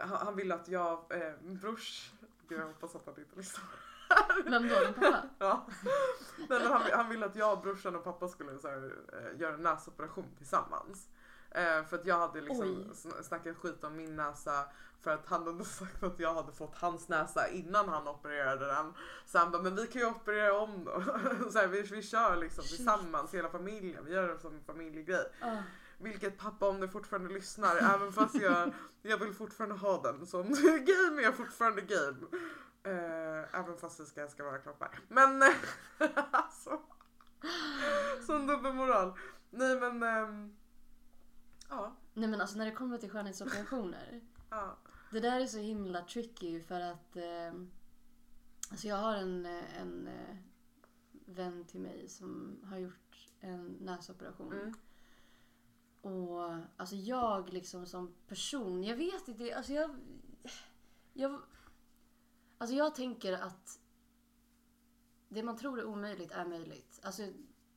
han, 0.04 0.26
han 0.26 0.36
ville 0.36 0.54
att 0.54 0.68
jag, 0.68 1.04
eh, 1.10 1.32
brors, 1.42 2.12
gud 2.48 2.60
jag 2.60 2.66
hoppas 2.66 2.94
att 2.94 3.06
han 3.06 3.18
inte 3.18 3.36
lyssnar. 3.36 3.64
Vem 4.44 4.68
då? 4.68 4.80
Din 4.84 4.94
pappa? 4.94 5.22
Ja. 5.38 5.66
Nej, 6.38 6.46
men 6.48 6.72
han, 6.72 6.82
han 6.92 7.08
ville 7.08 7.26
att 7.26 7.36
jag, 7.36 7.62
brorsan 7.62 7.96
och 7.96 8.04
pappa 8.04 8.28
skulle 8.28 8.58
så 8.58 8.68
här, 8.68 8.94
eh, 9.12 9.40
göra 9.40 9.54
en 9.54 9.62
näsoperation 9.62 10.34
tillsammans. 10.36 11.08
Eh, 11.50 11.84
för 11.84 11.96
att 11.98 12.06
jag 12.06 12.18
hade 12.18 12.40
liksom 12.40 12.84
sn- 12.92 13.22
snackat 13.22 13.56
skit 13.56 13.84
om 13.84 13.96
min 13.96 14.16
näsa 14.16 14.64
för 15.00 15.10
att 15.10 15.26
han 15.26 15.46
hade 15.46 15.64
sagt 15.78 16.02
att 16.02 16.20
jag 16.20 16.34
hade 16.34 16.52
fått 16.52 16.74
hans 16.74 17.08
näsa 17.08 17.48
innan 17.48 17.88
han 17.88 18.08
opererade 18.08 18.66
den. 18.66 18.92
Så 19.26 19.38
han 19.38 19.50
bara, 19.50 19.62
men 19.62 19.76
vi 19.76 19.86
kan 19.86 20.00
ju 20.02 20.06
operera 20.08 20.58
om 20.58 20.84
då. 20.84 21.02
Så 21.50 21.58
här, 21.58 21.66
vi, 21.66 21.82
vi 21.82 22.02
kör 22.02 22.36
liksom 22.36 22.64
Shit. 22.64 22.76
tillsammans, 22.76 23.34
hela 23.34 23.48
familjen. 23.50 24.04
Vi 24.04 24.12
gör 24.12 24.28
det 24.28 24.38
som 24.38 24.54
en 24.54 24.64
familjegrej. 24.64 25.24
Ah. 25.40 25.56
Vilket 25.98 26.38
pappa 26.38 26.68
om 26.68 26.80
du 26.80 26.88
fortfarande 26.88 27.34
lyssnar, 27.34 27.76
även 27.94 28.12
fast 28.12 28.34
jag, 28.34 28.72
jag 29.02 29.18
vill 29.18 29.34
fortfarande 29.34 29.74
ha 29.76 30.02
den. 30.02 30.26
Så 30.26 30.40
om 30.40 30.48
du 30.48 30.68
är 30.74 30.78
game 30.78 31.20
är 31.20 31.24
jag 31.24 31.36
fortfarande 31.36 31.80
game. 31.82 32.16
Eh, 32.82 33.60
även 33.60 33.76
fast 33.76 33.98
det 33.98 34.06
ska, 34.06 34.28
ska 34.28 34.44
vara 34.44 34.58
knoppar. 34.58 34.98
Men 35.08 35.42
eh, 35.42 35.54
alltså. 36.30 36.80
Sån 38.26 38.46
dubbelmoral. 38.46 39.12
Nej 39.50 39.80
men. 39.80 40.02
ehm, 40.02 40.56
ja. 41.70 41.96
Nej 42.14 42.28
men 42.28 42.40
alltså 42.40 42.58
när 42.58 42.66
det 42.66 42.72
kommer 42.72 42.98
till 42.98 43.10
skönhetsoperationer. 43.10 44.20
ja. 44.50 44.76
Det 45.10 45.20
där 45.20 45.40
är 45.40 45.46
så 45.46 45.58
himla 45.58 46.04
tricky 46.04 46.60
för 46.60 46.80
att 46.80 47.16
eh, 47.16 47.52
alltså 48.70 48.88
jag 48.88 48.96
har 48.96 49.16
en, 49.16 49.46
eh, 49.46 49.80
en 49.80 50.06
eh, 50.06 50.36
vän 51.12 51.64
till 51.64 51.80
mig 51.80 52.08
som 52.08 52.60
har 52.64 52.78
gjort 52.78 53.28
en 53.40 53.66
näsoperation. 53.80 54.52
Mm. 54.52 54.74
Och 56.00 56.56
alltså 56.76 56.96
jag 56.96 57.52
liksom 57.52 57.86
som 57.86 58.14
person, 58.26 58.84
jag 58.84 58.96
vet 58.96 59.28
inte, 59.28 59.56
alltså 59.56 59.72
jag... 59.72 59.96
Jag, 61.12 61.40
alltså 62.58 62.76
jag 62.76 62.94
tänker 62.94 63.32
att 63.32 63.80
det 65.28 65.42
man 65.42 65.56
tror 65.56 65.78
är 65.78 65.84
omöjligt 65.84 66.32
är 66.32 66.44
möjligt. 66.44 67.00
Alltså 67.02 67.22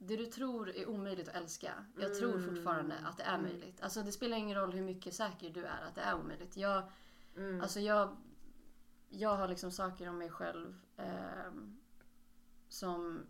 det 0.07 0.15
du 0.17 0.25
tror 0.25 0.69
är 0.69 0.89
omöjligt 0.89 1.29
att 1.29 1.35
älska, 1.35 1.85
jag 1.99 2.15
tror 2.19 2.35
Mm. 2.35 2.55
fortfarande 2.55 2.95
att 3.03 3.17
det 3.17 3.23
är 3.23 3.33
Mm. 3.37 3.41
möjligt. 3.45 3.81
Alltså 3.81 4.03
det 4.03 4.11
spelar 4.11 4.37
ingen 4.37 4.57
roll 4.57 4.71
hur 4.73 4.81
mycket 4.81 5.13
säker 5.13 5.49
du 5.49 5.65
är 5.65 5.81
att 5.87 5.95
det 5.95 6.01
är 6.01 6.15
omöjligt. 6.15 6.57
Jag, 6.57 6.83
Mm. 7.35 7.61
Alltså 7.61 7.79
jag, 7.79 8.17
jag 9.09 9.35
har 9.37 9.47
liksom 9.47 9.71
saker 9.71 10.09
om 10.09 10.17
mig 10.17 10.29
själv 10.29 10.75
ehm, 10.97 11.77
som, 12.69 13.25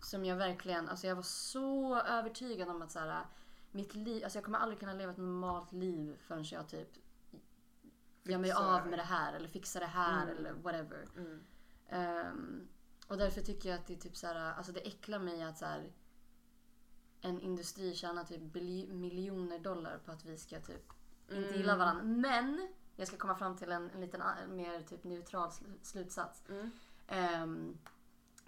som 0.00 0.24
jag 0.24 0.36
verkligen, 0.36 0.88
alltså 0.88 1.06
jag 1.06 1.16
var 1.16 1.22
så 1.22 2.00
övertygad 2.00 2.68
om 2.68 2.82
att 2.82 2.90
så 2.90 2.98
här, 2.98 3.26
mitt 3.70 3.94
liv, 3.94 4.24
alltså 4.24 4.36
jag 4.38 4.44
kommer 4.44 4.58
aldrig 4.58 4.80
kunna 4.80 4.92
leva 4.92 5.12
ett 5.12 5.18
normalt 5.18 5.72
liv 5.72 6.16
förrän 6.20 6.44
jag 6.44 6.68
typ 6.68 6.88
gör 8.22 8.38
mig 8.38 8.52
av 8.52 8.86
med 8.86 8.98
det 8.98 9.02
här 9.02 9.32
eller 9.32 9.48
fixar 9.48 9.80
det 9.80 9.86
här 9.86 10.22
Mm. 10.22 10.36
eller 10.36 10.52
whatever. 10.52 11.08
Mm. 11.16 12.68
Och 13.08 13.18
därför 13.18 13.40
tycker 13.40 13.68
jag 13.68 13.78
att 13.78 13.86
det 13.86 13.94
är 13.94 13.98
typ 13.98 14.16
så 14.16 14.26
här, 14.26 14.34
alltså 14.34 14.72
det 14.72 14.80
äcklar 14.80 15.18
mig 15.18 15.42
att 15.42 15.58
så 15.58 15.64
här, 15.64 15.92
en 17.20 17.40
industri 17.40 17.94
tjänar 17.94 18.24
typ 18.24 18.40
miljoner 18.92 19.58
dollar 19.58 19.98
på 19.98 20.12
att 20.12 20.24
vi 20.24 20.38
ska 20.38 20.60
typ 20.60 20.92
inte 21.30 21.56
gilla 21.56 21.72
Mm. 21.72 21.78
varandra. 21.78 22.04
Men 22.04 22.68
jag 22.96 23.08
ska 23.08 23.16
komma 23.16 23.34
fram 23.34 23.56
till 23.56 23.72
en, 23.72 23.90
en 23.90 24.00
liten 24.00 24.22
mer 24.48 24.82
typ 24.82 25.04
neutral 25.04 25.48
sl- 25.48 25.78
slutsats. 25.82 26.42
Mm. 26.48 26.70
Ehm, 27.08 27.78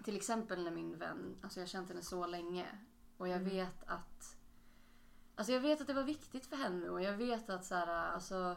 till 0.03 0.15
exempel 0.15 0.63
när 0.63 0.71
min 0.71 0.97
vän, 0.97 1.35
alltså 1.41 1.59
jag 1.59 1.65
har 1.65 1.69
känt 1.69 1.89
henne 1.89 2.01
så 2.01 2.25
länge 2.25 2.77
och 3.17 3.27
jag 3.27 3.37
Mm. 3.37 3.49
vet 3.49 3.83
att 3.85 4.37
Alltså 5.35 5.53
jag 5.53 5.59
vet 5.61 5.81
att 5.81 5.87
det 5.87 5.93
var 5.93 6.03
viktigt 6.03 6.45
för 6.45 6.55
henne 6.55 6.89
och 6.89 7.01
jag 7.01 7.17
vet 7.17 7.49
att 7.49 7.65
så 7.65 7.75
här, 7.75 7.87
alltså 7.87 8.55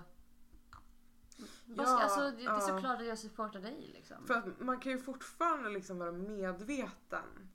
Ja, 1.77 2.03
alltså, 2.03 2.21
det, 2.21 2.31
det 2.31 2.43
är 2.43 2.47
ja. 2.47 2.61
såklart 2.61 3.01
att 3.01 3.07
jag 3.07 3.19
supportar 3.19 3.61
dig 3.61 3.91
liksom. 3.95 4.27
För 4.27 4.35
att 4.35 4.61
man 4.61 4.81
kan 4.81 4.93
ju 4.93 4.99
fortfarande 4.99 5.71
liksom 5.71 5.99
vara 5.99 6.13
medveten 6.13 7.49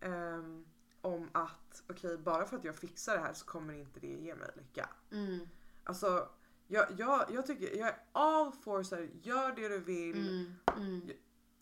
ehm, 0.00 0.64
om 1.00 1.28
att 1.32 1.82
okej, 1.88 2.18
bara 2.18 2.44
för 2.46 2.56
att 2.56 2.64
jag 2.64 2.76
fixar 2.76 3.14
det 3.14 3.20
här 3.20 3.32
så 3.32 3.46
kommer 3.46 3.74
inte 3.74 4.00
det 4.00 4.06
ge 4.06 4.34
mig 4.34 4.48
lycka. 4.56 4.88
Mm, 5.12 5.48
Alltså, 5.84 6.28
jag, 6.66 6.86
jag, 6.96 7.24
jag 7.30 7.46
tycker, 7.46 7.76
jag 7.78 7.88
är 7.88 7.96
all 8.12 8.52
for 8.52 8.82
så 8.82 8.94
här, 8.96 9.10
gör 9.22 9.52
det 9.56 9.68
du 9.68 9.78
vill. 9.78 10.28
mm, 10.28 10.54
mm, 10.76 11.10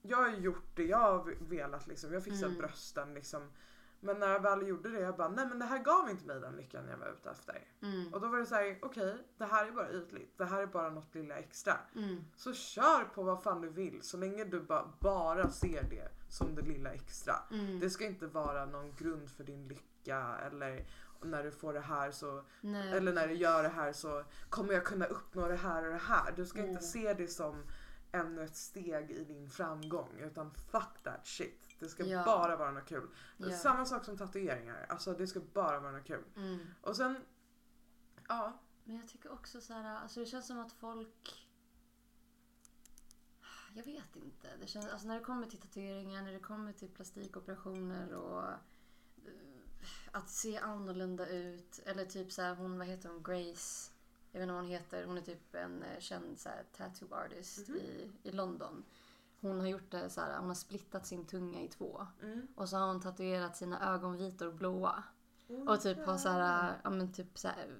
Jag 0.02 0.16
har 0.16 0.28
gjort 0.30 0.76
det 0.76 0.84
jag 0.84 0.98
har 0.98 1.34
velat 1.48 1.86
liksom. 1.86 2.12
Jag 2.12 2.24
fixar 2.24 2.46
Mm. 2.46 2.58
brösten 2.58 3.14
liksom. 3.14 3.42
Men 4.00 4.18
när 4.18 4.26
jag 4.28 4.42
väl 4.42 4.66
gjorde 4.68 4.88
det, 4.90 5.00
jag 5.00 5.16
bara 5.16 5.28
nej 5.28 5.46
men 5.46 5.58
det 5.58 5.64
här 5.64 5.78
gav 5.78 6.10
inte 6.10 6.26
mig 6.26 6.40
den 6.40 6.56
lyckan 6.56 6.88
jag 6.88 6.96
var 6.96 7.06
ute 7.08 7.30
efter. 7.30 7.66
mm, 7.82 8.14
Och 8.14 8.20
då 8.20 8.28
var 8.28 8.38
det 8.38 8.46
såhär, 8.46 8.78
okej 8.82 9.16
det 9.38 9.44
här 9.44 9.66
är 9.66 9.72
bara 9.72 9.90
ytligt. 9.92 10.38
Det 10.38 10.44
här 10.44 10.62
är 10.62 10.66
bara 10.66 10.90
något 10.90 11.14
lilla 11.14 11.34
extra. 11.36 11.76
mm, 11.96 12.24
Så 12.36 12.52
kör 12.52 13.04
på 13.04 13.22
vad 13.22 13.42
fan 13.42 13.60
du 13.60 13.68
vill 13.68 14.02
så 14.02 14.16
länge 14.16 14.44
du 14.44 14.60
ba, 14.60 14.84
bara 15.00 15.50
ser 15.50 15.82
det 15.82 16.08
som 16.28 16.54
det 16.54 16.62
lilla 16.62 16.90
extra. 16.92 17.34
mm. 17.50 17.80
Det 17.80 17.90
ska 17.90 18.04
inte 18.04 18.26
vara 18.26 18.64
någon 18.66 18.94
grund 18.94 19.30
för 19.30 19.44
din 19.44 19.68
lycka 19.68 20.36
eller 20.46 20.86
när 21.22 21.44
du 21.44 21.50
får 21.50 21.72
det 21.72 21.80
här 21.80 22.10
så 22.10 22.42
Nej. 22.60 22.92
eller 22.92 23.12
när 23.12 23.28
du 23.28 23.34
gör 23.34 23.62
det 23.62 23.68
här 23.68 23.92
så 23.92 24.24
kommer 24.48 24.72
jag 24.72 24.84
kunna 24.84 25.06
uppnå 25.06 25.48
det 25.48 25.56
här 25.56 25.84
och 25.86 25.92
det 25.92 25.98
här. 25.98 26.32
Du 26.36 26.46
ska 26.46 26.58
Mm. 26.58 26.70
inte 26.70 26.82
se 26.84 27.14
det 27.14 27.28
som 27.28 27.62
ännu 28.12 28.44
ett 28.44 28.56
steg 28.56 29.10
i 29.10 29.24
din 29.24 29.48
framgång 29.50 30.18
utan 30.18 30.50
fuck 30.50 31.02
that 31.02 31.26
shit. 31.26 31.64
Det 31.78 31.88
ska 31.88 32.04
Ja. 32.04 32.24
bara 32.24 32.56
vara 32.56 32.70
något 32.70 32.86
kul. 32.88 33.08
Ja. 33.36 33.50
Samma 33.50 33.86
sak 33.86 34.04
som 34.04 34.16
tatueringar. 34.18 34.86
Alltså 34.88 35.12
det 35.14 35.26
ska 35.26 35.40
bara 35.40 35.80
vara 35.80 35.92
något 35.92 36.06
kul. 36.06 36.24
Mm. 36.36 36.58
Och 36.80 36.96
sen, 36.96 37.16
ja. 38.28 38.58
Men 38.84 38.96
jag 38.96 39.08
tycker 39.08 39.32
också 39.32 39.60
så 39.60 39.72
här, 39.72 39.96
alltså 39.96 40.20
det 40.20 40.26
känns 40.26 40.46
som 40.46 40.58
att 40.60 40.72
folk... 40.72 41.44
Jag 43.74 43.84
vet 43.84 44.16
inte. 44.16 44.56
Det 44.60 44.66
känns, 44.66 44.86
alltså 44.88 45.08
när 45.08 45.14
det 45.18 45.24
kommer 45.24 45.46
till 45.46 45.58
tatueringar, 45.60 46.22
när 46.22 46.32
det 46.32 46.38
kommer 46.38 46.72
till 46.72 46.88
plastikoperationer 46.88 48.14
och 48.14 48.42
eh, 48.44 48.54
att 50.12 50.30
se 50.30 50.58
annorlunda 50.58 51.28
ut. 51.28 51.80
Eller 51.86 52.04
typ 52.04 52.32
så 52.32 52.42
här, 52.42 52.54
hon, 52.54 52.78
vad 52.78 52.86
heter 52.86 53.08
hon, 53.08 53.22
Grace 53.22 53.90
jag 54.32 54.40
vet 54.40 54.42
inte 54.42 54.52
vad 54.54 54.62
hon 54.62 54.70
heter, 54.70 55.04
hon 55.06 55.18
är 55.18 55.22
typ 55.22 55.54
en 55.54 55.82
eh, 55.82 55.98
känd 56.00 56.38
så 56.38 56.48
här, 56.48 56.64
tattoo 56.76 57.14
artist 57.14 57.68
Mhm. 57.68 57.76
i, 57.78 58.10
i 58.22 58.30
London. 58.32 58.84
Hon 59.40 59.60
har 59.60 59.66
gjort 59.66 59.90
det 59.90 60.10
så 60.10 60.20
här, 60.20 60.38
hon 60.38 60.48
har 60.48 60.54
splittat 60.54 61.06
sin 61.06 61.26
tunga 61.26 61.60
i 61.62 61.68
två. 61.68 62.06
Mm. 62.22 62.46
Och 62.54 62.68
så 62.68 62.76
har 62.76 62.86
hon 62.86 63.00
tatuerat 63.00 63.56
sina 63.56 63.94
ögonvitor 63.94 64.52
blåa. 64.52 65.02
Och 65.68 65.80
typ 65.80 66.06
har 66.06 66.18
så 66.18 66.28
här, 66.28 66.80
ja 66.84 66.90
men 66.90 67.12
typ 67.12 67.38
så 67.38 67.48
här 67.48 67.78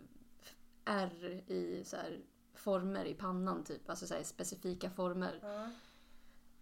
R 0.85 1.43
i 1.47 1.85
så 1.85 1.97
här 1.97 2.21
former 2.55 3.05
i 3.05 3.15
pannan 3.15 3.65
typ. 3.65 3.91
Alltså 3.91 4.07
så 4.07 4.15
här 4.15 4.23
specifika 4.23 4.91
former. 4.91 5.39
Ja. 5.43 5.71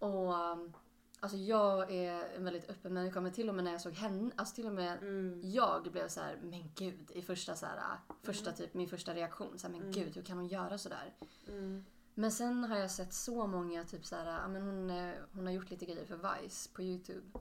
Och 0.07 0.51
um, 0.51 0.73
alltså 1.19 1.37
jag 1.37 1.91
är 1.91 2.35
en 2.35 2.43
väldigt 2.43 2.69
öppen 2.69 2.93
människa 2.93 3.21
men 3.21 3.33
till 3.33 3.49
och 3.49 3.55
med 3.55 3.63
när 3.63 3.71
jag 3.71 3.81
såg 3.81 3.93
henne, 3.93 4.31
alltså 4.35 4.55
till 4.55 4.65
och 4.67 4.73
med 4.73 4.97
Mm. 4.97 5.41
jag 5.43 5.91
blev 5.91 6.07
så 6.07 6.19
här, 6.19 6.39
men 6.43 6.71
gud 6.75 7.11
i 7.11 7.21
första 7.21 7.55
så 7.55 7.65
här, 7.65 7.99
första 8.23 8.51
typ 8.51 8.73
min 8.73 8.89
första 8.89 9.13
reaktion 9.13 9.59
så 9.59 9.67
här, 9.67 9.79
men 9.79 9.91
gud 9.91 10.15
hur 10.15 10.23
kan 10.23 10.37
hon 10.37 10.47
göra 10.47 10.77
så 10.77 10.89
där? 10.89 11.15
Mm. 11.47 11.85
Men 12.19 12.31
sen 12.31 12.63
har 12.63 12.77
jag 12.77 12.91
sett 12.91 13.13
så 13.13 13.47
många 13.47 13.83
typ 13.83 14.05
så 14.05 14.15
här, 14.15 14.41
ja 14.41 14.47
men 14.47 14.61
hon, 14.61 14.89
eh, 14.89 15.13
hon 15.31 15.45
har 15.45 15.53
gjort 15.53 15.69
lite 15.69 15.85
grejer 15.85 16.05
för 16.05 16.41
Vice 16.41 16.69
på 16.73 16.81
Youtube. 16.81 17.39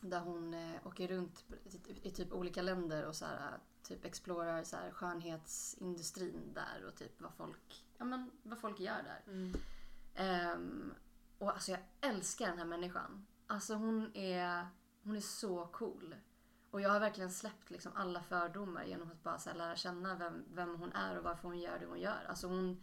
Där 0.00 0.20
hon 0.20 0.54
eh, 0.54 0.86
åker 0.86 1.08
runt 1.08 1.44
i, 2.02 2.10
typ 2.10 2.32
olika 2.32 2.62
länder 2.62 3.06
och 3.06 3.14
så 3.14 3.24
här, 3.24 3.58
typ 3.82 4.04
explorar 4.04 4.64
så 4.64 4.76
här, 4.76 4.90
skönhetsindustrin 4.90 6.54
där 6.54 6.84
och 6.88 6.94
typ 6.94 7.20
vad 7.20 7.34
folk, 7.34 7.84
ja, 7.98 8.04
men, 8.04 8.30
vad 8.42 8.58
folk 8.58 8.80
gör 8.80 9.02
där. 9.02 9.32
Mm. 9.32 9.54
Ehm, 10.14 10.94
och 11.38 11.50
alltså 11.50 11.70
jag 11.70 11.80
älskar 12.00 12.46
den 12.46 12.58
här 12.58 12.64
människan. 12.64 13.26
Alltså 13.46 13.74
hon 13.74 14.16
är, 14.16 14.66
hon 15.02 15.16
är 15.16 15.20
så 15.20 15.66
cool. 15.66 16.14
Och 16.70 16.80
jag 16.80 16.90
har 16.90 17.00
verkligen 17.00 17.30
släppt 17.30 17.70
liksom 17.70 17.92
alla 17.94 18.22
fördomar 18.22 18.84
genom 18.84 19.10
att 19.10 19.22
bara 19.22 19.38
så 19.38 19.52
lära 19.52 19.76
känna 19.76 20.14
vem, 20.14 20.44
vem 20.54 20.74
hon 20.80 20.92
är 20.92 21.18
och 21.18 21.24
varför 21.24 21.48
hon 21.48 21.60
gör 21.60 21.78
det 21.78 21.86
hon 21.86 22.00
gör. 22.00 22.26
Alltså 22.28 22.46
hon, 22.46 22.82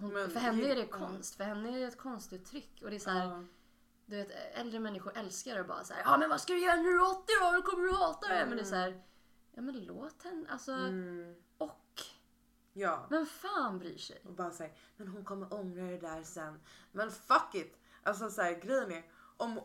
hon 0.00 0.12
Men 0.12 0.30
för 0.30 0.40
henne 0.40 0.68
är 0.68 0.76
det 0.76 0.86
konst. 0.86 1.34
För 1.34 1.44
henne 1.44 1.68
är 1.68 1.80
det 1.80 1.86
ett 1.86 1.98
konstuttryck. 1.98 2.82
Och 2.84 2.90
det 2.90 2.96
är 2.96 3.00
så 3.00 3.10
här, 3.10 3.46
du 4.06 4.16
vet, 4.16 4.30
äldre 4.54 4.80
människor 4.80 5.12
älskar 5.16 5.54
det 5.54 5.60
och 5.60 5.66
bara 5.66 5.84
så 5.84 5.94
här, 5.94 6.02
ja 6.04 6.18
men 6.18 6.28
vad 6.28 6.40
ska 6.40 6.52
du 6.52 6.60
göra 6.60 6.76
när 6.76 6.82
du 6.82 6.96
är 6.96 7.10
80 7.10 7.22
då? 7.40 7.52
Då 7.52 7.62
kommer 7.62 7.84
du 7.84 7.92
hata 7.92 8.28
det. 8.28 8.46
Men 8.46 8.56
det 8.56 8.62
är 8.62 8.66
så 8.66 8.74
här, 8.74 9.02
ja 9.52 9.62
men 9.62 9.84
låt 9.84 10.22
henne, 10.22 10.48
alltså. 10.48 10.72
Mm. 10.72 11.34
Och, 11.58 12.02
Ja. 12.72 13.06
vem 13.10 13.26
fan 13.26 13.78
bryr 13.78 13.98
sig? 13.98 14.22
Och 14.24 14.32
bara 14.32 14.50
säga, 14.50 14.70
men 14.96 15.08
hon 15.08 15.24
kommer 15.24 15.54
ångra 15.54 15.84
det 15.84 15.98
där 15.98 16.22
sen. 16.22 16.60
Men 16.92 17.10
fuck 17.10 17.54
it! 17.54 17.78
Alltså 18.02 18.30
så 18.30 18.42
här, 18.42 18.60
grejen 18.60 18.92
är, 18.92 19.04
om... 19.36 19.60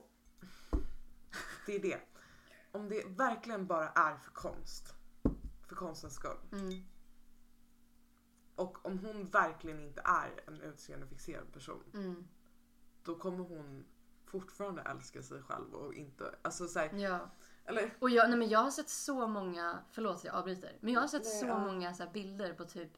Det 1.66 1.76
är 1.76 1.80
det. 1.80 2.00
Om 2.72 2.90
det 2.90 3.04
verkligen 3.08 3.68
bara 3.68 3.90
är 3.90 4.18
för 4.18 4.32
konst, 4.32 4.94
för 5.68 5.76
konstens 5.76 6.16
skull. 6.16 6.38
Mm. 6.52 6.84
Och 8.56 8.86
om 8.86 8.99
hon 8.99 9.26
verkligen 9.26 9.80
inte 9.80 10.01
är 10.06 10.43
en 10.47 10.62
utseendefixerad 10.62 11.54
person, 11.54 11.84
Mm. 11.93 12.28
då 13.04 13.16
kommer 13.16 13.43
hon 13.43 13.86
fortfarande 14.26 14.82
älska 14.82 15.22
sig 15.24 15.41
själv 15.41 15.74
och 15.74 15.93
inte, 15.93 16.36
alltså 16.41 16.68
så 16.68 16.80
här, 16.80 16.93
Ja. 16.93 17.20
eller 17.66 17.97
Och 17.99 18.10
jag, 18.10 18.30
nej 18.30 18.39
men 18.39 18.49
jag 18.49 18.60
har 18.60 18.72
sett 18.72 18.89
så 18.89 19.28
många, 19.28 19.80
förlåt 19.91 20.24
jag 20.24 20.36
avbryter, 20.36 20.78
men 20.82 20.93
jag 20.93 21.01
har 21.01 21.08
sett 21.08 21.24
Nej, 21.24 21.39
så 21.39 21.45
ja. 21.45 21.60
många 21.60 21.93
så 21.93 22.06
bilder 22.14 22.54
på 22.54 22.66
typ 22.66 22.91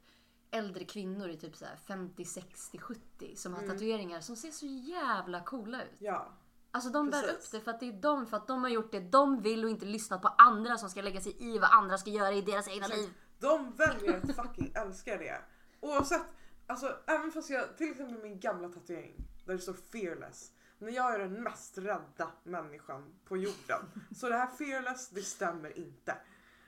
äldre 0.52 0.86
kvinnor 0.86 1.30
i 1.30 1.38
typ 1.38 1.56
så 1.56 1.66
här 1.66 1.76
50, 1.76 2.26
60, 2.26 2.78
70 2.80 3.36
som 3.36 3.54
har 3.54 3.60
Mm. 3.64 3.72
tatueringar 3.76 4.22
som 4.22 4.36
ser 4.36 4.52
så 4.52 4.66
jävla 4.66 5.44
coola 5.44 5.84
ut. 5.84 5.92
ja. 6.00 6.28
Alltså 6.72 6.90
de 6.90 7.10
bär 7.10 7.22
Precis. 7.22 7.36
upp 7.46 7.52
det 7.52 7.60
för 7.62 7.72
att 7.72 7.80
det 7.80 7.88
är 7.88 8.02
de, 8.02 8.28
för 8.28 8.38
att 8.38 8.48
de 8.48 8.64
har 8.64 8.70
gjort 8.70 8.92
det 8.92 9.00
de 9.00 9.42
vill 9.42 9.64
och 9.64 9.70
inte 9.70 9.86
lyssnat 9.86 10.22
på 10.22 10.28
andra 10.28 10.78
som 10.78 10.90
ska 10.90 11.02
lägga 11.02 11.22
sig 11.22 11.36
i 11.54 11.60
vad 11.60 11.70
andra 11.72 11.98
ska 11.98 12.10
göra 12.10 12.32
i 12.34 12.42
deras 12.42 12.68
egna 12.68 12.88
liv. 12.88 13.10
De 13.40 13.76
väljer 13.76 14.18
att 14.18 14.36
fucking 14.36 14.72
älska 14.76 15.18
det. 15.18 15.42
Oavsett, 15.80 16.22
alltså 16.68 16.98
även 17.08 17.32
fast 17.32 17.50
jag, 17.50 17.78
till 17.78 17.92
exempel 17.92 18.18
min 18.24 18.40
gamla 18.40 18.70
tatuering 18.70 19.16
där 19.46 19.54
det 19.54 19.60
står 19.60 19.74
fearless. 19.74 20.52
När 20.78 20.92
jag 20.92 21.14
är 21.16 21.20
den 21.20 21.44
mest 21.44 21.78
rädda 21.78 22.32
människan 22.44 23.16
på 23.26 23.38
jorden. 23.38 23.86
Så 24.16 24.30
det 24.30 24.36
här 24.36 24.48
fearless, 24.48 25.10
det 25.10 25.22
stämmer 25.22 25.78
inte. 25.78 26.18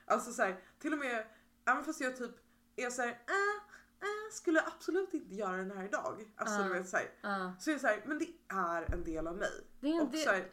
Alltså 0.06 0.32
så 0.32 0.42
här, 0.42 0.60
till 0.78 0.92
och 0.92 0.98
med, 0.98 1.26
även 1.66 1.84
fast 1.84 2.00
jag 2.00 2.16
typ 2.16 2.30
är 2.76 2.90
såhär, 2.90 3.08
äh, 3.08 3.14
äh, 4.00 4.32
skulle 4.32 4.62
absolut 4.66 5.14
inte 5.14 5.34
göra 5.34 5.56
den 5.56 5.70
här 5.70 5.84
idag. 5.84 6.32
Alltså 6.36 6.54
Ja. 6.60 6.62
du 6.62 6.72
vet 6.72 6.88
såhär. 6.88 7.06
Ja. 7.22 7.52
Så 7.60 7.70
är 7.70 7.74
det 7.74 7.80
såhär, 7.80 8.02
men 8.06 8.18
det 8.18 8.28
är 8.48 8.94
en 8.94 9.04
del 9.04 9.26
av 9.26 9.36
mig. 9.36 9.66
Det 9.80 9.88
är 9.88 9.94
en 9.94 10.00
Och 10.00 10.10
del- 10.10 10.20
så 10.24 10.30
här, 10.30 10.50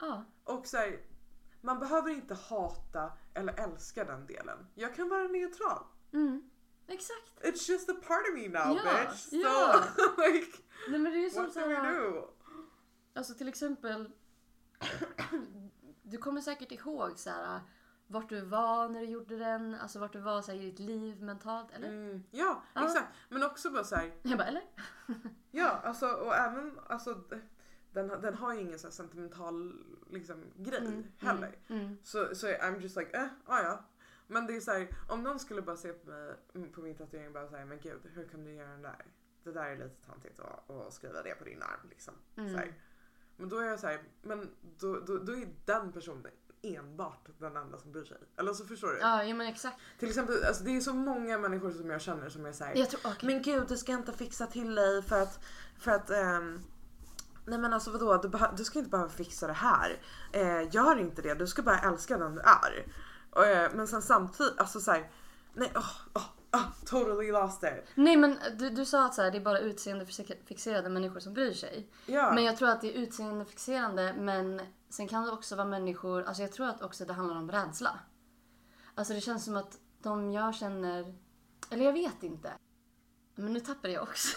Ja. 0.00 0.24
och 0.44 0.66
så 0.66 0.76
här, 0.76 1.00
man 1.60 1.78
behöver 1.78 2.10
inte 2.10 2.34
hata 2.34 3.12
eller 3.34 3.52
älska 3.52 4.04
den 4.04 4.26
delen. 4.26 4.66
Jag 4.74 4.94
kan 4.94 5.08
vara 5.08 5.22
neutral. 5.28 5.84
Mm. 6.12 6.50
Exakt. 6.86 7.40
It's 7.42 7.70
just 7.70 7.90
a 7.90 7.94
part 8.08 8.28
of 8.28 8.34
me 8.34 8.48
now 8.48 8.76
Ja, 8.76 8.82
bitch. 9.06 9.18
So 9.20 9.36
ja. 9.36 9.84
like 10.32 10.58
Nej 10.90 10.98
men 10.98 11.12
det 11.12 11.24
är 11.24 11.30
som 11.30 11.42
what 11.42 11.52
så 11.52 11.60
do 11.60 11.66
we 11.68 11.92
do? 11.92 12.28
Alltså 13.14 13.34
till 13.34 13.48
exempel. 13.48 14.10
du 16.02 16.18
kommer 16.18 16.40
säkert 16.40 16.72
ihåg 16.72 17.18
så 17.18 17.30
här 17.30 17.60
vart 18.06 18.28
du 18.28 18.40
var 18.40 18.88
när 18.88 19.00
du 19.00 19.06
gjorde 19.06 19.38
den, 19.38 19.74
alltså 19.74 19.98
vart 19.98 20.12
du 20.12 20.20
var 20.20 20.42
så 20.42 20.52
här, 20.52 20.58
i 20.58 20.70
ditt 20.70 20.78
liv 20.78 21.22
mentalt, 21.22 21.70
eller? 21.72 21.88
Mm, 21.88 22.24
ja, 22.30 22.62
Ja. 22.74 22.84
exakt. 22.84 23.08
Men 23.28 23.42
också 23.42 23.70
bara 23.70 23.84
så 23.84 23.96
här, 23.96 24.12
Jag 24.22 24.38
bara, 24.38 24.48
eller? 24.48 24.62
ja 25.50 25.80
alltså 25.84 26.08
och 26.08 26.34
även 26.34 26.78
alltså 26.88 27.22
den, 27.98 28.20
den 28.20 28.34
har 28.34 28.54
ju 28.54 28.60
ingen 28.60 28.78
så 28.78 28.90
sentimental 28.90 29.72
liksom 30.10 30.44
grej 30.56 31.12
heller. 31.18 31.56
Mm. 31.68 31.98
Så, 32.02 32.34
så 32.34 32.46
I'm 32.46 32.80
just 32.80 32.96
like, 32.96 33.16
eh, 33.16 33.28
ah, 33.46 33.62
ja. 33.62 33.84
Men 34.26 34.46
det 34.46 34.56
är 34.56 34.60
så 34.60 34.70
här, 34.70 34.88
om 35.08 35.22
någon 35.22 35.38
skulle 35.38 35.62
bara 35.62 35.76
se 35.76 35.92
på 35.92 36.10
mig, 36.10 36.34
mm, 36.54 36.72
på 36.72 36.80
min 36.80 36.94
tatuering 36.94 37.26
och 37.26 37.32
bara 37.32 37.48
säga 37.48 37.64
men 37.64 37.78
gud 37.80 38.00
hur 38.14 38.28
kan 38.28 38.44
du 38.44 38.52
göra 38.52 38.70
den 38.70 38.82
där? 38.82 39.04
Det 39.44 39.52
där 39.52 39.64
är 39.64 39.76
lite 39.76 40.06
töntigt 40.06 40.40
att, 40.40 40.70
att 40.70 40.94
skriva 40.94 41.22
det 41.22 41.34
på 41.34 41.44
din 41.44 41.62
arm 41.62 41.88
liksom. 41.88 42.14
Mm. 42.36 42.72
Men 43.36 43.48
då 43.48 43.58
är 43.58 43.66
jag 43.66 43.80
så 43.80 43.86
här, 43.86 44.02
men 44.22 44.50
då, 44.78 45.00
då, 45.00 45.18
då 45.18 45.32
är 45.32 45.48
den 45.64 45.92
personen 45.92 46.26
enbart 46.62 47.28
den 47.38 47.56
enda 47.56 47.78
som 47.78 47.92
bryr 47.92 48.04
sig. 48.04 48.16
Eller 48.36 48.52
så 48.52 48.64
förstår 48.64 48.88
du? 48.88 48.98
Ja, 48.98 49.24
ja 49.24 49.34
men 49.34 49.46
exakt. 49.46 49.76
Till 49.98 50.08
exempel, 50.08 50.44
alltså, 50.44 50.64
det 50.64 50.76
är 50.76 50.80
så 50.80 50.94
många 50.94 51.38
människor 51.38 51.70
som 51.70 51.90
jag 51.90 52.00
känner 52.00 52.28
som 52.28 52.46
är 52.46 52.52
så 52.52 52.64
här, 52.64 52.76
Jag 52.76 52.90
tror, 52.90 53.00
okej. 53.04 53.26
men 53.26 53.42
gud 53.42 53.68
du 53.68 53.76
ska 53.76 53.92
inte 53.92 54.12
fixa 54.12 54.46
till 54.46 54.74
dig 54.74 55.02
för 55.02 55.22
att, 55.22 55.44
för 55.78 55.90
att 55.90 56.10
ehm, 56.10 56.62
Nej 57.48 57.58
men 57.58 57.72
alltså 57.72 57.90
vadå, 57.90 58.16
du, 58.16 58.30
du 58.56 58.64
ska 58.64 58.78
inte 58.78 58.90
behöva 58.90 59.10
fixa 59.10 59.46
det 59.46 59.52
här. 59.52 60.00
Eh, 60.32 60.74
gör 60.74 60.98
inte 60.98 61.22
det, 61.22 61.34
du 61.34 61.46
ska 61.46 61.62
bara 61.62 61.78
älska 61.78 62.18
den 62.18 62.34
du 62.34 62.40
är. 62.40 62.86
Eh, 63.36 63.70
men 63.74 63.88
sen 63.88 64.02
samtidigt, 64.02 64.58
alltså 64.58 64.80
såhär, 64.80 65.10
nej 65.54 65.72
oh, 65.74 65.90
oh, 66.14 66.28
oh, 66.52 66.66
totally 66.86 67.32
lost 67.32 67.62
it. 67.62 67.84
Nej 67.94 68.16
men 68.16 68.38
du, 68.58 68.70
du 68.70 68.84
sa 68.84 69.06
att 69.06 69.14
så 69.14 69.22
här, 69.22 69.30
det 69.30 69.38
är 69.38 69.44
bara 69.44 69.58
utseendefixerade 69.58 70.88
människor 70.88 71.20
som 71.20 71.34
bryr 71.34 71.52
sig. 71.52 71.90
Ja. 72.06 72.32
Men 72.34 72.44
jag 72.44 72.56
tror 72.56 72.68
att 72.68 72.80
det 72.80 72.96
är 72.96 73.02
utseendefixerande 73.02 74.14
men 74.18 74.60
sen 74.88 75.08
kan 75.08 75.24
det 75.24 75.32
också 75.32 75.56
vara 75.56 75.66
människor, 75.66 76.22
alltså 76.22 76.42
jag 76.42 76.52
tror 76.52 76.68
att 76.68 76.82
också 76.82 77.04
det 77.04 77.12
handlar 77.12 77.36
om 77.36 77.50
rädsla. 77.50 77.98
Alltså 78.94 79.14
det 79.14 79.20
känns 79.20 79.44
som 79.44 79.56
att 79.56 79.78
de 80.02 80.32
jag 80.32 80.54
känner, 80.54 81.14
eller 81.70 81.84
jag 81.84 81.92
vet 81.92 82.22
inte. 82.22 82.52
Men 83.34 83.52
nu 83.52 83.60
tappade 83.60 83.92
jag 83.92 84.02
också. 84.02 84.36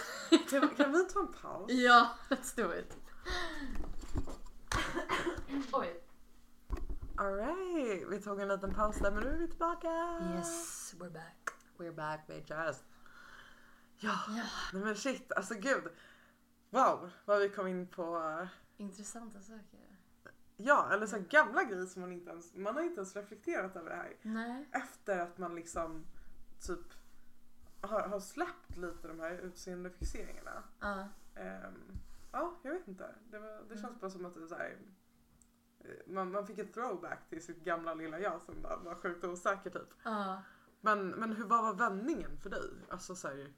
kan, 0.49 0.69
kan 0.69 0.91
vi 0.91 1.05
ta 1.05 1.19
en 1.19 1.33
paus? 1.41 1.65
ja, 1.71 2.09
let's 2.29 2.55
do 2.55 2.73
it. 2.73 2.97
Oj. 5.73 6.01
Alright, 7.17 8.07
vi 8.11 8.21
tog 8.21 8.41
en 8.41 8.47
liten 8.47 8.73
paus 8.73 8.97
där 8.99 9.11
men 9.11 9.23
nu 9.23 9.29
är 9.29 9.37
vi 9.37 9.47
tillbaka. 9.47 10.19
Yes, 10.35 10.93
we're 10.99 11.09
back. 11.13 11.49
We're 11.77 11.95
back 11.95 12.27
bitches. 12.27 12.83
Ja, 13.97 14.19
Ja. 14.27 14.43
nej 14.73 14.83
men 14.83 14.95
shit, 14.95 15.31
alltså 15.31 15.53
gud. 15.53 15.83
Wow, 16.69 17.09
vad 17.25 17.39
vi 17.39 17.49
kom 17.49 17.67
in 17.67 17.87
på. 17.87 18.17
eh, 18.41 18.47
Intressanta 18.77 19.41
saker. 19.41 19.97
Ja, 20.57 20.89
eller 20.93 21.05
så 21.05 21.15
här 21.15 21.23
gamla 21.23 21.63
grejer 21.63 21.85
som 21.85 22.01
man 22.01 22.11
inte 22.11 22.31
ens, 22.31 22.55
man 22.55 22.75
har 22.75 22.81
inte 22.81 22.95
ens 22.95 23.15
reflekterat 23.15 23.75
över 23.75 23.89
det 23.89 23.95
här. 23.95 24.15
Nej. 24.21 24.69
Efter 24.71 25.19
att 25.19 25.37
man 25.37 25.55
liksom 25.55 26.05
typ 26.59 26.93
har, 27.81 28.01
har 28.07 28.19
släppt 28.19 28.77
lite 28.77 29.07
de 29.07 29.19
här 29.19 29.31
utseendefixeringarna. 29.31 30.63
Ja. 30.79 31.07
Ehm, 31.35 31.97
ja, 32.31 32.59
jag 32.63 32.71
vet 32.73 32.87
inte. 32.87 33.15
Det, 33.29 33.39
var, 33.39 33.63
det 33.69 33.77
känns 33.81 33.99
bara 33.99 34.11
som 34.11 34.25
att 34.25 34.33
det 34.33 34.43
är 34.43 34.47
så 34.47 34.55
här, 34.55 34.77
eh, 35.79 35.89
man, 36.07 36.31
man 36.31 36.47
fick 36.47 36.57
ett 36.59 36.73
throwback 36.73 37.29
till 37.29 37.45
sitt 37.45 37.63
gamla 37.63 37.93
lilla 37.93 38.19
jag 38.19 38.41
som 38.41 38.61
bara 38.61 38.77
var 38.77 38.95
sjukt 38.95 39.23
osäker 39.23 39.69
typ. 39.69 39.89
Ja. 40.03 40.41
Men, 40.81 41.09
men 41.09 41.33
hur 41.33 41.45
vad 41.45 41.63
var 41.63 41.73
vändningen 41.73 42.37
för 42.37 42.49
dig? 42.49 42.69
Alltså 42.89 43.15
så 43.15 43.27
här, 43.27 43.53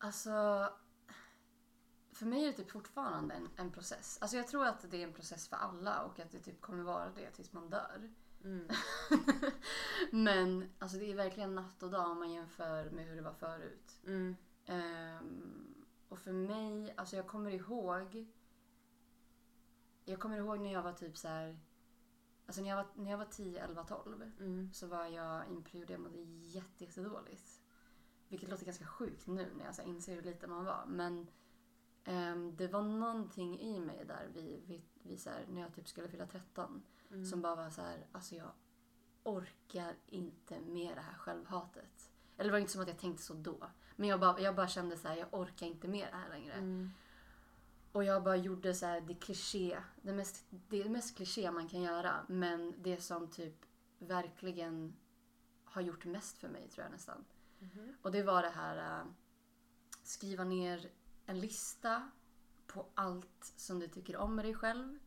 Alltså, 0.00 0.30
för 2.12 2.26
mig 2.26 2.42
är 2.42 2.46
det 2.46 2.52
typ 2.52 2.70
fortfarande 2.70 3.34
en, 3.34 3.48
en 3.56 3.72
process. 3.72 4.18
Alltså 4.20 4.36
jag 4.36 4.48
tror 4.48 4.66
att 4.66 4.90
det 4.90 4.96
är 5.02 5.06
en 5.06 5.12
process 5.14 5.48
för 5.48 5.56
alla 5.56 6.02
och 6.02 6.20
att 6.20 6.30
det 6.30 6.40
typ 6.40 6.60
kommer 6.60 6.84
vara 6.84 7.10
det 7.10 7.30
tills 7.30 7.52
man 7.52 7.70
dör. 7.70 8.10
mm, 8.44 8.68
Men 10.10 10.72
alltså 10.78 10.98
det 10.98 11.10
är 11.12 11.16
verkligen 11.16 11.54
natt 11.54 11.82
och 11.82 11.90
dag 11.90 12.10
om 12.10 12.18
man 12.18 12.32
jämför 12.32 12.90
med 12.90 13.06
hur 13.06 13.16
det 13.16 13.22
var 13.22 13.32
förut. 13.32 14.00
mm, 14.06 14.36
Ehm, 14.66 15.77
och 16.08 16.18
för 16.18 16.32
mig, 16.32 16.94
alltså 16.96 17.16
jag 17.16 17.26
kommer 17.26 17.50
ihåg. 17.50 18.26
Jag 20.04 20.20
kommer 20.20 20.36
ihåg 20.36 20.60
när 20.60 20.72
jag 20.72 20.82
var 20.82 20.92
typ 20.92 21.16
så 21.16 21.28
här. 21.28 21.58
Alltså 22.46 22.62
när 22.62 22.68
jag 22.68 22.76
var, 22.76 22.86
när 22.94 23.10
jag 23.10 23.18
var 23.18 23.24
10, 23.24 23.64
11, 23.64 23.84
12 23.84 24.22
mm, 24.40 24.72
så 24.72 24.86
var 24.86 25.06
jag 25.06 25.48
i 25.50 25.54
en 25.54 25.62
period 25.62 25.86
där 25.88 25.94
jag 25.94 26.00
mådde 26.00 26.18
jätte, 26.22 26.84
jättedåligt. 26.84 27.62
vilket 28.28 28.48
låter 28.48 28.64
ganska 28.64 28.86
sjukt 28.86 29.26
nu 29.26 29.52
när 29.56 29.64
jag 29.64 29.74
så 29.74 29.82
inser 29.82 30.14
hur 30.14 30.22
liten 30.22 30.50
man 30.50 30.64
var. 30.64 30.84
Men 30.86 31.26
ehm, 32.04 32.56
det 32.56 32.68
var 32.68 32.82
någonting 32.82 33.60
i 33.60 33.80
mig 33.80 34.04
där 34.04 34.28
vid, 34.34 34.62
vid, 34.66 34.82
vid 34.94 35.20
så 35.20 35.30
här, 35.30 35.46
när 35.48 35.60
jag 35.60 35.74
typ 35.74 35.88
skulle 35.88 36.08
fylla 36.08 36.26
13 36.26 36.82
Mm. 37.10 37.24
som 37.24 37.42
bara 37.42 37.56
var 37.56 37.70
så 37.70 37.82
här, 37.82 38.06
alltså 38.12 38.34
jag 38.34 38.50
orkar 39.22 39.96
inte 40.06 40.60
med 40.60 40.96
det 40.96 41.00
här 41.00 41.14
självhatet. 41.14 42.10
Eller 42.38 42.48
det 42.48 42.52
var 42.52 42.58
inte 42.58 42.72
som 42.72 42.82
att 42.82 42.88
jag 42.88 42.98
tänkte 42.98 43.22
så 43.22 43.34
då. 43.34 43.70
Men 43.96 44.08
jag 44.08 44.20
bara, 44.20 44.40
jag 44.40 44.54
bara 44.54 44.68
kände 44.68 44.96
så 44.96 45.08
här, 45.08 45.16
jag 45.16 45.28
orkar 45.34 45.66
inte 45.66 45.88
med 45.88 46.08
det 46.12 46.16
här 46.16 46.28
längre. 46.28 46.52
Mm. 46.52 46.90
Och 47.92 48.04
jag 48.04 48.22
bara 48.22 48.36
gjorde 48.36 48.74
så 48.74 48.86
här, 48.86 49.00
det 49.00 49.14
kliché, 49.14 49.78
det 50.02 50.12
mest, 50.12 50.44
det 50.50 50.88
mest 50.88 51.16
kliché 51.16 51.50
man 51.50 51.68
kan 51.68 51.82
göra. 51.82 52.26
Men 52.28 52.74
det 52.78 53.00
som 53.00 53.30
typ 53.30 53.66
verkligen 53.98 54.96
har 55.64 55.82
gjort 55.82 56.04
mest 56.04 56.38
för 56.38 56.48
mig 56.48 56.68
tror 56.68 56.84
jag 56.84 56.92
nästan. 56.92 57.24
Mhm. 57.58 57.94
Och 58.02 58.12
det 58.12 58.22
var 58.22 58.42
det 58.42 58.48
här 58.48 59.00
äh, 59.00 59.06
skriva 60.02 60.44
ner 60.44 60.90
en 61.26 61.40
lista 61.40 62.10
på 62.66 62.86
allt 62.94 63.52
som 63.56 63.78
du 63.78 63.88
tycker 63.88 64.16
om 64.16 64.34
med 64.34 64.44
dig 64.44 64.54
själv. 64.54 64.98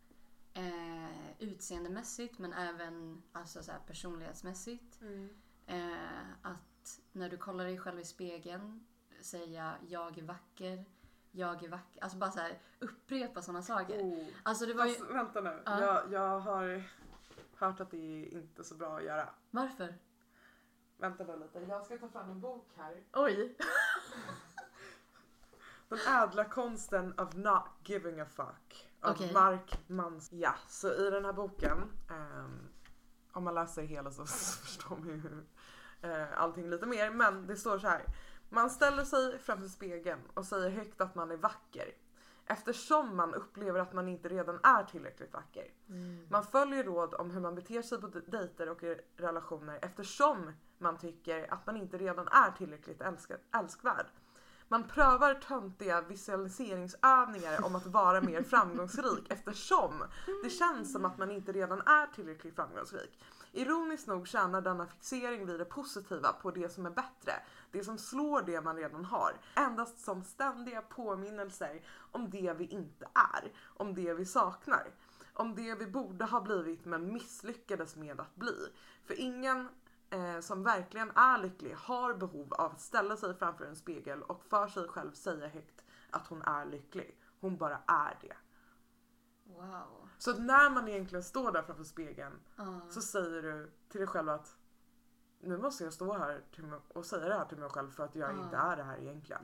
Eh, 0.54 1.32
utseendemässigt 1.40 2.40
men 2.40 2.54
även 2.54 3.24
alltså, 3.32 3.64
så 3.64 3.72
här, 3.72 3.80
personlighetsmässigt. 3.80 5.02
Mm. 5.02 5.30
Eh, 5.66 6.32
att 6.42 6.70
när 7.12 7.30
du 7.30 7.38
kollar 7.38 7.66
dig 7.66 7.78
själv 7.78 8.00
i 8.00 8.06
spegeln 8.06 8.86
säga 9.22 9.76
jag 9.88 10.18
är 10.18 10.24
vacker, 10.24 10.86
jag 11.32 11.64
är 11.64 11.70
vacker. 11.70 12.04
Alltså 12.04 12.18
bara 12.18 12.32
så 12.32 12.40
här, 12.40 12.60
upprepa 12.80 13.42
sådana 13.42 13.62
saker. 13.62 14.00
Oh. 14.02 14.28
Alltså 14.44 14.66
det 14.66 14.74
var 14.74 14.86
ju... 14.86 14.94
Fast 14.94 15.12
vänta 15.12 15.42
nu, 15.42 15.62
Ja. 15.66 15.82
jag, 15.82 16.12
jag 16.12 16.40
har 16.40 16.84
hört 17.56 17.80
att 17.80 17.92
det 17.92 17.98
är 17.98 18.34
inte 18.34 18.64
så 18.64 18.76
bra 18.76 18.98
att 18.98 19.04
göra. 19.04 19.30
Varför? 19.52 19.96
Vänta 20.98 21.24
nu 21.24 21.40
lite, 21.40 21.60
jag 21.60 21.86
ska 21.86 21.98
ta 21.98 22.10
fram 22.10 22.30
en 22.30 22.40
bok 22.40 22.70
här. 22.76 23.04
Oj! 23.14 23.58
Den 25.90 26.00
ädla 26.08 26.46
konsten 26.46 27.20
of 27.20 27.36
not 27.36 27.64
giving 27.84 28.20
a 28.20 28.26
fuck. 28.26 28.92
Av 29.02 29.12
Okej. 29.12 29.34
Mark 29.34 29.90
Mans. 29.90 30.32
Ja, 30.32 30.56
så 30.68 30.94
i 30.94 31.10
den 31.10 31.26
här 31.26 31.34
boken, 31.34 31.78
ehm, 32.10 32.70
om 33.32 33.44
man 33.44 33.54
läser 33.56 33.84
hela 33.84 34.12
så 34.12 34.26
förstår 34.62 34.96
man 34.96 35.08
ju 35.08 35.44
eh, 36.02 36.41
allting 36.41 36.70
lite 36.70 36.86
mer. 36.86 37.12
Men 37.12 37.47
det 37.47 37.56
står 37.56 37.80
så 37.80 37.88
här. 37.88 38.06
Man 38.49 38.70
ställer 38.70 39.04
sig 39.04 39.39
framför 39.39 39.68
spegeln 39.68 40.20
och 40.34 40.45
säger 40.45 40.70
högt 40.70 41.02
att 41.02 41.16
man 41.16 41.32
är 41.32 41.38
vacker. 41.38 41.91
Eftersom 42.45 43.16
man 43.16 43.34
upplever 43.34 43.80
att 43.80 43.93
man 43.93 44.08
inte 44.08 44.30
redan 44.30 44.60
är 44.64 44.84
tillräckligt 44.84 45.34
vacker. 45.34 45.66
Man 46.30 46.43
följer 46.43 46.84
råd 46.84 47.14
om 47.14 47.32
hur 47.32 47.39
man 47.39 47.56
beter 47.56 47.82
sig 47.82 48.02
på 48.02 48.08
dejter 48.08 48.70
och 48.70 48.84
i 48.84 48.99
relationer 49.18 49.80
eftersom 49.82 50.52
man 50.78 50.97
tycker 50.97 51.54
att 51.54 51.66
man 51.66 51.78
inte 51.78 51.97
redan 51.97 52.28
är 52.28 52.52
tillräckligt 52.52 53.02
älska- 53.02 53.38
älskvärd. 53.54 54.06
Man 54.68 54.84
prövar 54.88 55.34
töntiga 55.34 56.02
visualiseringsövningar 56.02 57.66
om 57.66 57.76
att 57.76 57.86
vara 57.86 58.22
mer 58.22 58.43
framgångsrik 58.49 59.32
eftersom 59.32 60.04
det 60.43 60.49
känns 60.49 60.93
som 60.93 61.06
att 61.06 61.18
man 61.18 61.32
inte 61.32 61.52
redan 61.52 61.82
är 61.82 62.08
tillräckligt 62.16 62.56
framgångsrik. 62.56 63.20
Ironiskt 63.52 64.08
nog 64.08 64.28
tjänar 64.28 64.62
denna 64.62 64.88
fixering 64.88 65.45
vid 65.45 65.60
det 65.60 65.66
positiva 65.66 66.34
på 66.34 66.52
det 66.52 66.70
som 66.70 66.86
är 66.86 66.89
bättre, 66.89 67.34
det 67.72 67.84
som 67.84 67.97
slår 67.97 68.41
det 68.41 68.62
man 68.62 68.76
redan 68.76 69.06
har, 69.06 69.34
endast 69.56 69.99
som 69.99 70.24
ständiga 70.24 70.82
påminnelser 70.82 71.82
om 72.12 72.30
det 72.30 72.54
vi 72.58 72.66
inte 72.66 73.06
är, 73.14 73.52
om 73.78 73.95
det 73.95 74.14
vi 74.14 74.26
saknar 74.26 74.91
om 75.34 75.56
det 75.56 75.76
vi 75.76 75.88
borde 75.88 76.26
ha 76.26 76.41
blivit 76.41 76.86
men 76.86 77.14
misslyckades 77.14 77.95
med 77.95 78.20
att 78.20 78.36
bli. 78.36 78.68
För 79.04 79.20
ingen 79.20 79.70
eh, 80.10 80.39
som 80.39 80.64
verkligen 80.64 81.12
är 81.12 81.38
lycklig 81.38 81.74
har 81.74 82.14
behov 82.14 82.54
av 82.54 82.72
att 82.72 82.82
ställa 82.82 83.18
sig 83.18 83.34
framför 83.34 83.66
en 83.66 83.76
spegel 83.76 84.22
och 84.22 84.43
för 84.43 84.68
sig 84.68 84.88
själv 84.88 85.12
säga 85.12 85.47
högt 85.47 85.84
att 86.10 86.28
hon 86.28 86.41
är 86.41 86.66
lycklig. 86.66 87.18
Hon 87.39 87.58
bara 87.58 87.82
är 87.88 88.18
det. 88.22 88.36
Wow. 89.43 90.01
Så 90.24 90.32
att 90.32 90.39
när 90.41 90.69
man 90.69 90.88
egentligen 90.88 91.24
står 91.24 91.51
där 91.51 91.61
framför 91.63 91.84
spegeln 91.84 92.34
Ja. 92.55 92.80
så 92.89 93.01
säger 93.01 93.41
du 93.41 93.72
till 93.89 93.99
dig 93.99 94.07
själv 94.07 94.30
att 94.30 94.55
nu 95.39 95.57
måste 95.57 95.84
jag 95.84 95.93
stå 95.93 96.13
här 96.17 96.41
och 96.88 97.05
säga 97.05 97.30
det 97.30 97.36
här 97.36 97.45
till 97.45 97.57
mig 97.57 97.69
själv 97.69 97.89
för 97.91 98.03
att 98.03 98.15
jag 98.15 98.30
Ja. 98.38 98.43
inte 98.43 98.57
är 98.57 98.76
det 98.76 98.84
här 98.84 98.97
egentligen. 98.97 99.41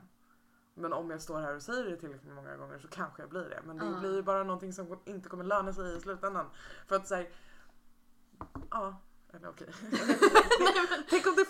Men 0.73 0.93
om 0.93 1.09
jag 1.09 1.21
står 1.21 1.39
här 1.39 1.55
och 1.55 1.61
säger 1.61 1.85
det 1.89 1.97
tillräckligt 1.97 2.33
många 2.33 2.57
gånger 2.57 2.79
så 2.79 2.87
kanske 2.87 3.21
jag 3.21 3.29
blir 3.29 3.49
det. 3.49 3.61
Men 3.65 3.77
det 3.77 3.85
Ja. 3.85 3.99
blir 3.99 4.15
ju 4.15 4.21
bara 4.21 4.43
någonting 4.43 4.73
som 4.73 4.99
inte 5.05 5.29
kommer 5.29 5.43
löna 5.43 5.73
sig 5.73 5.97
i 5.97 6.01
slutändan. 6.01 6.45
För 6.87 6.95
att 6.95 7.07
säga, 7.07 7.29
ja, 8.71 9.01
eller 9.33 9.49
okej. 9.49 9.69
Tänk 11.09 11.27
om 11.27 11.35
det 11.35 11.45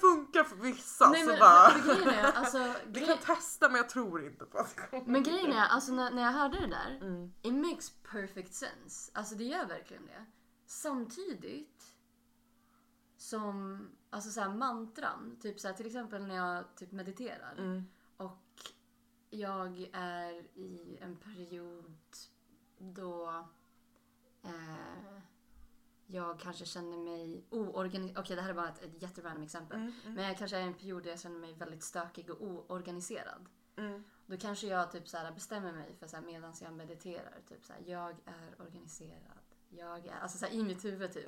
vissa 0.61 1.09
Nej, 1.09 1.21
så 1.23 1.29
men, 1.29 1.39
bara. 1.39 1.69
för 1.69 2.07
är, 2.07 2.23
alltså, 2.23 2.73
grej, 2.91 3.05
kan 3.07 3.17
testa 3.17 3.67
men 3.69 3.77
jag 3.77 3.89
tror 3.89 4.25
inte 4.25 4.45
på 4.45 4.57
att 4.57 4.75
det 4.75 4.81
kommer. 4.81 5.05
men 5.11 5.23
grejen 5.23 5.51
är, 5.51 5.67
alltså 5.67 5.91
när, 5.93 6.11
när 6.11 6.21
jag 6.21 6.31
hörde 6.31 6.59
det 6.59 6.67
där, 6.67 6.97
Mm. 7.01 7.33
it 7.41 7.53
makes 7.53 7.89
perfect 8.11 8.53
sense. 8.53 9.11
Alltså 9.13 9.35
det 9.35 9.43
gör 9.43 9.65
verkligen 9.65 10.05
det. 10.05 10.25
Samtidigt 10.65 11.93
som, 13.17 13.87
alltså 14.09 14.29
så 14.29 14.41
här 14.41 14.49
mantran, 14.49 15.37
typ 15.41 15.59
så 15.59 15.67
här, 15.67 15.75
till 15.75 15.85
exempel 15.85 16.27
när 16.27 16.35
jag 16.35 16.75
typ 16.75 16.91
mediterar 16.91 17.55
Mm. 17.57 17.83
och 18.17 18.43
jag 19.29 19.89
är 19.93 20.33
i 20.57 20.97
en 21.01 21.15
period 21.15 21.95
då 22.79 23.45
eh, 24.43 25.19
jag 26.07 26.39
kanske 26.39 26.65
känner 26.65 26.97
mig 26.97 27.45
oorganiserad. 27.49 28.19
Okej, 28.19 28.35
det 28.35 28.41
här 28.41 28.49
är 28.49 28.53
bara 28.53 28.69
ett, 28.69 28.83
ett 28.83 29.01
jätterandom 29.01 29.43
exempel. 29.43 29.77
Mm. 29.77 29.93
Mm. 30.03 30.13
Men 30.15 30.25
jag 30.25 30.37
kanske 30.37 30.57
är 30.57 30.61
i 30.61 30.63
en 30.63 30.73
period 30.73 31.03
där 31.03 31.09
jag 31.09 31.19
känner 31.19 31.39
mig 31.39 31.53
väldigt 31.53 31.83
stökig 31.83 32.29
och 32.29 32.41
oorganiserad. 32.41 33.45
Mm. 33.75 34.03
Då 34.25 34.37
kanske 34.37 34.67
jag 34.67 34.91
typ 34.91 35.07
så 35.07 35.17
här 35.17 35.31
bestämmer 35.31 35.73
mig 35.73 35.95
för 35.99 36.07
så 36.07 36.21
medan 36.21 36.53
jag 36.61 36.73
mediterar. 36.73 37.39
Typ 37.49 37.65
så 37.65 37.73
här, 37.73 37.81
jag 37.85 38.09
är 38.25 38.61
organiserad. 38.61 39.39
Jag 39.69 40.05
är, 40.07 40.19
alltså 40.19 40.37
så 40.37 40.45
här, 40.45 40.53
i 40.53 40.63
mitt 40.63 40.85
huvud 40.85 41.13
typ. 41.13 41.27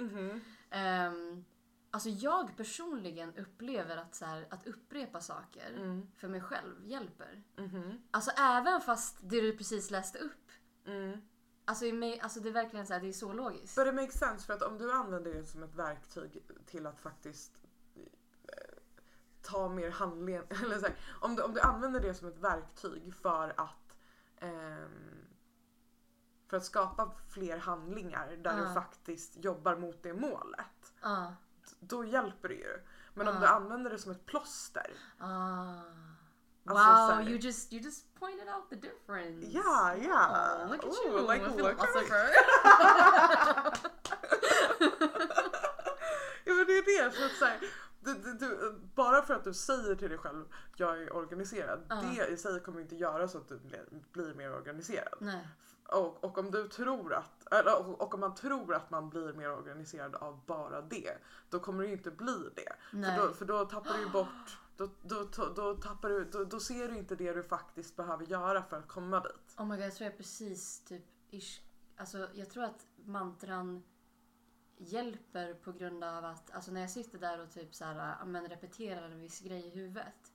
Ehm, 0.70 1.46
alltså 1.92 2.10
jag 2.10 2.58
personligen 2.58 3.36
upplever 3.36 3.98
att, 3.98 4.16
så 4.16 4.26
här, 4.26 4.48
att 4.50 4.68
upprepa 4.68 5.22
saker 5.22 5.74
Mm. 5.76 6.12
för 6.18 6.28
mig 6.28 6.42
själv 6.42 6.88
hjälper. 6.88 7.44
Mhm. 7.56 8.02
Alltså 8.12 8.32
även 8.38 8.82
fast 8.82 9.18
det 9.22 9.42
du 9.42 9.58
precis 9.58 9.92
läste 9.92 10.20
upp. 10.20 10.52
Mm. 10.86 11.22
Alltså, 11.70 11.86
alltså 12.22 12.40
det 12.40 12.50
är 12.50 12.54
verkligen 12.54 12.88
så 12.88 12.94
här, 12.94 13.02
det 13.02 13.08
är 13.08 13.14
så 13.14 13.34
logiskt. 13.34 13.76
But 13.76 13.88
it 13.88 13.94
makes 13.94 14.20
sense 14.20 14.46
för 14.46 14.54
att 14.54 14.62
om 14.62 14.78
du 14.78 14.92
använder 14.92 15.34
det 15.34 15.46
som 15.46 15.64
ett 15.64 15.76
verktyg 15.76 16.44
till 16.66 16.88
att 16.88 17.00
faktiskt 17.00 17.52
eh, 17.96 18.78
ta 19.42 19.70
mer 19.70 19.92
handling, 19.92 20.36
eller 20.64 20.80
så 20.80 20.86
här, 20.86 20.96
om, 21.22 21.36
du, 21.36 21.42
om 21.44 21.54
du 21.54 21.62
använder 21.62 22.00
det 22.00 22.14
som 22.14 22.28
ett 22.28 22.38
verktyg 22.38 23.14
för 23.16 23.54
att 23.58 23.98
ehm, 24.38 25.26
för 26.48 26.58
att 26.58 26.66
skapa 26.66 27.12
fler 27.30 27.58
handlingar 27.58 28.36
där 28.38 28.58
Ja. 28.58 28.68
du 28.68 28.74
faktiskt 28.74 29.36
jobbar 29.44 29.76
mot 29.76 30.04
det 30.04 30.14
målet. 30.14 30.94
Ja. 31.02 31.36
Då 31.80 32.06
hjälper 32.06 32.50
det 32.50 32.56
ju. 32.56 32.86
Men 33.14 33.28
om 33.28 33.34
Ja. 33.34 33.40
du 33.40 33.46
använder 33.48 33.92
det 33.92 33.98
som 33.98 34.12
ett 34.12 34.26
plåster. 34.26 34.92
Wow, 36.70 37.22
you 37.28 37.38
just 37.38 37.74
you 37.74 37.82
just 37.82 38.06
pointed 38.20 38.48
out 38.48 38.70
the 38.70 38.76
difference. 38.76 39.46
Ja, 39.46 39.96
ja. 39.96 40.66
Oh, 40.66 40.72
look 40.72 40.84
at 40.84 40.86
Ooh, 40.86 41.06
you, 41.06 41.28
like 41.28 41.46
a 41.46 41.50
philosopher. 41.50 42.30
Ja 46.46 46.54
men 46.56 46.66
det 46.66 46.74
är 46.74 47.04
det. 47.04 47.12
Så 47.16 47.26
att, 47.26 47.32
så 47.32 47.46
här, 47.46 47.60
du, 48.00 48.14
du, 48.14 48.34
du, 48.34 48.80
bara 48.96 49.22
för 49.22 49.34
att 49.34 49.44
du 49.44 49.54
säger 49.54 49.96
till 49.96 50.10
dig 50.10 50.18
själv 50.18 50.46
jag 50.76 51.04
är 51.04 51.16
organiserad. 51.16 51.86
Ja. 51.90 51.96
Det 51.96 52.28
i 52.28 52.38
sig 52.38 52.60
kommer 52.60 52.82
inte 52.82 52.96
göra 52.96 53.28
så 53.28 53.38
att 53.38 53.48
du 53.48 53.60
blir, 53.60 53.86
blir 54.12 54.34
mer 54.34 54.54
organiserad. 54.54 55.18
Nej. 55.20 55.48
Och, 55.88 56.24
och 56.24 56.38
om 56.38 56.52
du 56.52 56.68
tror 56.68 57.14
att, 57.14 57.54
eller, 57.54 58.02
och, 58.02 58.14
om 58.14 58.20
man 58.20 58.36
tror 58.36 58.76
att 58.76 58.90
man 58.90 59.10
blir 59.10 59.34
mer 59.34 59.52
organiserad 59.52 60.16
av 60.16 60.46
bara 60.46 60.82
det. 60.82 61.18
Då 61.50 61.60
kommer 61.60 61.84
ju 61.84 61.92
inte 61.92 62.12
bli 62.12 62.50
det. 62.56 62.74
För 62.92 63.18
då, 63.18 63.34
för 63.34 63.46
då 63.46 63.66
tappar 63.66 63.94
du 63.94 64.00
ju 64.00 64.10
bort 64.10 64.58
då, 65.02 65.28
då, 65.36 65.54
då, 65.56 65.76
tappar 65.76 66.10
du, 66.10 66.26
då, 66.26 66.44
då 66.44 66.60
ser 66.60 66.88
du 66.88 66.98
inte 66.98 67.16
det 67.16 67.34
du 67.34 67.44
faktiskt 67.44 67.96
behöver 67.96 68.26
göra 68.26 68.64
för 68.64 68.78
att 68.78 68.88
komma 68.88 69.20
dit. 69.20 69.56
Oh 69.58 69.66
my 69.66 69.76
god, 69.76 69.86
jag 69.86 69.96
tror 69.96 70.10
jag 70.10 70.18
precis 70.18 70.84
typ 70.84 71.06
ish, 71.30 71.62
Alltså 71.98 72.28
jag 72.34 72.50
tror 72.50 72.64
att 72.64 72.88
mantran 72.96 73.84
hjälper 74.78 75.54
på 75.54 75.72
grund 75.72 76.04
av 76.04 76.26
att 76.26 76.52
alltså 76.52 76.72
när 76.72 76.82
jag 76.82 76.90
sitter 76.90 77.20
där 77.20 77.40
och 77.40 77.52
typ 77.52 77.76
så 77.76 77.86
här, 77.86 78.26
men 78.26 78.48
repeterar 78.48 79.12
en 79.12 79.20
viss 79.20 79.40
grej 79.42 79.66
i 79.66 79.70
huvudet. 79.70 80.34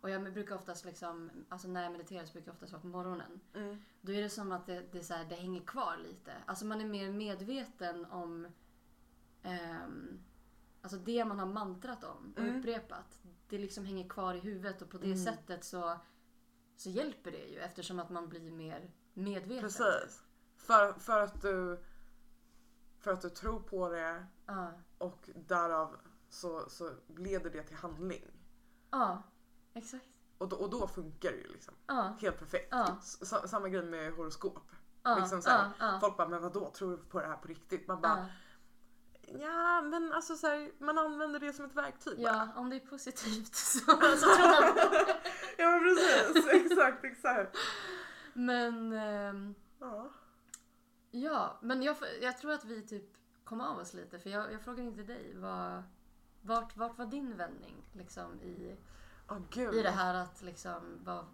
Och 0.00 0.10
jag 0.10 0.32
brukar 0.32 0.54
oftast 0.54 0.84
liksom, 0.84 1.30
alltså 1.48 1.68
när 1.68 1.82
jag 1.82 1.92
mediterar 1.92 2.24
så 2.24 2.32
brukar 2.32 2.48
jag 2.48 2.54
oftast 2.54 2.72
vara 2.72 2.82
på 2.82 2.88
morgonen. 2.88 3.40
Mm. 3.54 3.82
Då 4.00 4.12
är 4.12 4.22
det 4.22 4.30
som 4.30 4.52
att 4.52 4.66
det, 4.66 4.92
det, 4.92 5.04
så 5.04 5.14
här, 5.14 5.24
det 5.24 5.34
hänger 5.34 5.60
kvar 5.60 5.96
lite. 5.96 6.32
Alltså 6.46 6.64
man 6.64 6.80
är 6.80 6.84
mer 6.84 7.10
medveten 7.10 8.04
om 8.04 8.48
ehm, 9.42 10.18
alltså 10.82 10.98
det 10.98 11.24
man 11.24 11.38
har 11.38 11.46
mantrat 11.46 12.04
om 12.04 12.32
och 12.36 12.42
Mm. 12.42 12.58
upprepat. 12.58 13.20
Det 13.48 13.58
liksom 13.58 13.84
hänger 13.84 14.08
kvar 14.08 14.34
i 14.34 14.38
huvudet 14.38 14.82
och 14.82 14.90
på 14.90 14.98
det 14.98 15.06
Mm. 15.06 15.18
sättet 15.24 15.64
så, 15.64 15.98
så 16.76 16.90
hjälper 16.90 17.30
det 17.30 17.44
ju 17.46 17.58
eftersom 17.58 17.98
att 17.98 18.10
man 18.10 18.28
blir 18.28 18.50
mer 18.50 18.90
medveten. 19.14 19.60
Precis. 19.62 20.22
För, 20.56 20.92
för 20.92 21.20
att 21.22 21.42
du 21.42 21.82
för 22.98 23.12
att 23.12 23.20
du 23.22 23.30
tror 23.30 23.60
på 23.60 23.88
det 23.88 24.26
Ja. 24.46 24.72
och 24.98 25.30
därav 25.34 25.96
så, 26.28 26.70
så 26.70 26.92
leder 27.16 27.50
det 27.50 27.62
till 27.62 27.76
handling. 27.76 28.24
Ja. 28.90 29.22
Exakt. 29.74 30.04
Och 30.38 30.48
då, 30.48 30.56
och 30.56 30.70
då 30.70 30.86
funkar 30.88 31.30
det 31.30 31.36
ju 31.36 31.48
liksom. 31.48 31.74
Ja. 31.86 32.16
Helt 32.20 32.38
perfekt. 32.38 32.74
S- 33.00 33.50
samma 33.50 33.68
grej 33.68 33.82
med 33.82 34.12
horoskop. 34.12 34.70
Liksom 35.18 35.42
så 35.42 35.50
här. 35.50 36.00
Folk 36.00 36.16
bara, 36.16 36.28
men 36.28 36.42
vadå, 36.42 36.70
tror 36.70 36.90
du 36.90 36.96
på 36.96 37.20
det 37.20 37.26
här 37.26 37.36
på 37.36 37.48
riktigt? 37.48 37.88
Man 37.88 38.00
bara, 38.00 38.26
Ja. 39.26 39.82
men 39.82 40.12
alltså 40.12 40.36
så 40.36 40.46
här, 40.46 40.70
man 40.78 40.98
använder 40.98 41.40
det 41.40 41.52
som 41.52 41.64
ett 41.64 41.74
verktyg 41.74 42.16
bara. 42.18 42.50
ja, 42.54 42.60
om 42.60 42.70
det 42.70 42.76
är 42.76 42.80
positivt 42.80 43.54
så, 43.54 43.80
så 43.80 44.36
tror 44.36 44.64
man 44.64 44.74
på 44.74 44.94
det. 44.94 45.16
Ja 45.58 45.70
men 45.70 45.80
precis, 45.80 46.46
exakt 46.46 47.04
exakt. 47.04 47.56
Men 48.32 48.92
ehm, 48.92 49.54
Ja. 49.78 50.10
ja, 51.10 51.58
men 51.62 51.82
jag, 51.82 51.96
jag 52.20 52.38
tror 52.38 52.52
att 52.52 52.64
vi 52.64 52.86
typ 52.86 53.16
kom 53.44 53.60
av 53.60 53.78
oss 53.78 53.94
lite 53.94 54.18
för 54.18 54.30
jag, 54.30 54.52
jag 54.52 54.60
frågar 54.60 54.84
inte 54.84 55.02
dig. 55.02 55.32
Vad, 55.36 55.82
vart, 56.42 56.76
vart 56.76 56.98
var 56.98 57.06
din 57.06 57.36
vändning 57.36 57.74
liksom 57.92 58.40
i, 58.42 58.76
gud. 59.50 59.74
i 59.74 59.82
det 59.82 59.90
här 59.90 60.14
att 60.14 60.42
liksom 60.42 61.04
vara... 61.04 61.26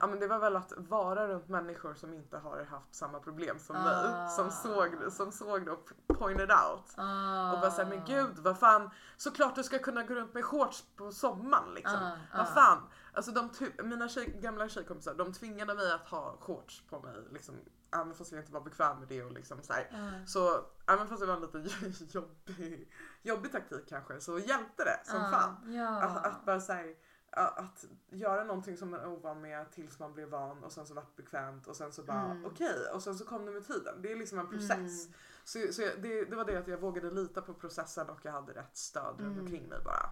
Ja 0.00 0.06
men 0.06 0.20
det 0.20 0.26
var 0.26 0.38
väl 0.38 0.56
att 0.56 0.72
vara 0.76 1.28
runt 1.28 1.48
människor 1.48 1.94
som 1.94 2.14
inte 2.14 2.38
har 2.38 2.64
haft 2.64 2.94
samma 2.94 3.18
problem 3.20 3.58
som 3.58 3.76
Ah. 3.76 3.82
mig. 3.84 4.30
Som 4.30 4.50
såg, 4.50 5.12
som 5.12 5.32
såg 5.32 5.64
det 5.64 5.70
och 5.70 5.92
pointed 6.06 6.50
out. 6.50 6.94
Ah, 6.96 7.52
Och 7.52 7.60
bara 7.60 7.70
såhär, 7.70 7.88
men 7.88 8.04
gud 8.06 8.38
vad 8.38 8.58
fan. 8.58 8.90
Såklart 9.16 9.54
du 9.54 9.62
ska 9.62 9.78
kunna 9.78 10.02
gå 10.02 10.14
runt 10.14 10.34
med 10.34 10.44
shorts 10.44 10.84
på 10.96 11.12
sommaren 11.12 11.74
liksom. 11.74 11.96
Ah, 12.02 12.16
Vad 12.38 12.46
ah. 12.46 12.54
fan. 12.54 12.78
Alltså 13.12 13.30
de 13.32 13.50
mina 13.82 14.08
tjej, 14.08 14.38
gamla 14.42 14.68
tjejkompisar 14.68 15.14
de 15.14 15.32
tvingade 15.32 15.74
mig 15.74 15.92
att 15.92 16.08
ha 16.08 16.36
shorts 16.40 16.82
på 16.90 17.00
mig. 17.00 17.14
Liksom, 17.30 17.54
även 17.94 18.14
fast 18.14 18.32
jag 18.32 18.40
inte 18.40 18.52
var 18.52 18.60
bekväm 18.60 18.98
med 18.98 19.08
det. 19.08 19.22
Och 19.24 19.32
liksom, 19.32 19.62
så, 19.62 19.72
här. 19.72 19.88
Ah, 19.92 20.26
så 20.26 20.60
även 20.86 21.08
fast 21.08 21.20
det 21.20 21.26
var 21.26 21.34
en 21.34 21.40
lite 21.40 22.04
jobbig, 22.18 22.92
jobbig 23.22 23.52
taktik 23.52 23.88
kanske 23.88 24.20
så 24.20 24.38
hjälpte 24.38 24.84
det 24.84 25.10
som 25.10 25.20
ah, 25.22 25.30
fan. 25.30 25.72
Ja. 25.74 26.02
Att, 26.02 26.26
att 26.26 26.44
bara 26.44 26.60
säga 26.60 26.96
att 27.30 27.84
göra 28.10 28.44
någonting 28.44 28.76
som 28.76 28.90
man 28.90 29.00
är 29.00 29.06
ovan 29.08 29.40
med 29.40 29.70
tills 29.70 29.98
man 29.98 30.12
blev 30.14 30.28
van 30.30 30.64
och 30.64 30.72
sen 30.72 30.86
så 30.86 30.94
vart 30.94 31.16
bekvämt 31.16 31.66
och 31.66 31.76
sen 31.76 31.92
så 31.92 32.02
bara 32.02 32.24
Mm. 32.30 32.44
okej 32.46 32.86
och 32.94 33.02
sen 33.02 33.14
så 33.18 33.24
kom 33.24 33.46
det 33.46 33.52
med 33.52 33.66
tiden. 33.66 34.02
Det 34.02 34.12
är 34.12 34.16
liksom 34.16 34.38
en 34.38 34.48
process. 34.48 35.06
Mm. 35.06 35.14
Så, 35.44 35.72
så 35.72 35.82
jag, 35.82 36.02
det, 36.02 36.24
det 36.24 36.36
var 36.36 36.44
det 36.44 36.56
att 36.56 36.68
jag 36.68 36.78
vågade 36.80 37.10
lita 37.10 37.42
på 37.42 37.54
processen 37.54 38.08
och 38.10 38.20
jag 38.22 38.32
hade 38.32 38.52
rätt 38.52 38.76
stöd 38.76 39.20
runt 39.20 39.20
Mm. 39.20 39.40
omkring 39.40 39.68
mig 39.68 39.78
bara. 39.84 40.10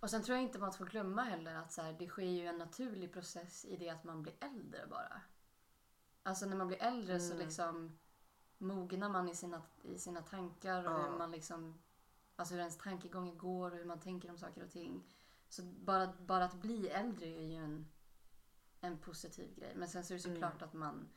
Och 0.00 0.10
sen 0.10 0.22
tror 0.22 0.36
jag 0.36 0.42
inte 0.42 0.58
man 0.58 0.72
får 0.72 0.84
glömma 0.84 1.22
heller 1.22 1.54
att 1.54 1.72
så 1.72 1.82
här, 1.82 1.92
det 1.98 2.08
sker 2.08 2.22
ju 2.22 2.46
en 2.46 2.58
naturlig 2.58 3.12
process 3.12 3.64
i 3.64 3.76
det 3.76 3.88
att 3.90 4.04
man 4.04 4.22
blir 4.22 4.34
äldre 4.40 4.86
bara. 4.90 5.20
Alltså 6.22 6.46
när 6.46 6.56
man 6.56 6.66
blir 6.66 6.82
äldre 6.82 7.20
så 7.20 7.34
Mm. 7.34 7.46
liksom 7.46 7.98
mognar 8.58 9.08
man 9.08 9.28
i 9.28 9.34
sina, 9.34 9.62
i 9.82 9.98
sina 9.98 10.22
tankar 10.22 10.84
och 10.84 10.92
Ja. 10.92 11.02
hur 11.10 11.18
man 11.18 11.30
liksom 11.30 11.78
Alltså 12.38 12.54
hur 12.54 12.60
ens 12.60 12.78
tankegångar 12.78 13.34
går 13.34 13.70
och 13.70 13.76
hur 13.76 13.84
man 13.84 14.00
tänker 14.00 14.30
om 14.30 14.38
saker 14.38 14.64
och 14.64 14.70
ting. 14.70 15.15
Så 15.48 15.62
bara, 15.62 16.12
bara 16.20 16.44
att 16.44 16.54
bli 16.54 16.88
äldre 16.88 17.26
är 17.26 17.42
ju 17.42 17.54
en, 17.56 17.88
en 18.80 18.98
positiv 18.98 19.54
grej. 19.54 19.72
Men 19.76 19.88
sen 19.88 20.04
så 20.04 20.14
är 20.14 20.18
det 20.18 20.24
Mm. 20.24 20.34
såklart 20.36 20.62
att 20.62 20.72
man 20.72 21.08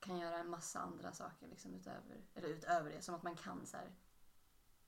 kan 0.00 0.18
göra 0.18 0.36
en 0.38 0.50
massa 0.50 0.78
andra 0.80 1.12
saker 1.12 1.48
liksom 1.48 1.74
utöver, 1.74 2.24
eller 2.34 2.48
utöver 2.48 2.90
det. 2.90 3.02
Som 3.02 3.14
att 3.14 3.22
man 3.22 3.36
kan 3.36 3.66
så 3.66 3.76
här. 3.76 3.92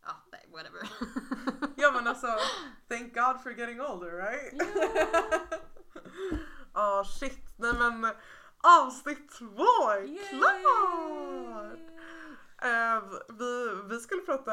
Ja, 0.03 0.13
nej, 0.33 0.47
whatever. 0.53 0.91
Ja 1.77 1.93
men 1.93 2.07
alltså, 2.07 2.27
thank 2.89 3.15
God 3.15 3.41
for 3.43 3.53
getting 3.53 3.81
older 3.81 4.11
right? 4.11 4.63
Ja 6.75 7.05
shit, 7.21 7.55
nej 7.59 7.73
men 7.75 8.13
avsnitt 8.59 9.31
två 9.31 9.91
är 9.91 10.29
klart! 10.29 11.79
Eh, 12.63 13.19
vi, 13.39 13.75
vi 13.89 14.01
skulle 14.01 14.23
prata 14.23 14.53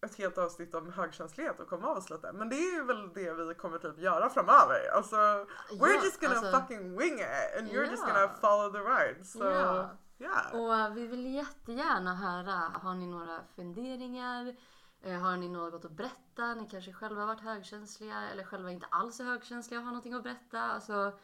ett 0.00 0.14
helt 0.14 0.38
avsnitt 0.38 0.74
om 0.74 0.92
högkänslighet 0.92 1.60
och 1.60 1.68
komma 1.68 1.88
av 1.88 1.96
oss 1.96 2.10
lite. 2.10 2.32
Men 2.32 2.48
det 2.48 2.56
är 2.56 2.84
väl 2.84 3.12
det 3.14 3.32
vi 3.34 3.54
kommer 3.54 3.78
typ 3.78 3.98
göra 3.98 4.30
framöver. 4.30 4.90
Alltså, 4.94 5.16
we're 5.16 5.46
Ja, 5.70 6.04
just 6.04 6.20
gonna 6.20 6.34
alltså- 6.34 6.60
fucking 6.60 6.98
wing 6.98 7.14
it 7.14 7.58
and 7.58 7.68
you're 7.68 7.90
just 7.90 8.02
Ja. 8.08 8.14
gonna 8.14 8.28
follow 8.28 8.72
the 8.72 8.78
ride. 8.78 9.24
So, 9.24 9.44
Ja. 9.50 9.90
yeah. 10.18 10.54
Och 10.54 10.74
eh, 10.76 10.92
vi 10.94 11.06
vill 11.06 11.34
jättegärna 11.34 12.14
höra. 12.14 12.52
Har 12.82 12.94
ni 12.94 13.06
några 13.06 13.40
funderingar? 13.56 14.56
Eh, 15.02 15.18
Har 15.20 15.36
ni 15.36 15.48
något 15.48 15.84
att 15.84 15.90
berätta? 15.90 16.54
Ni 16.54 16.68
kanske 16.70 16.92
själva 16.92 17.20
har 17.20 17.26
varit 17.26 17.40
högkänsliga 17.40 18.22
eller 18.32 18.44
själva 18.44 18.70
inte 18.70 18.86
alls 18.90 19.20
är 19.20 19.24
högkänsliga 19.24 19.80
och 19.80 19.84
har 19.84 19.92
någonting 19.92 20.14
att 20.14 20.22
berätta. 20.22 20.60
Alltså, 20.60 21.18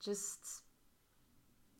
just 0.00 0.64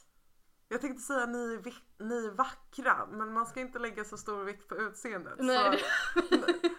Jag 0.71 0.81
tänkte 0.81 1.03
säga 1.03 1.25
ni 1.25 1.53
är, 1.53 1.73
ni 2.03 2.25
är 2.25 2.31
vackra, 2.31 3.05
men 3.11 3.33
man 3.33 3.45
ska 3.45 3.59
inte 3.59 3.79
lägga 3.79 4.03
så 4.03 4.17
stor 4.17 4.43
vikt 4.43 4.67
på 4.67 4.75
utseendet. 4.75 5.33
Nej. 5.39 5.79
Så, 6.13 6.19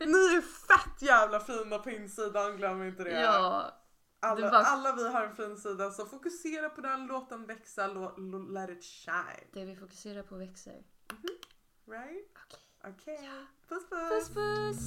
ni, 0.07 0.37
är 0.37 0.41
fett 0.41 1.03
jävla 1.03 1.41
fina 1.41 1.79
på 1.79 1.91
insidan, 1.91 2.57
glöm 2.57 2.83
inte 2.83 3.05
det. 3.05 3.21
Ja. 3.21 3.75
alla, 4.21 4.51
var- 4.51 4.63
alla 4.65 4.95
vi 4.97 5.09
har 5.09 5.23
en 5.23 5.37
fin 5.37 5.57
sida, 5.57 5.91
så 5.91 6.07
fokusera 6.07 6.69
på 6.69 6.81
den, 6.81 7.07
låt 7.07 7.29
den 7.29 7.47
växa, 7.47 7.87
let 7.87 8.71
it 8.71 8.85
shine. 8.85 9.47
Det 9.53 9.65
vi 9.65 9.77
fokuserar 9.77 10.23
på 10.23 10.37
växer. 10.37 10.83
Mm-hmm. 11.09 11.39
Right? 11.87 12.29
Okej. 12.85 13.19
Okej. 13.19 13.47
Puss 13.69 13.89
puss! 13.89 14.29
Puss 14.29 14.35
puss! 14.35 14.87